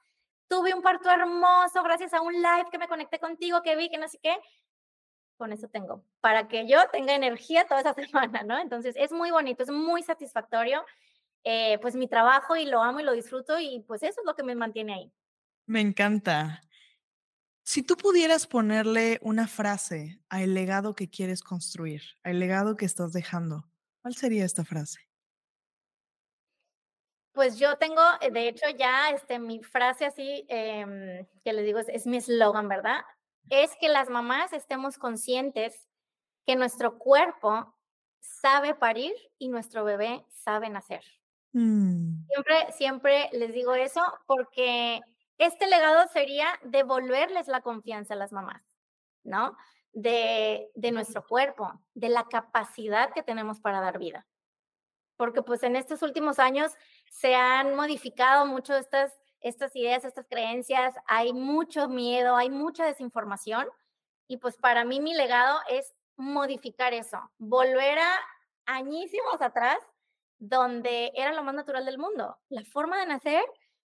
Tuve 0.48 0.74
un 0.74 0.82
parto 0.82 1.10
hermoso 1.10 1.84
gracias 1.84 2.14
a 2.14 2.22
un 2.22 2.34
live 2.34 2.70
que 2.72 2.78
me 2.78 2.88
conecté 2.88 3.20
contigo, 3.20 3.62
que 3.62 3.76
vi, 3.76 3.90
que 3.90 3.98
no 3.98 4.08
sé 4.08 4.20
qué. 4.22 4.38
Con 5.38 5.52
eso 5.52 5.68
tengo, 5.68 6.06
para 6.22 6.48
que 6.48 6.66
yo 6.66 6.88
tenga 6.92 7.14
energía 7.14 7.66
toda 7.68 7.82
esa 7.82 7.94
semana, 7.94 8.44
¿no? 8.44 8.58
Entonces, 8.58 8.96
es 8.98 9.12
muy 9.12 9.32
bonito, 9.32 9.64
es 9.64 9.70
muy 9.70 10.02
satisfactorio 10.02 10.86
eh, 11.46 11.78
pues 11.80 11.96
mi 11.96 12.08
trabajo 12.08 12.56
y 12.56 12.66
lo 12.66 12.82
amo 12.82 13.00
y 13.00 13.04
lo 13.04 13.14
disfruto 13.14 13.60
y 13.60 13.82
pues 13.88 14.02
eso 14.02 14.20
es 14.20 14.26
lo 14.26 14.36
que 14.36 14.42
me 14.42 14.56
mantiene 14.56 14.96
ahí. 14.96 15.14
Me 15.68 15.80
encanta. 15.80 16.62
Si 17.64 17.84
tú 17.84 17.96
pudieras 17.98 18.48
ponerle 18.48 19.20
una 19.22 19.48
frase 19.48 20.20
al 20.28 20.56
legado 20.56 20.96
que 20.96 21.10
quieres 21.10 21.44
construir, 21.44 22.02
al 22.24 22.40
legado 22.40 22.76
que 22.76 22.86
estás 22.86 23.14
dejando, 23.14 23.64
¿cuál 24.02 24.16
sería 24.16 24.44
esta 24.44 24.66
frase? 24.66 25.00
Pues 27.32 27.60
yo 27.60 27.78
tengo, 27.78 28.02
eh, 28.22 28.32
de 28.32 28.48
hecho, 28.48 28.66
ya 28.76 29.12
este, 29.12 29.38
mi 29.38 29.62
frase 29.62 30.06
así, 30.06 30.46
em, 30.48 31.28
que 31.44 31.54
les 31.54 31.66
digo, 31.66 31.78
es, 31.78 31.90
es 31.90 32.08
mi 32.08 32.18
eslogan, 32.18 32.68
¿verdad? 32.68 33.04
Es 33.52 33.76
que 33.80 33.90
las 33.90 34.10
mamás 34.10 34.52
estemos 34.52 34.98
conscientes 34.98 35.88
que 36.48 36.56
nuestro 36.56 36.98
cuerpo 36.98 37.76
sabe 38.20 38.74
parir 38.74 39.14
y 39.38 39.50
nuestro 39.50 39.84
bebé 39.84 40.26
sabe 40.30 40.70
nacer. 40.70 41.04
Mm. 41.56 42.26
Siempre, 42.28 42.72
siempre 42.74 43.30
les 43.32 43.54
digo 43.54 43.76
eso 43.76 44.02
porque 44.26 45.00
este 45.38 45.68
legado 45.68 46.06
sería 46.10 46.48
devolverles 46.64 47.48
la 47.48 47.62
confianza 47.62 48.14
a 48.14 48.18
las 48.18 48.34
mamás, 48.34 48.62
¿no? 49.24 49.56
De, 49.94 50.70
de 50.76 50.92
nuestro 50.92 51.26
cuerpo, 51.26 51.72
de 51.94 52.10
la 52.10 52.26
capacidad 52.26 53.14
que 53.14 53.24
tenemos 53.24 53.62
para 53.62 53.80
dar 53.80 54.00
vida. 54.00 54.28
Porque 55.16 55.44
pues 55.44 55.64
en 55.64 55.78
estos 55.78 56.02
últimos 56.02 56.40
años 56.40 56.74
se 57.10 57.36
han 57.36 57.74
modificado 57.74 58.46
mucho 58.46 58.76
estas, 58.76 59.18
estas 59.40 59.74
ideas, 59.78 60.04
estas 60.04 60.28
creencias, 60.28 60.94
hay 61.08 61.32
mucho 61.32 61.88
miedo, 61.88 62.36
hay 62.36 62.50
mucha 62.50 62.86
desinformación 62.86 63.66
y 64.28 64.38
pues 64.38 64.58
para 64.58 64.84
mí 64.84 65.00
mi 65.00 65.14
legado 65.14 65.58
es 65.70 65.96
modificar 66.18 66.94
eso, 66.94 67.18
volver 67.38 67.98
a 68.00 68.20
añísimos 68.66 69.42
atrás 69.42 69.78
donde 70.40 71.12
era 71.16 71.34
lo 71.34 71.44
más 71.44 71.56
natural 71.56 71.86
del 71.86 71.98
mundo. 71.98 72.38
La 72.50 72.64
forma 72.66 73.00
de 73.00 73.08
nacer, 73.08 73.44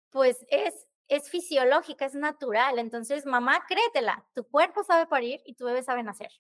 pues 0.10 0.46
es, 0.50 0.88
es 1.08 1.30
fisiológica, 1.30 2.06
es 2.06 2.16
natural. 2.16 2.80
Entonces, 2.80 3.26
mamá, 3.26 3.66
créetela, 3.68 4.26
tu 4.34 4.46
cuerpo 4.48 4.84
sabe 4.84 5.08
parir 5.08 5.42
y 5.46 5.56
tu 5.56 5.66
bebé 5.66 5.84
sabe 5.84 6.04
nacer. 6.04 6.32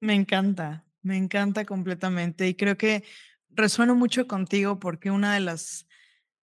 Me 0.00 0.14
encanta, 0.14 0.84
me 1.02 1.16
encanta 1.16 1.64
completamente 1.64 2.48
y 2.48 2.54
creo 2.54 2.76
que 2.76 3.04
resueno 3.50 3.94
mucho 3.94 4.26
contigo 4.26 4.78
porque 4.78 5.10
una 5.10 5.34
de 5.34 5.40
las, 5.40 5.86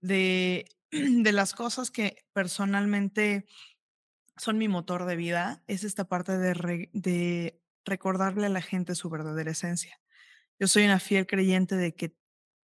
de, 0.01 0.65
de 0.91 1.31
las 1.31 1.53
cosas 1.53 1.91
que 1.91 2.25
personalmente 2.33 3.45
son 4.37 4.57
mi 4.57 4.67
motor 4.67 5.05
de 5.05 5.15
vida 5.15 5.63
es 5.67 5.83
esta 5.83 6.05
parte 6.05 6.37
de, 6.37 6.89
de 6.93 7.61
recordarle 7.85 8.47
a 8.47 8.49
la 8.49 8.61
gente 8.61 8.95
su 8.95 9.09
verdadera 9.09 9.51
esencia. 9.51 9.99
Yo 10.59 10.67
soy 10.67 10.85
una 10.85 10.99
fiel 10.99 11.27
creyente 11.27 11.75
de 11.75 11.93
que 11.93 12.15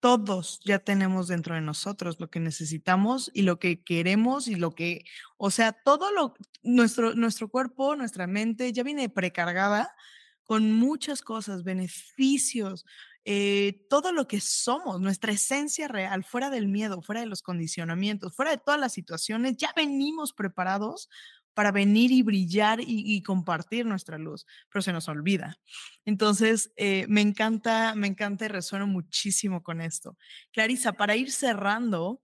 todos 0.04 0.60
ya 0.66 0.80
tenemos 0.80 1.30
dentro 1.30 1.56
de 1.56 1.62
nosotros 1.62 2.20
lo 2.20 2.30
que 2.30 2.42
necesitamos 2.42 3.32
y 3.34 3.44
lo 3.44 3.58
que 3.58 3.86
queremos 3.86 4.50
y 4.50 4.56
lo 4.56 4.76
que, 4.76 5.06
o 5.38 5.50
sea, 5.50 5.72
todo 5.72 6.12
lo, 6.12 6.34
nuestro, 6.62 7.16
nuestro 7.16 7.48
cuerpo, 7.48 7.96
nuestra 7.96 8.28
mente 8.28 8.74
ya 8.74 8.84
viene 8.84 9.08
precargada 9.08 9.96
con 10.44 10.74
muchas 10.74 11.22
cosas, 11.22 11.64
beneficios, 11.64 12.86
eh, 13.24 13.86
todo 13.90 14.12
lo 14.12 14.28
que 14.28 14.42
somos, 14.42 15.00
nuestra 15.00 15.32
esencia 15.32 15.88
real, 15.88 16.26
fuera 16.26 16.50
del 16.50 16.68
miedo, 16.68 17.02
fuera 17.02 17.22
de 17.22 17.28
los 17.28 17.42
condicionamientos, 17.42 18.36
fuera 18.36 18.52
de 18.52 18.58
todas 18.58 18.82
las 18.82 18.92
situaciones, 18.92 19.56
ya 19.56 19.72
venimos 19.74 20.34
preparados 20.34 21.10
para 21.54 21.72
venir 21.72 22.12
y 22.12 22.22
brillar 22.22 22.80
y, 22.82 23.22
compartir 23.24 23.86
nuestra 23.86 24.18
luz, 24.18 24.46
pero 24.72 24.82
se 24.82 24.94
nos 24.94 25.08
olvida. 25.08 25.60
Entonces, 26.06 26.72
eh, 26.76 27.06
me 27.08 27.22
encanta, 27.22 27.96
me 27.96 28.08
encanta 28.08 28.46
y 28.46 28.48
resueno 28.50 28.88
muchísimo 28.88 29.64
con 29.64 29.82
esto. 29.82 30.18
Clarisa, 30.52 30.94
para 30.94 31.16
ir 31.16 31.32
cerrando 31.32 32.22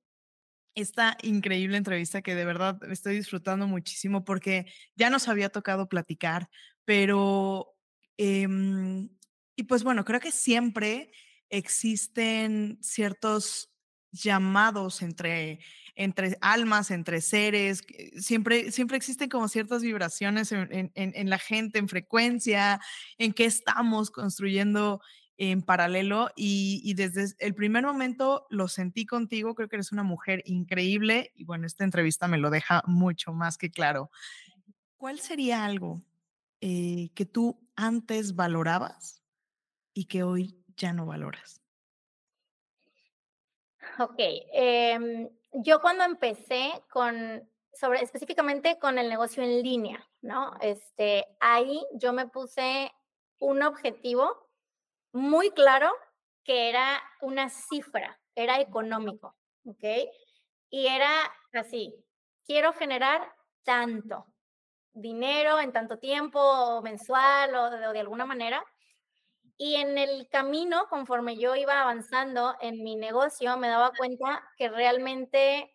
esta 0.75 1.17
increíble 1.23 1.77
entrevista 1.77 2.21
que 2.21 2.35
de 2.35 2.45
verdad 2.45 2.79
estoy 2.91 3.15
disfrutando 3.15 3.67
muchísimo 3.67 4.23
porque 4.23 4.65
ya 4.95 5.09
nos 5.09 5.27
había 5.27 5.49
tocado 5.49 5.89
platicar, 5.89 6.49
pero, 6.85 7.75
em, 8.17 9.09
y 9.55 9.63
pues 9.63 9.83
bueno, 9.83 10.05
creo 10.05 10.19
que 10.19 10.31
siempre 10.31 11.11
existen 11.49 12.77
ciertos 12.81 13.68
llamados 14.11 15.01
entre 15.01 15.59
entre 15.99 16.37
almas, 16.39 16.91
entre 16.91 17.19
seres, 17.19 17.83
siempre, 18.15 18.71
siempre 18.71 18.95
existen 18.95 19.27
como 19.27 19.49
ciertas 19.49 19.81
vibraciones 19.81 20.53
en, 20.53 21.29
la 21.29 21.37
gente, 21.37 21.77
en 21.77 21.89
frecuencia, 21.89 22.79
en 23.17 23.33
qué 23.33 23.43
estamos 23.43 24.09
construyendo 24.09 25.01
en 25.35 25.61
paralelo 25.61 26.31
y, 26.37 26.93
desde 26.93 27.35
el 27.39 27.53
primer 27.53 27.85
momento 27.85 28.47
lo 28.49 28.69
sentí 28.69 29.05
contigo, 29.05 29.55
creo 29.55 29.67
que 29.67 29.75
eres 29.75 29.91
una 29.91 30.03
mujer 30.03 30.41
increíble 30.45 31.33
y 31.35 31.43
bueno, 31.43 31.67
esta 31.67 31.83
entrevista 31.83 32.29
me 32.29 32.37
lo 32.37 32.49
deja 32.49 32.81
mucho 32.87 33.33
más 33.33 33.57
que 33.57 33.69
claro. 33.69 34.09
¿Cuál 34.95 35.19
sería 35.19 35.65
algo 35.65 36.01
eh, 36.61 37.09
que 37.13 37.25
tú 37.25 37.59
antes 37.75 38.35
valorabas 38.35 39.21
y 39.93 40.05
que 40.05 40.23
hoy 40.23 40.63
ya 40.77 40.93
no 40.93 41.05
valoras? 41.05 41.58
Ok, 43.97 44.15
em, 44.17 45.29
yo 45.51 45.81
cuando 45.81 46.03
empecé 46.03 46.71
con, 46.89 47.49
sobre, 47.73 48.01
específicamente 48.01 48.77
con 48.77 48.97
el 48.97 49.09
negocio 49.09 49.43
en 49.43 49.61
línea, 49.61 50.07
¿no? 50.21 50.53
Este, 50.61 51.25
ahí 51.39 51.81
yo 51.93 52.13
me 52.13 52.27
puse 52.27 52.91
un 53.39 53.63
objetivo 53.63 54.49
muy 55.11 55.51
claro 55.51 55.91
que 56.43 56.69
era 56.69 57.01
una 57.21 57.49
cifra, 57.49 58.19
era 58.35 58.59
económico, 58.59 59.35
¿ok? 59.65 59.83
Y 60.69 60.87
era 60.87 61.09
así, 61.53 61.95
quiero 62.45 62.73
generar 62.73 63.33
tanto 63.63 64.25
dinero 64.93 65.59
en 65.59 65.71
tanto 65.71 65.97
tiempo, 65.97 66.81
mensual 66.81 67.55
o 67.55 67.69
de, 67.93 67.99
alguna 67.99 68.25
manera. 68.25 68.63
Y 69.61 69.75
en 69.75 69.97
el 69.97 70.29
camino, 70.29 70.87
conforme 70.89 71.35
yo 71.35 71.53
iba 71.53 71.81
avanzando 71.81 72.55
en 72.61 72.81
mi 72.81 72.95
negocio, 72.95 73.57
me 73.57 73.67
daba 73.67 73.91
cuenta 73.91 74.41
que 74.57 74.69
realmente 74.69 75.69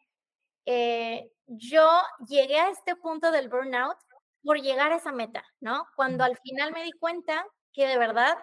eh, 0.64 1.30
yo 1.46 1.86
llegué 2.26 2.58
a 2.58 2.70
este 2.70 2.96
punto 2.96 3.30
del 3.30 3.50
burnout 3.50 3.98
por 4.42 4.58
llegar 4.58 4.90
a 4.90 4.96
esa 4.96 5.12
meta, 5.12 5.44
¿no? 5.60 5.86
Cuando 5.96 6.24
al 6.24 6.38
final 6.38 6.72
me 6.72 6.82
di 6.82 6.92
cuenta 6.92 7.46
que 7.74 7.86
de 7.86 7.98
verdad 7.98 8.38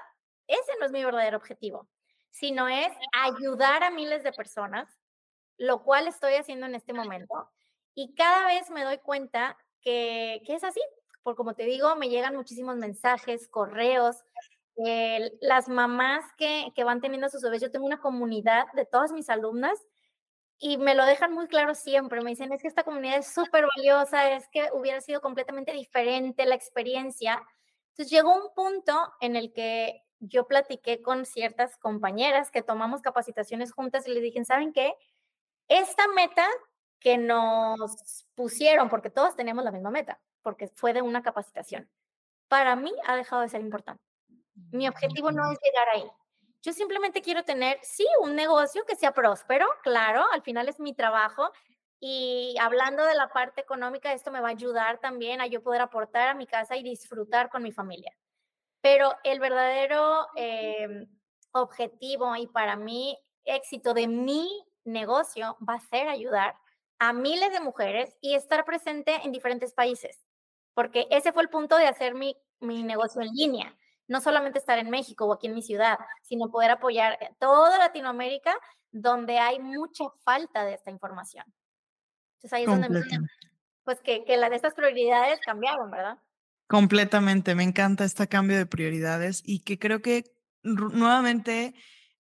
ese 0.46 0.74
no 0.80 0.86
es 0.86 0.92
mi 0.92 1.04
verdadero 1.04 1.38
objetivo, 1.38 1.90
sino 2.30 2.68
es 2.68 2.92
ayudar 3.14 3.84
a 3.84 3.90
miles 3.90 4.24
de 4.24 4.34
personas, 4.34 4.88
lo 5.58 5.82
cual 5.82 6.08
estoy 6.08 6.34
haciendo 6.36 6.68
en 6.68 6.76
este 6.76 6.94
momento. 6.94 7.50
Y 7.96 8.14
cada 8.14 8.46
vez 8.46 8.70
me 8.70 8.84
doy 8.84 9.00
cuenta 9.00 9.58
que, 9.82 10.44
es 10.48 10.64
así, 10.64 10.82
porque 11.24 11.38
como 11.38 11.56
te 11.56 11.64
digo, 11.64 11.96
me 11.96 12.10
llegan 12.10 12.36
muchísimos 12.36 12.76
mensajes, 12.78 13.48
correos, 13.48 14.24
las 15.42 15.68
mamás 15.68 16.24
que, 16.38 16.72
que 16.76 16.84
van 16.84 17.02
teniendo 17.02 17.30
sus 17.30 17.42
bebés, 17.42 17.62
yo 17.62 17.72
tengo 17.72 17.86
una 17.86 18.00
comunidad 18.00 18.66
de 18.74 18.86
todas 18.86 19.12
mis 19.12 19.30
alumnas 19.30 19.78
y 20.58 20.78
me 20.78 20.94
lo 20.94 21.06
dejan 21.06 21.34
muy 21.34 21.48
claro 21.48 21.74
siempre. 21.74 22.22
Me 22.22 22.30
dicen, 22.30 22.54
es 22.54 22.62
que 22.62 22.68
esta 22.68 22.84
comunidad 22.84 23.18
es 23.18 23.34
súper 23.34 23.66
valiosa, 23.76 24.32
es 24.32 24.48
que 24.50 24.70
hubiera 24.74 25.02
sido 25.02 25.20
completamente 25.20 25.74
diferente 25.74 26.46
la 26.46 26.56
experiencia. 26.56 27.42
Entonces 27.90 28.12
llegó 28.12 28.36
un 28.36 28.54
punto 28.54 28.94
en 29.22 29.36
el 29.36 29.52
que 29.54 30.04
yo 30.20 30.48
platiqué 30.48 31.02
con 31.02 31.26
ciertas 31.26 31.78
compañeras 31.78 32.52
que 32.52 32.62
tomamos 32.62 33.02
capacitaciones 33.02 33.72
juntas 33.74 34.08
y 34.08 34.14
les 34.14 34.22
dije, 34.22 34.46
¿saben 34.46 34.72
qué? 34.72 34.94
Esta 35.68 36.08
meta 36.10 36.46
que 37.00 37.18
nos 37.18 38.28
pusieron, 38.36 38.88
porque 38.88 39.10
todos 39.10 39.36
tenemos 39.36 39.64
la 39.64 39.72
misma 39.72 39.90
meta, 39.90 40.22
porque 40.44 40.68
fue 40.68 40.94
de 40.94 41.02
una 41.02 41.24
capacitación, 41.24 41.90
para 42.48 42.76
mí 42.76 42.94
ha 43.08 43.16
dejado 43.16 43.42
de 43.42 43.50
ser 43.50 43.62
importante. 43.62 44.11
Mi 44.72 44.88
objetivo 44.88 45.32
no 45.32 45.52
es 45.52 45.58
llegar 45.64 45.88
ahí. 45.94 46.12
Yo 46.64 46.74
simplemente 46.74 47.22
quiero 47.22 47.44
tener, 47.44 47.80
sí, 47.82 48.06
un 48.22 48.36
negocio 48.36 48.86
que 48.86 48.96
sea 48.96 49.14
próspero, 49.14 49.66
claro, 49.82 50.24
al 50.32 50.44
final 50.44 50.70
es 50.70 50.80
mi 50.80 50.94
trabajo. 50.94 51.52
Y 52.00 52.56
hablando 52.60 53.06
de 53.06 53.16
la 53.16 53.30
parte 53.30 53.62
económica, 53.62 54.14
esto 54.14 54.32
me 54.32 54.42
va 54.42 54.50
a 54.50 54.52
ayudar 54.52 55.00
también 55.00 55.42
a 55.42 55.48
yo 55.48 55.62
poder 55.62 55.82
aportar 55.82 56.30
a 56.30 56.34
mi 56.34 56.48
casa 56.48 56.76
y 56.76 56.84
disfrutar 56.84 57.50
con 57.50 57.64
mi 57.64 57.72
familia. 57.72 58.12
Pero 58.82 59.16
el 59.24 59.40
verdadero 59.40 60.28
em, 60.36 61.08
objetivo 61.52 62.36
y 62.36 62.48
para 62.48 62.76
mí 62.76 63.18
éxito 63.44 63.94
de 63.94 64.08
mi 64.08 64.50
negocio 64.84 65.58
va 65.68 65.76
a 65.76 65.80
ser 65.80 66.08
ayudar 66.08 66.56
a 67.00 67.14
miles 67.14 67.52
de 67.52 67.60
mujeres 67.60 68.18
y 68.22 68.36
estar 68.36 68.66
presente 68.66 69.16
en 69.24 69.32
diferentes 69.32 69.74
países, 69.74 70.24
porque 70.74 71.08
ese 71.10 71.34
fue 71.34 71.44
el 71.44 71.50
punto 71.50 71.78
de 71.78 71.88
hacer 71.88 72.14
mi, 72.14 72.36
mi 72.60 72.84
negocio 72.84 73.22
en 73.22 73.30
línea. 73.30 73.76
No 74.12 74.20
solamente 74.20 74.60
estar 74.60 74.78
en 74.78 74.90
México 74.90 75.26
o 75.26 75.34
aquí 75.34 75.48
en 75.48 75.54
mi 75.54 75.62
ciudad, 75.62 75.98
sino 76.22 76.52
poder 76.52 76.72
apoyar 76.72 77.18
toda 77.40 77.78
Latinoamérica 77.78 78.54
donde 78.92 79.40
hay 79.40 79.58
mucha 79.60 80.04
falta 80.26 80.66
de 80.66 80.74
esta 80.74 80.92
información. 80.92 81.46
Entonces 82.36 82.54
ahí 82.54 82.64
es 82.64 82.70
donde 82.70 83.06
pues 83.84 84.02
que, 84.02 84.26
que 84.26 84.36
la 84.36 84.50
de 84.50 84.58
estas 84.58 84.74
prioridades 84.74 85.40
cambiaron, 85.40 85.90
¿verdad? 85.90 86.18
Completamente, 86.68 87.56
me 87.56 87.64
encanta 87.64 88.04
este 88.04 88.28
cambio 88.28 88.58
de 88.58 88.66
prioridades 88.66 89.42
y 89.46 89.60
que 89.60 89.80
creo 89.80 90.02
que 90.02 90.26
nuevamente 90.62 91.74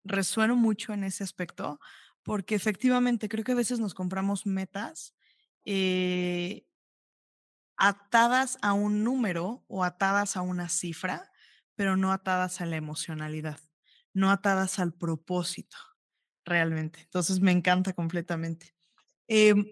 resueno 0.04 0.54
mucho 0.54 0.92
en 0.92 1.02
ese 1.02 1.24
aspecto, 1.24 1.80
porque 2.22 2.54
efectivamente 2.54 3.28
creo 3.28 3.44
que 3.44 3.52
a 3.52 3.56
veces 3.56 3.80
nos 3.80 3.94
compramos 3.94 4.46
metas 4.46 5.14
eh, 5.64 6.64
atadas 7.76 8.58
a 8.62 8.74
un 8.74 9.02
número 9.02 9.64
o 9.66 9.82
atadas 9.82 10.36
a 10.36 10.42
una 10.42 10.68
cifra, 10.68 11.29
pero 11.80 11.96
no 11.96 12.12
atadas 12.12 12.60
a 12.60 12.66
la 12.66 12.76
emocionalidad, 12.76 13.58
no 14.12 14.30
atadas 14.30 14.78
al 14.78 14.92
propósito 14.92 15.78
realmente. 16.44 17.00
Entonces 17.00 17.40
me 17.40 17.52
encanta 17.52 17.94
completamente. 17.94 18.74
Em, 19.28 19.64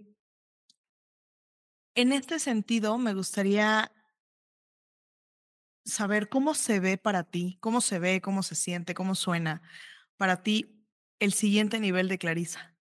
en 1.94 2.12
este 2.14 2.38
sentido, 2.38 2.96
me 2.96 3.12
gustaría 3.12 3.92
saber 5.84 6.30
cómo 6.30 6.54
se 6.54 6.80
ve 6.80 6.96
para 6.96 7.24
ti, 7.24 7.58
cómo 7.60 7.82
se 7.82 7.98
ve, 7.98 8.22
cómo 8.22 8.42
se 8.42 8.54
siente, 8.54 8.94
cómo 8.94 9.14
suena 9.14 9.60
para 10.16 10.42
ti 10.42 10.82
el 11.18 11.34
siguiente 11.34 11.78
nivel 11.78 12.08
de 12.08 12.16
Clarisa. 12.16 12.74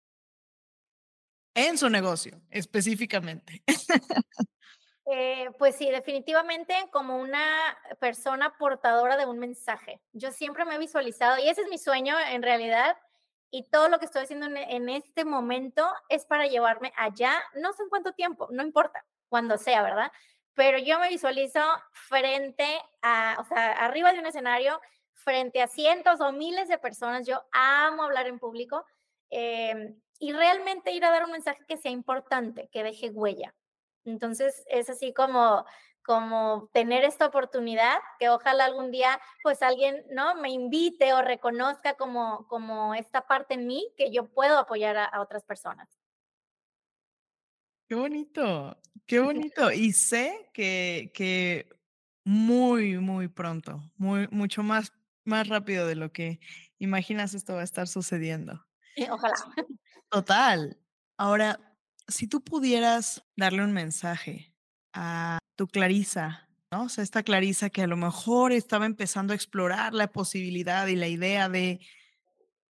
En 1.54 1.78
su 1.78 1.88
negocio, 1.88 2.42
específicamente. 2.50 3.64
Eh, 5.06 5.50
pues 5.58 5.76
sí, 5.76 5.90
definitivamente 5.90 6.74
como 6.90 7.18
una 7.18 7.44
persona 8.00 8.56
portadora 8.56 9.16
de 9.16 9.26
un 9.26 9.38
mensaje. 9.38 10.00
Yo 10.12 10.30
siempre 10.32 10.64
me 10.64 10.76
he 10.76 10.78
visualizado, 10.78 11.38
y 11.38 11.48
ese 11.48 11.62
es 11.62 11.68
mi 11.68 11.78
sueño 11.78 12.16
en 12.30 12.42
realidad, 12.42 12.96
y 13.50 13.64
todo 13.64 13.88
lo 13.88 13.98
que 13.98 14.06
estoy 14.06 14.22
haciendo 14.22 14.46
en, 14.46 14.88
este 14.88 15.24
momento 15.24 15.86
es 16.08 16.24
para 16.24 16.46
llevarme 16.46 16.92
allá, 16.96 17.32
no 17.54 17.72
sé 17.72 17.82
en 17.82 17.88
cuánto 17.90 18.12
tiempo, 18.12 18.48
no 18.50 18.62
importa, 18.62 19.04
cuando 19.28 19.58
sea, 19.58 19.82
¿verdad? 19.82 20.10
pero 20.54 20.78
yo 20.78 20.98
me 20.98 21.08
visualizo 21.08 21.60
frente 21.90 22.66
a, 23.02 23.36
o 23.40 23.44
sea, 23.44 23.72
arriba 23.72 24.12
de 24.12 24.20
un 24.20 24.26
escenario, 24.26 24.80
frente 25.12 25.62
a 25.62 25.66
cientos 25.66 26.20
o 26.20 26.32
miles 26.32 26.68
de 26.68 26.78
personas. 26.78 27.26
Yo 27.26 27.42
amo 27.52 28.04
hablar 28.04 28.26
en 28.26 28.38
público 28.38 28.84
em, 29.30 30.00
y 30.18 30.32
realmente 30.32 30.92
ir 30.92 31.04
a 31.04 31.10
dar 31.10 31.24
un 31.24 31.32
mensaje 31.32 31.64
que 31.66 31.76
sea 31.76 31.90
importante, 31.90 32.68
que 32.72 32.82
deje 32.82 33.10
huella. 33.10 33.54
Entonces, 34.04 34.64
es 34.68 34.90
así 34.90 35.12
como 35.12 35.64
como 36.06 36.68
tener 36.74 37.02
esta 37.02 37.24
oportunidad 37.24 37.96
que 38.18 38.28
ojalá 38.28 38.66
algún 38.66 38.90
día 38.90 39.18
pues 39.42 39.62
alguien 39.62 40.04
no 40.10 40.34
me 40.34 40.50
invite 40.50 41.14
o 41.14 41.22
reconozca 41.22 41.94
como 41.94 42.46
como 42.46 42.94
esta 42.94 43.26
parte 43.26 43.54
en 43.54 43.66
mí 43.66 43.90
que 43.96 44.12
yo 44.12 44.26
puedo 44.26 44.58
apoyar 44.58 44.98
a 44.98 45.22
otras 45.22 45.44
personas. 45.44 45.88
Qué 47.88 47.94
bonito, 47.94 48.76
qué 49.06 49.20
bonito. 49.20 49.70
Y 49.70 49.92
sé 49.92 50.50
que, 50.54 51.12
que 51.14 51.68
muy, 52.24 52.98
muy 52.98 53.28
pronto, 53.28 53.82
muy, 53.96 54.26
mucho 54.30 54.62
más, 54.62 54.92
más 55.24 55.48
rápido 55.48 55.86
de 55.86 55.94
lo 55.94 56.10
que 56.10 56.40
imaginas 56.78 57.34
esto 57.34 57.54
va 57.54 57.60
a 57.60 57.64
estar 57.64 57.86
sucediendo. 57.86 58.66
Ojalá. 59.10 59.34
Total. 60.08 60.78
Ahora, 61.18 61.73
si 62.08 62.26
tú 62.26 62.42
pudieras 62.42 63.24
darle 63.36 63.64
un 63.64 63.72
mensaje 63.72 64.54
a 64.92 65.38
tu 65.56 65.66
Clarisa, 65.66 66.48
¿no? 66.70 66.84
O 66.84 66.88
sea, 66.88 67.04
esta 67.04 67.22
Clarisa 67.22 67.70
que 67.70 67.82
a 67.82 67.86
lo 67.86 67.96
mejor 67.96 68.52
estaba 68.52 68.86
empezando 68.86 69.32
a 69.32 69.36
explorar 69.36 69.94
la 69.94 70.12
posibilidad 70.12 70.86
y 70.86 70.96
la 70.96 71.08
idea 71.08 71.48
de, 71.48 71.80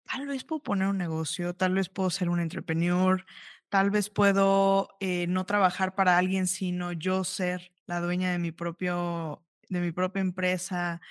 tal 0.04 0.28
vez 0.28 0.44
puedo 0.44 0.62
poner 0.62 0.88
un 0.88 0.98
negocio, 0.98 1.56
tal 1.56 1.74
vez 1.74 1.90
puedo 1.90 2.10
ser 2.10 2.30
un 2.30 2.40
entrepreneur, 2.40 3.26
Tal 3.70 3.90
vez 3.90 4.10
puedo 4.10 4.90
eh, 5.00 5.28
no 5.28 5.46
trabajar 5.46 5.96
para 5.96 6.18
alguien, 6.18 6.48
sino 6.48 6.94
yo 6.94 7.24
ser 7.24 7.74
la 7.88 8.00
dueña 8.00 8.32
de 8.32 8.40
mi 8.40 8.52
propio, 8.52 9.44
de 9.70 9.82
mi 9.82 9.92
propia 9.92 10.22
empresa. 10.22 11.02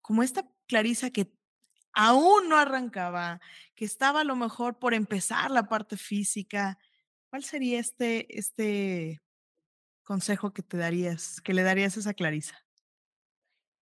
Como 0.00 0.22
esta 0.22 0.44
Clarisa 0.66 1.10
que 1.10 1.32
aún 1.92 2.48
no 2.48 2.56
arrancaba, 2.56 3.40
que 3.74 3.84
estaba 3.84 4.22
a 4.22 4.24
lo 4.24 4.36
mejor 4.36 4.78
por 4.78 4.94
empezar 4.94 5.50
la 5.50 5.68
parte 5.68 5.96
física. 5.96 6.78
¿Cuál 7.30 7.44
sería 7.44 7.78
este, 7.78 8.38
este 8.38 9.20
consejo 10.02 10.52
que 10.52 10.62
te 10.62 10.76
darías, 10.76 11.40
que 11.42 11.54
le 11.54 11.62
darías 11.62 11.96
a 11.96 12.00
esa 12.00 12.14
Clarisa? 12.14 12.56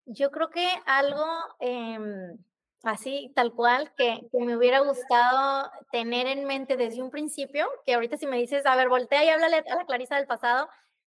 Yo 0.06 0.32
creo 0.32 0.50
que 0.50 0.68
algo 0.86 1.26
em, 1.60 2.38
así, 2.84 3.32
tal 3.36 3.54
cual, 3.54 3.94
que, 3.98 4.28
me 4.34 4.56
hubiera 4.56 4.80
gustado 4.80 5.70
tener 5.92 6.28
en 6.28 6.46
mente 6.46 6.78
desde 6.78 7.04
un 7.04 7.12
principio, 7.12 7.68
que 7.86 7.94
ahorita 7.94 8.18
si 8.18 8.26
me 8.26 8.38
dices, 8.38 8.66
a 8.66 8.76
ver, 8.76 8.90
voltea 8.90 9.24
y 9.24 9.30
háblale 9.30 9.58
a 9.58 9.76
la 9.76 9.86
Clarisa 9.86 10.16
del 10.16 10.28
pasado, 10.28 10.70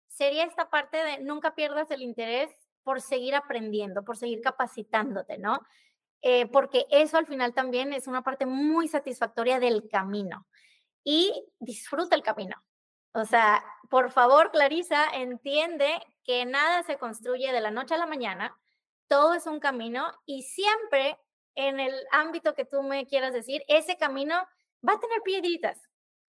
sería 0.08 0.44
esta 0.44 0.70
parte 0.70 0.96
de 0.96 1.18
nunca 1.18 1.54
pierdas 1.54 1.90
el 1.90 2.02
interés 2.02 2.50
por 2.82 3.00
seguir 3.00 3.34
aprendiendo, 3.34 4.04
por 4.04 4.16
seguir 4.16 4.40
capacitándote, 4.40 5.38
¿no? 5.38 5.60
eh, 6.22 6.46
porque 6.46 6.86
eso 6.90 7.18
al 7.18 7.26
final 7.26 7.54
también 7.54 7.92
es 7.92 8.06
una 8.06 8.22
parte 8.22 8.46
muy 8.46 8.88
satisfactoria 8.88 9.60
del 9.60 9.88
camino. 9.88 10.46
Y 11.08 11.46
disfruta 11.60 12.16
el 12.16 12.22
camino. 12.22 12.56
O 13.12 13.24
sea, 13.24 13.64
por 13.88 14.10
favor, 14.10 14.50
Clarisa, 14.50 15.06
entiende 15.14 16.00
que 16.24 16.44
nada 16.44 16.82
se 16.82 16.98
construye 16.98 17.52
de 17.52 17.60
la 17.60 17.70
noche 17.70 17.94
a 17.94 17.98
la 17.98 18.06
mañana, 18.06 18.58
todo 19.08 19.34
es 19.34 19.46
un 19.46 19.60
camino 19.60 20.12
y 20.26 20.42
siempre 20.42 21.16
en 21.54 21.78
el 21.78 21.94
ámbito 22.10 22.54
que 22.54 22.64
tú 22.64 22.82
me 22.82 23.06
quieras 23.06 23.32
decir, 23.32 23.62
ese 23.68 23.96
camino 23.96 24.34
va 24.86 24.94
a 24.94 25.00
tener 25.00 25.22
piedritas. 25.24 25.80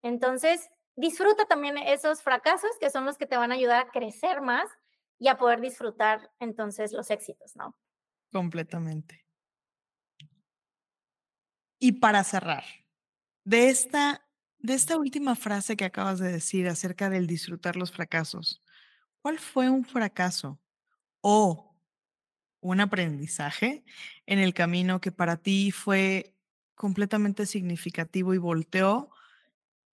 Entonces, 0.02 0.68
disfruta 0.96 1.46
también 1.46 1.78
esos 1.78 2.22
fracasos 2.22 2.72
que 2.80 2.90
son 2.90 3.06
los 3.06 3.16
que 3.16 3.26
te 3.26 3.36
van 3.36 3.52
a 3.52 3.54
ayudar 3.54 3.86
a 3.86 3.90
crecer 3.92 4.40
más 4.40 4.68
y 5.20 5.28
a 5.28 5.38
poder 5.38 5.60
disfrutar 5.60 6.32
entonces 6.40 6.92
los 6.92 7.10
éxitos, 7.10 7.54
¿no? 7.54 7.78
Completamente. 8.32 9.24
Y 11.78 11.92
para 11.92 12.24
cerrar, 12.24 12.64
de 13.44 13.68
esta 13.68 14.25
de 14.58 14.74
esta 14.74 14.96
última 14.96 15.36
frase 15.36 15.76
que 15.76 15.84
acabas 15.84 16.18
de 16.18 16.32
decir 16.32 16.68
acerca 16.68 17.10
del 17.10 17.26
disfrutar 17.26 17.76
los 17.76 17.92
fracasos, 17.92 18.62
¿cuál 19.22 19.38
fue 19.38 19.70
un 19.70 19.84
fracaso 19.84 20.60
o 21.22 21.76
un 22.60 22.80
aprendizaje 22.80 23.84
en 24.26 24.38
el 24.40 24.54
camino 24.54 25.00
que 25.00 25.12
para 25.12 25.36
ti 25.38 25.70
fue 25.72 26.36
completamente 26.74 27.46
significativo 27.46 28.34
y 28.34 28.38
volteó 28.38 29.10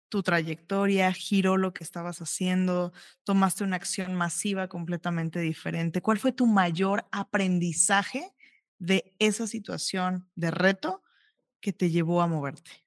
tu 0.09 0.23
trayectoria, 0.23 1.13
giró 1.13 1.57
lo 1.57 1.73
que 1.75 1.85
estabas 1.85 2.21
haciendo, 2.23 2.93
tomaste 3.25 3.65
una 3.65 3.77
acción 3.77 4.15
masiva 4.15 4.69
completamente 4.69 5.41
diferente? 5.41 6.01
¿Cuál 6.03 6.19
fue 6.19 6.33
tu 6.33 6.47
mayor 6.47 7.07
aprendizaje 7.13 8.33
de 8.79 9.15
esa 9.19 9.47
situación 9.47 10.31
de 10.37 10.51
reto 10.51 11.03
que 11.61 11.73
te 11.73 11.91
llevó 11.91 12.23
a 12.23 12.29
moverte? 12.29 12.86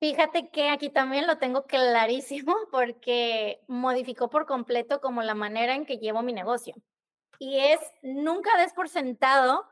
Fíjate 0.00 0.50
que 0.50 0.70
aquí 0.70 0.90
también 0.90 1.26
lo 1.26 1.38
tengo 1.38 1.66
clarísimo 1.66 2.54
porque 2.70 3.60
modificó 3.66 4.30
por 4.30 4.46
completo 4.46 5.00
como 5.00 5.22
la 5.22 5.34
manera 5.34 5.74
en 5.74 5.86
que 5.86 5.98
llevo 5.98 6.22
mi 6.22 6.32
negocio. 6.32 6.74
Y 7.38 7.58
es 7.58 7.80
nunca 8.02 8.56
des 8.58 8.72
por 8.72 8.88
sentado 8.88 9.66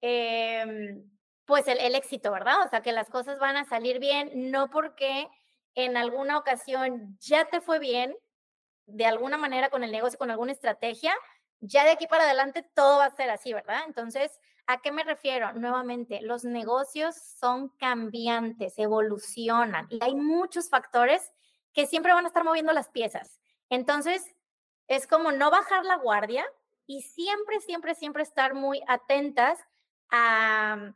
em, 0.00 1.10
pues 1.46 1.68
el, 1.68 1.78
el 1.78 1.94
éxito, 1.94 2.32
¿verdad? 2.32 2.64
O 2.66 2.68
sea, 2.68 2.82
que 2.82 2.92
las 2.92 3.10
cosas 3.10 3.38
van 3.38 3.56
a 3.56 3.64
salir 3.64 3.98
bien, 3.98 4.50
no 4.50 4.70
porque 4.70 5.28
en 5.74 5.96
alguna 5.96 6.38
ocasión 6.38 7.16
ya 7.20 7.46
te 7.46 7.60
fue 7.60 7.78
bien, 7.78 8.16
de 8.86 9.06
alguna 9.06 9.38
manera 9.38 9.70
con 9.70 9.84
el 9.84 9.92
negocio, 9.92 10.18
con 10.18 10.30
alguna 10.30 10.52
estrategia, 10.52 11.14
ya 11.60 11.84
de 11.84 11.92
aquí 11.92 12.06
para 12.06 12.24
adelante 12.24 12.64
todo 12.74 12.98
va 12.98 13.06
a 13.06 13.16
ser 13.16 13.30
así, 13.30 13.52
¿verdad? 13.52 13.82
Entonces, 13.86 14.40
¿A 14.66 14.80
qué 14.80 14.92
me 14.92 15.04
refiero? 15.04 15.52
Nuevamente, 15.54 16.20
los 16.22 16.44
negocios 16.44 17.16
son 17.16 17.68
cambiantes, 17.70 18.78
evolucionan 18.78 19.86
y 19.90 19.98
hay 20.02 20.14
muchos 20.14 20.70
factores 20.70 21.32
que 21.72 21.86
siempre 21.86 22.12
van 22.12 22.24
a 22.24 22.28
estar 22.28 22.44
moviendo 22.44 22.72
las 22.72 22.88
piezas. 22.88 23.40
Entonces, 23.70 24.34
es 24.86 25.06
como 25.06 25.32
no 25.32 25.50
bajar 25.50 25.84
la 25.84 25.96
guardia 25.96 26.44
y 26.86 27.02
siempre, 27.02 27.60
siempre, 27.60 27.94
siempre 27.94 28.22
estar 28.22 28.54
muy 28.54 28.82
atentas 28.86 29.58
a, 30.10 30.92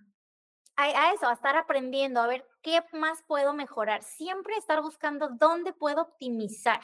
a, 0.77 1.13
eso, 1.15 1.27
a 1.27 1.33
estar 1.33 1.57
aprendiendo, 1.57 2.21
a 2.21 2.27
ver 2.27 2.47
qué 2.63 2.83
más 2.93 3.23
puedo 3.27 3.53
mejorar. 3.53 4.03
Siempre 4.03 4.55
estar 4.57 4.83
buscando 4.83 5.29
dónde 5.29 5.73
puedo 5.73 6.03
optimizar 6.03 6.81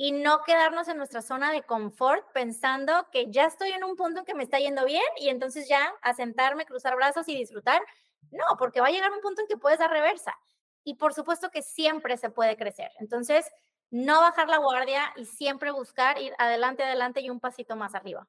y 0.00 0.12
no 0.12 0.44
quedarnos 0.44 0.86
en 0.86 0.96
nuestra 0.96 1.22
zona 1.22 1.50
de 1.50 1.64
confort 1.64 2.24
pensando 2.32 3.08
que 3.10 3.32
ya 3.32 3.46
estoy 3.46 3.70
en 3.70 3.82
un 3.82 3.96
punto 3.96 4.20
en 4.20 4.24
que 4.24 4.34
me 4.34 4.44
está 4.44 4.60
yendo 4.60 4.84
bien 4.84 5.02
y 5.20 5.28
entonces 5.28 5.68
ya 5.68 5.92
asentarme, 6.02 6.66
cruzar 6.66 6.94
brazos 6.94 7.28
y 7.28 7.36
disfrutar. 7.36 7.82
No, 8.30 8.44
porque 8.58 8.80
va 8.80 8.86
a 8.86 8.90
llegar 8.92 9.10
un 9.10 9.20
punto 9.20 9.42
en 9.42 9.48
que 9.48 9.56
puedes 9.56 9.80
dar 9.80 9.90
reversa. 9.90 10.38
Y 10.84 10.94
por 10.94 11.14
supuesto 11.14 11.50
que 11.50 11.62
siempre 11.62 12.16
se 12.16 12.30
puede 12.30 12.56
crecer. 12.56 12.92
Entonces, 13.00 13.44
no 13.90 14.20
bajar 14.20 14.48
la 14.48 14.58
guardia 14.58 15.12
y 15.16 15.24
siempre 15.24 15.72
buscar 15.72 16.20
ir 16.22 16.32
adelante, 16.38 16.84
adelante 16.84 17.20
y 17.20 17.28
un 17.28 17.40
pasito 17.40 17.74
más 17.74 17.96
arriba. 17.96 18.28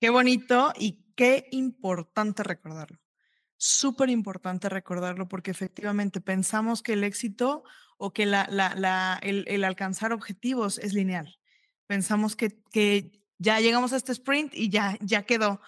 Qué 0.00 0.10
bonito 0.10 0.72
y 0.76 1.04
qué 1.14 1.46
importante 1.52 2.42
recordarlo. 2.42 2.98
Súper 3.56 4.10
importante 4.10 4.68
recordarlo 4.68 5.28
porque 5.28 5.52
efectivamente 5.52 6.20
pensamos 6.20 6.82
que 6.82 6.94
el 6.94 7.04
éxito 7.04 7.62
o 7.96 8.12
que 8.12 8.24
el, 8.24 9.64
alcanzar 9.64 10.12
objetivos 10.12 10.78
es 10.78 10.94
lineal. 10.94 11.38
Pensamos 11.86 12.36
que, 12.36 12.60
ya 13.38 13.60
llegamos 13.60 13.92
a 13.92 13.96
este 13.96 14.12
sprint 14.12 14.54
y 14.54 14.70
ya, 14.70 14.96
ya 15.00 15.24
quedó. 15.24 15.60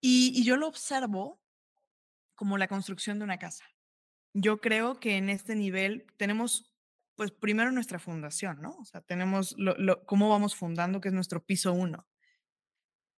Y, 0.00 0.42
yo 0.44 0.56
lo 0.56 0.68
observo 0.68 1.40
como 2.34 2.58
la 2.58 2.68
construcción 2.68 3.18
de 3.18 3.24
una 3.24 3.38
casa. 3.38 3.64
Yo 4.32 4.60
creo 4.60 5.00
que 5.00 5.16
en 5.16 5.28
este 5.28 5.56
nivel 5.56 6.06
tenemos, 6.16 6.72
pues 7.16 7.32
primero 7.32 7.72
nuestra 7.72 7.98
fundación, 7.98 8.62
¿no? 8.62 8.76
O 8.78 8.84
sea, 8.84 9.00
tenemos 9.02 9.56
cómo 10.06 10.28
vamos 10.28 10.54
fundando, 10.54 11.00
que 11.00 11.08
es 11.08 11.14
nuestro 11.14 11.44
piso 11.44 11.72
uno. 11.72 12.06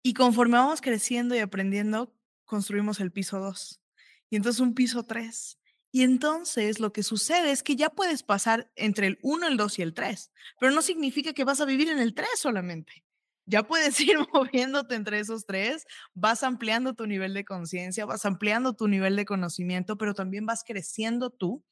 Y 0.03 0.15
conforme 0.15 0.57
vamos 0.57 0.81
creciendo 0.81 1.35
y 1.35 1.41
aprendiendo, 1.41 2.15
construimos 2.45 3.01
el 3.01 3.13
piso 3.13 3.39
dos. 3.39 3.83
Y 4.31 4.37
entonces 4.37 4.61
un 4.61 4.75
piso 4.75 5.05
tres. 5.05 5.60
Y 5.93 6.03
entonces 6.03 6.79
lo 6.79 6.93
que 6.93 7.03
sucede 7.03 7.51
es 7.51 7.63
que 7.63 7.77
ya 7.77 7.91
puedes 7.91 8.23
pasar 8.23 8.71
entre 8.77 9.09
el 9.09 9.19
1, 9.23 9.49
el 9.49 9.57
2 9.57 9.79
y 9.81 9.83
el 9.83 9.95
3, 9.95 10.31
pero 10.61 10.73
no 10.73 10.83
significa 10.83 11.33
que 11.33 11.45
vas 11.45 11.61
a 11.61 11.65
vivir 11.65 11.89
en 11.89 11.99
el 11.99 12.15
3 12.15 12.29
solamente. 12.37 13.05
Ya 13.47 13.65
puedes 13.65 13.99
ir 14.01 14.17
moviéndote 14.33 14.95
entre 14.95 15.19
esos 15.19 15.45
tres, 15.45 15.85
vas 16.15 16.45
ampliando 16.45 16.95
tu 16.95 17.07
nivel 17.07 17.35
de 17.35 17.45
conciencia, 17.45 18.07
vas 18.07 18.25
ampliando 18.25 18.75
tu 18.75 18.87
nivel 18.87 19.17
de 19.17 19.25
conocimiento, 19.25 19.99
pero 19.99 20.15
también 20.15 20.47
vas 20.47 20.63
creciendo 20.65 21.31
tú. 21.31 21.65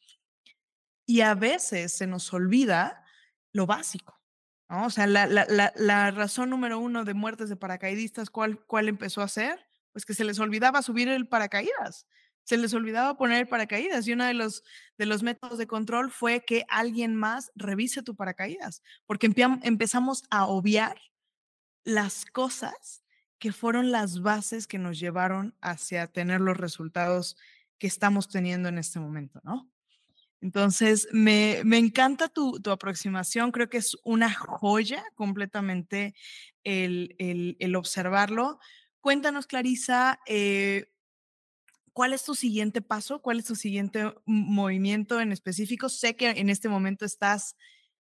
Y 1.06 1.20
a 1.20 1.34
veces 1.34 1.96
se 1.96 2.06
nos 2.06 2.32
olvida 2.34 3.04
lo 3.52 3.66
básico. 3.66 4.20
¿no? 4.68 4.86
O 4.86 4.90
sea, 4.90 5.06
la, 5.06 5.26
la, 5.26 5.46
la, 5.48 5.72
la, 5.76 6.10
razón 6.10 6.50
número 6.50 6.78
uno 6.80 7.04
de 7.04 7.14
muertes 7.14 7.48
de 7.48 7.56
paracaidistas, 7.56 8.28
¿cuál, 8.28 8.58
¿cuál 8.66 8.88
empezó 8.88 9.22
a 9.22 9.28
ser? 9.28 9.66
Pues 9.92 10.04
que 10.04 10.14
se 10.14 10.24
les 10.24 10.38
olvidaba 10.40 10.82
subir 10.82 11.08
el 11.08 11.28
paracaídas 11.28 12.06
se 12.48 12.56
les 12.56 12.72
olvidaba 12.72 13.18
poner 13.18 13.46
paracaídas 13.46 14.08
y 14.08 14.14
uno 14.14 14.24
de 14.24 14.32
los, 14.32 14.64
de 14.96 15.04
los 15.04 15.22
métodos 15.22 15.58
de 15.58 15.66
control 15.66 16.10
fue 16.10 16.46
que 16.46 16.64
alguien 16.70 17.14
más 17.14 17.52
revise 17.54 18.02
tu 18.02 18.16
paracaídas, 18.16 18.82
porque 19.04 19.30
empezamos 19.64 20.24
a 20.30 20.46
obviar 20.46 20.98
las 21.84 22.24
cosas 22.24 23.04
que 23.38 23.52
fueron 23.52 23.92
las 23.92 24.22
bases 24.22 24.66
que 24.66 24.78
nos 24.78 24.98
llevaron 24.98 25.56
hacia 25.60 26.06
tener 26.06 26.40
los 26.40 26.56
resultados 26.56 27.36
que 27.76 27.86
estamos 27.86 28.30
teniendo 28.30 28.70
en 28.70 28.78
este 28.78 28.98
momento, 28.98 29.42
¿no? 29.44 29.70
Entonces, 30.40 31.06
me, 31.12 31.60
me 31.66 31.76
encanta 31.76 32.28
tu, 32.28 32.60
tu, 32.62 32.70
aproximación, 32.70 33.52
creo 33.52 33.68
que 33.68 33.76
es 33.76 33.94
una 34.04 34.32
joya 34.32 35.04
completamente 35.16 36.14
el, 36.64 37.14
el, 37.18 37.58
el 37.60 37.76
observarlo. 37.76 38.58
Cuéntanos, 39.02 39.46
Clarisa, 39.46 40.18
eh, 40.26 40.86
¿Cuál 41.98 42.12
es 42.12 42.22
tu 42.22 42.36
siguiente 42.36 42.80
paso? 42.80 43.20
¿Cuál 43.20 43.40
es 43.40 43.46
tu 43.46 43.56
siguiente 43.56 44.14
movimiento 44.24 45.20
en 45.20 45.32
específico? 45.32 45.88
Sé 45.88 46.14
que 46.14 46.30
en 46.30 46.48
este 46.48 46.68
momento 46.68 47.04
estás 47.04 47.56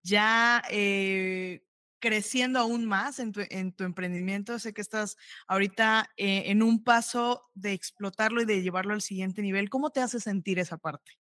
ya 0.01 0.63
eh, 0.71 1.63
creciendo 1.99 2.57
aún 2.57 2.87
más 2.87 3.19
en 3.19 3.31
tu, 3.31 3.41
en 3.47 3.73
tu, 3.73 3.83
emprendimiento. 3.83 4.57
Sé 4.57 4.73
que 4.73 4.81
estás 4.81 5.17
ahorita 5.47 6.09
eh, 6.17 6.45
en 6.47 6.63
un 6.63 6.83
paso 6.83 7.43
de 7.53 7.73
explotarlo 7.73 8.41
y 8.41 8.45
de 8.45 8.63
llevarlo 8.63 8.95
al 8.95 9.03
siguiente 9.03 9.43
nivel. 9.43 9.69
¿Cómo 9.69 9.91
te 9.91 10.01
hace 10.01 10.19
sentir 10.19 10.57
esa 10.57 10.79
parte? 10.79 11.19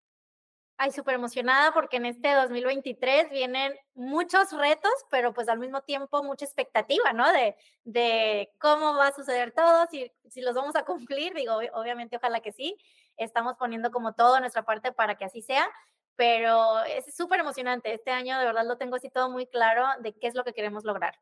Ay, 0.81 0.93
súper 0.93 1.17
emocionada 1.17 1.73
porque 1.73 1.97
en 1.97 2.07
este 2.07 2.33
2023 2.35 3.31
vienen 3.31 3.75
muchos 3.95 4.53
retos, 4.53 4.93
pero 5.11 5.35
pues 5.35 5.49
al 5.49 5.59
mismo 5.59 5.83
tiempo 5.83 6.23
mucha 6.23 6.45
expectativa, 6.45 7.13
¿no? 7.13 7.31
De, 7.33 7.57
de 7.83 8.53
cómo 8.61 8.95
va 8.95 9.09
a 9.09 9.13
suceder 9.13 9.51
todo, 9.51 9.89
si, 9.91 10.13
si 10.31 10.41
los 10.41 10.55
vamos 10.55 10.77
a 10.77 10.85
cumplir, 10.85 11.35
digo, 11.35 11.59
obviamente 11.75 12.17
ojalá 12.17 12.39
que 12.39 12.53
sí, 12.53 12.77
estamos 13.17 13.57
poniendo 13.59 13.91
como 13.91 14.15
todo 14.15 14.39
nuestra 14.39 14.63
parte 14.63 14.93
para 14.93 15.17
que 15.17 15.25
así 15.25 15.43
sea, 15.43 15.69
pero 16.15 16.85
es 16.85 17.13
súper 17.17 17.41
emocionante. 17.41 17.93
Este 17.93 18.13
año 18.13 18.39
de 18.39 18.45
verdad 18.45 18.65
lo 18.65 18.79
tengo 18.79 18.95
así 18.95 19.11
todo 19.11 19.31
muy 19.31 19.47
claro 19.47 19.85
de 20.01 20.15
qué 20.15 20.29
es 20.29 20.35
lo 20.37 20.45
que 20.45 20.53
queremos 20.53 20.85
lograr. 20.85 21.19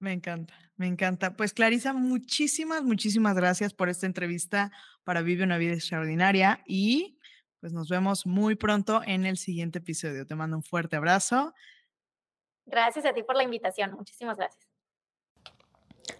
Me 0.00 0.12
encanta, 0.12 0.54
me 0.76 0.86
encanta. 0.86 1.36
Pues 1.36 1.52
Clarisa, 1.52 1.92
muchísimas, 1.92 2.84
muchísimas 2.84 3.34
gracias 3.34 3.74
por 3.74 3.88
esta 3.88 4.06
entrevista 4.06 4.70
para 5.02 5.22
Vive 5.22 5.42
una 5.42 5.58
vida 5.58 5.72
extraordinaria 5.72 6.62
y 6.66 7.17
pues 7.60 7.72
nos 7.72 7.88
vemos 7.88 8.26
muy 8.26 8.54
pronto 8.54 9.02
en 9.04 9.26
el 9.26 9.36
siguiente 9.36 9.78
episodio. 9.78 10.26
Te 10.26 10.34
mando 10.34 10.56
un 10.56 10.62
fuerte 10.62 10.96
abrazo. 10.96 11.54
Gracias 12.66 13.04
a 13.04 13.12
ti 13.12 13.22
por 13.22 13.36
la 13.36 13.42
invitación. 13.42 13.92
Muchísimas 13.92 14.36
gracias. 14.36 14.68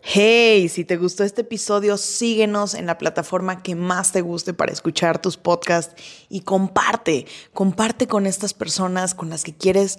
Hey, 0.02 0.68
si 0.68 0.84
te 0.84 0.96
gustó 0.96 1.24
este 1.24 1.42
episodio, 1.42 1.96
síguenos 1.96 2.74
en 2.74 2.86
la 2.86 2.98
plataforma 2.98 3.62
que 3.62 3.74
más 3.74 4.12
te 4.12 4.20
guste 4.20 4.54
para 4.54 4.72
escuchar 4.72 5.20
tus 5.20 5.36
podcasts 5.36 6.26
y 6.28 6.42
comparte, 6.42 7.26
comparte 7.52 8.06
con 8.06 8.26
estas 8.26 8.54
personas 8.54 9.14
con 9.14 9.30
las 9.30 9.44
que 9.44 9.56
quieres 9.56 9.98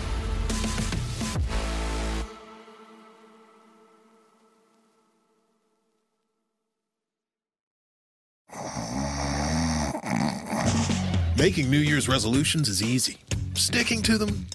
Making 11.41 11.71
New 11.71 11.79
Year's 11.79 12.07
resolutions 12.07 12.69
is 12.69 12.83
easy. 12.83 13.17
Sticking 13.55 14.03
to 14.03 14.19
them, 14.19 14.45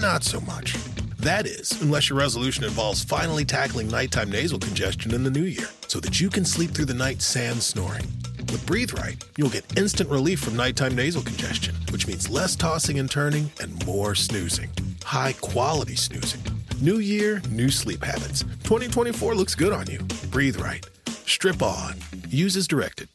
not 0.00 0.24
so 0.24 0.40
much. 0.40 0.74
That 1.20 1.46
is, 1.46 1.80
unless 1.80 2.08
your 2.08 2.18
resolution 2.18 2.64
involves 2.64 3.04
finally 3.04 3.44
tackling 3.44 3.86
nighttime 3.86 4.28
nasal 4.28 4.58
congestion 4.58 5.14
in 5.14 5.22
the 5.22 5.30
new 5.30 5.44
year 5.44 5.68
so 5.86 6.00
that 6.00 6.20
you 6.20 6.28
can 6.28 6.44
sleep 6.44 6.72
through 6.72 6.86
the 6.86 6.94
night 6.94 7.22
sans 7.22 7.64
snoring. 7.64 8.02
With 8.50 8.66
Breathe 8.66 8.92
Right, 8.92 9.24
you'll 9.36 9.50
get 9.50 9.78
instant 9.78 10.10
relief 10.10 10.40
from 10.40 10.56
nighttime 10.56 10.96
nasal 10.96 11.22
congestion, 11.22 11.76
which 11.92 12.08
means 12.08 12.28
less 12.28 12.56
tossing 12.56 12.98
and 12.98 13.08
turning 13.08 13.48
and 13.60 13.86
more 13.86 14.16
snoozing. 14.16 14.70
High 15.04 15.34
quality 15.34 15.94
snoozing. 15.94 16.42
New 16.80 16.98
year, 16.98 17.40
new 17.50 17.70
sleep 17.70 18.02
habits. 18.02 18.42
2024 18.64 19.36
looks 19.36 19.54
good 19.54 19.72
on 19.72 19.86
you. 19.86 20.00
Breathe 20.32 20.56
Right. 20.56 20.84
Strip 21.06 21.62
on. 21.62 21.94
Use 22.30 22.56
as 22.56 22.66
directed. 22.66 23.08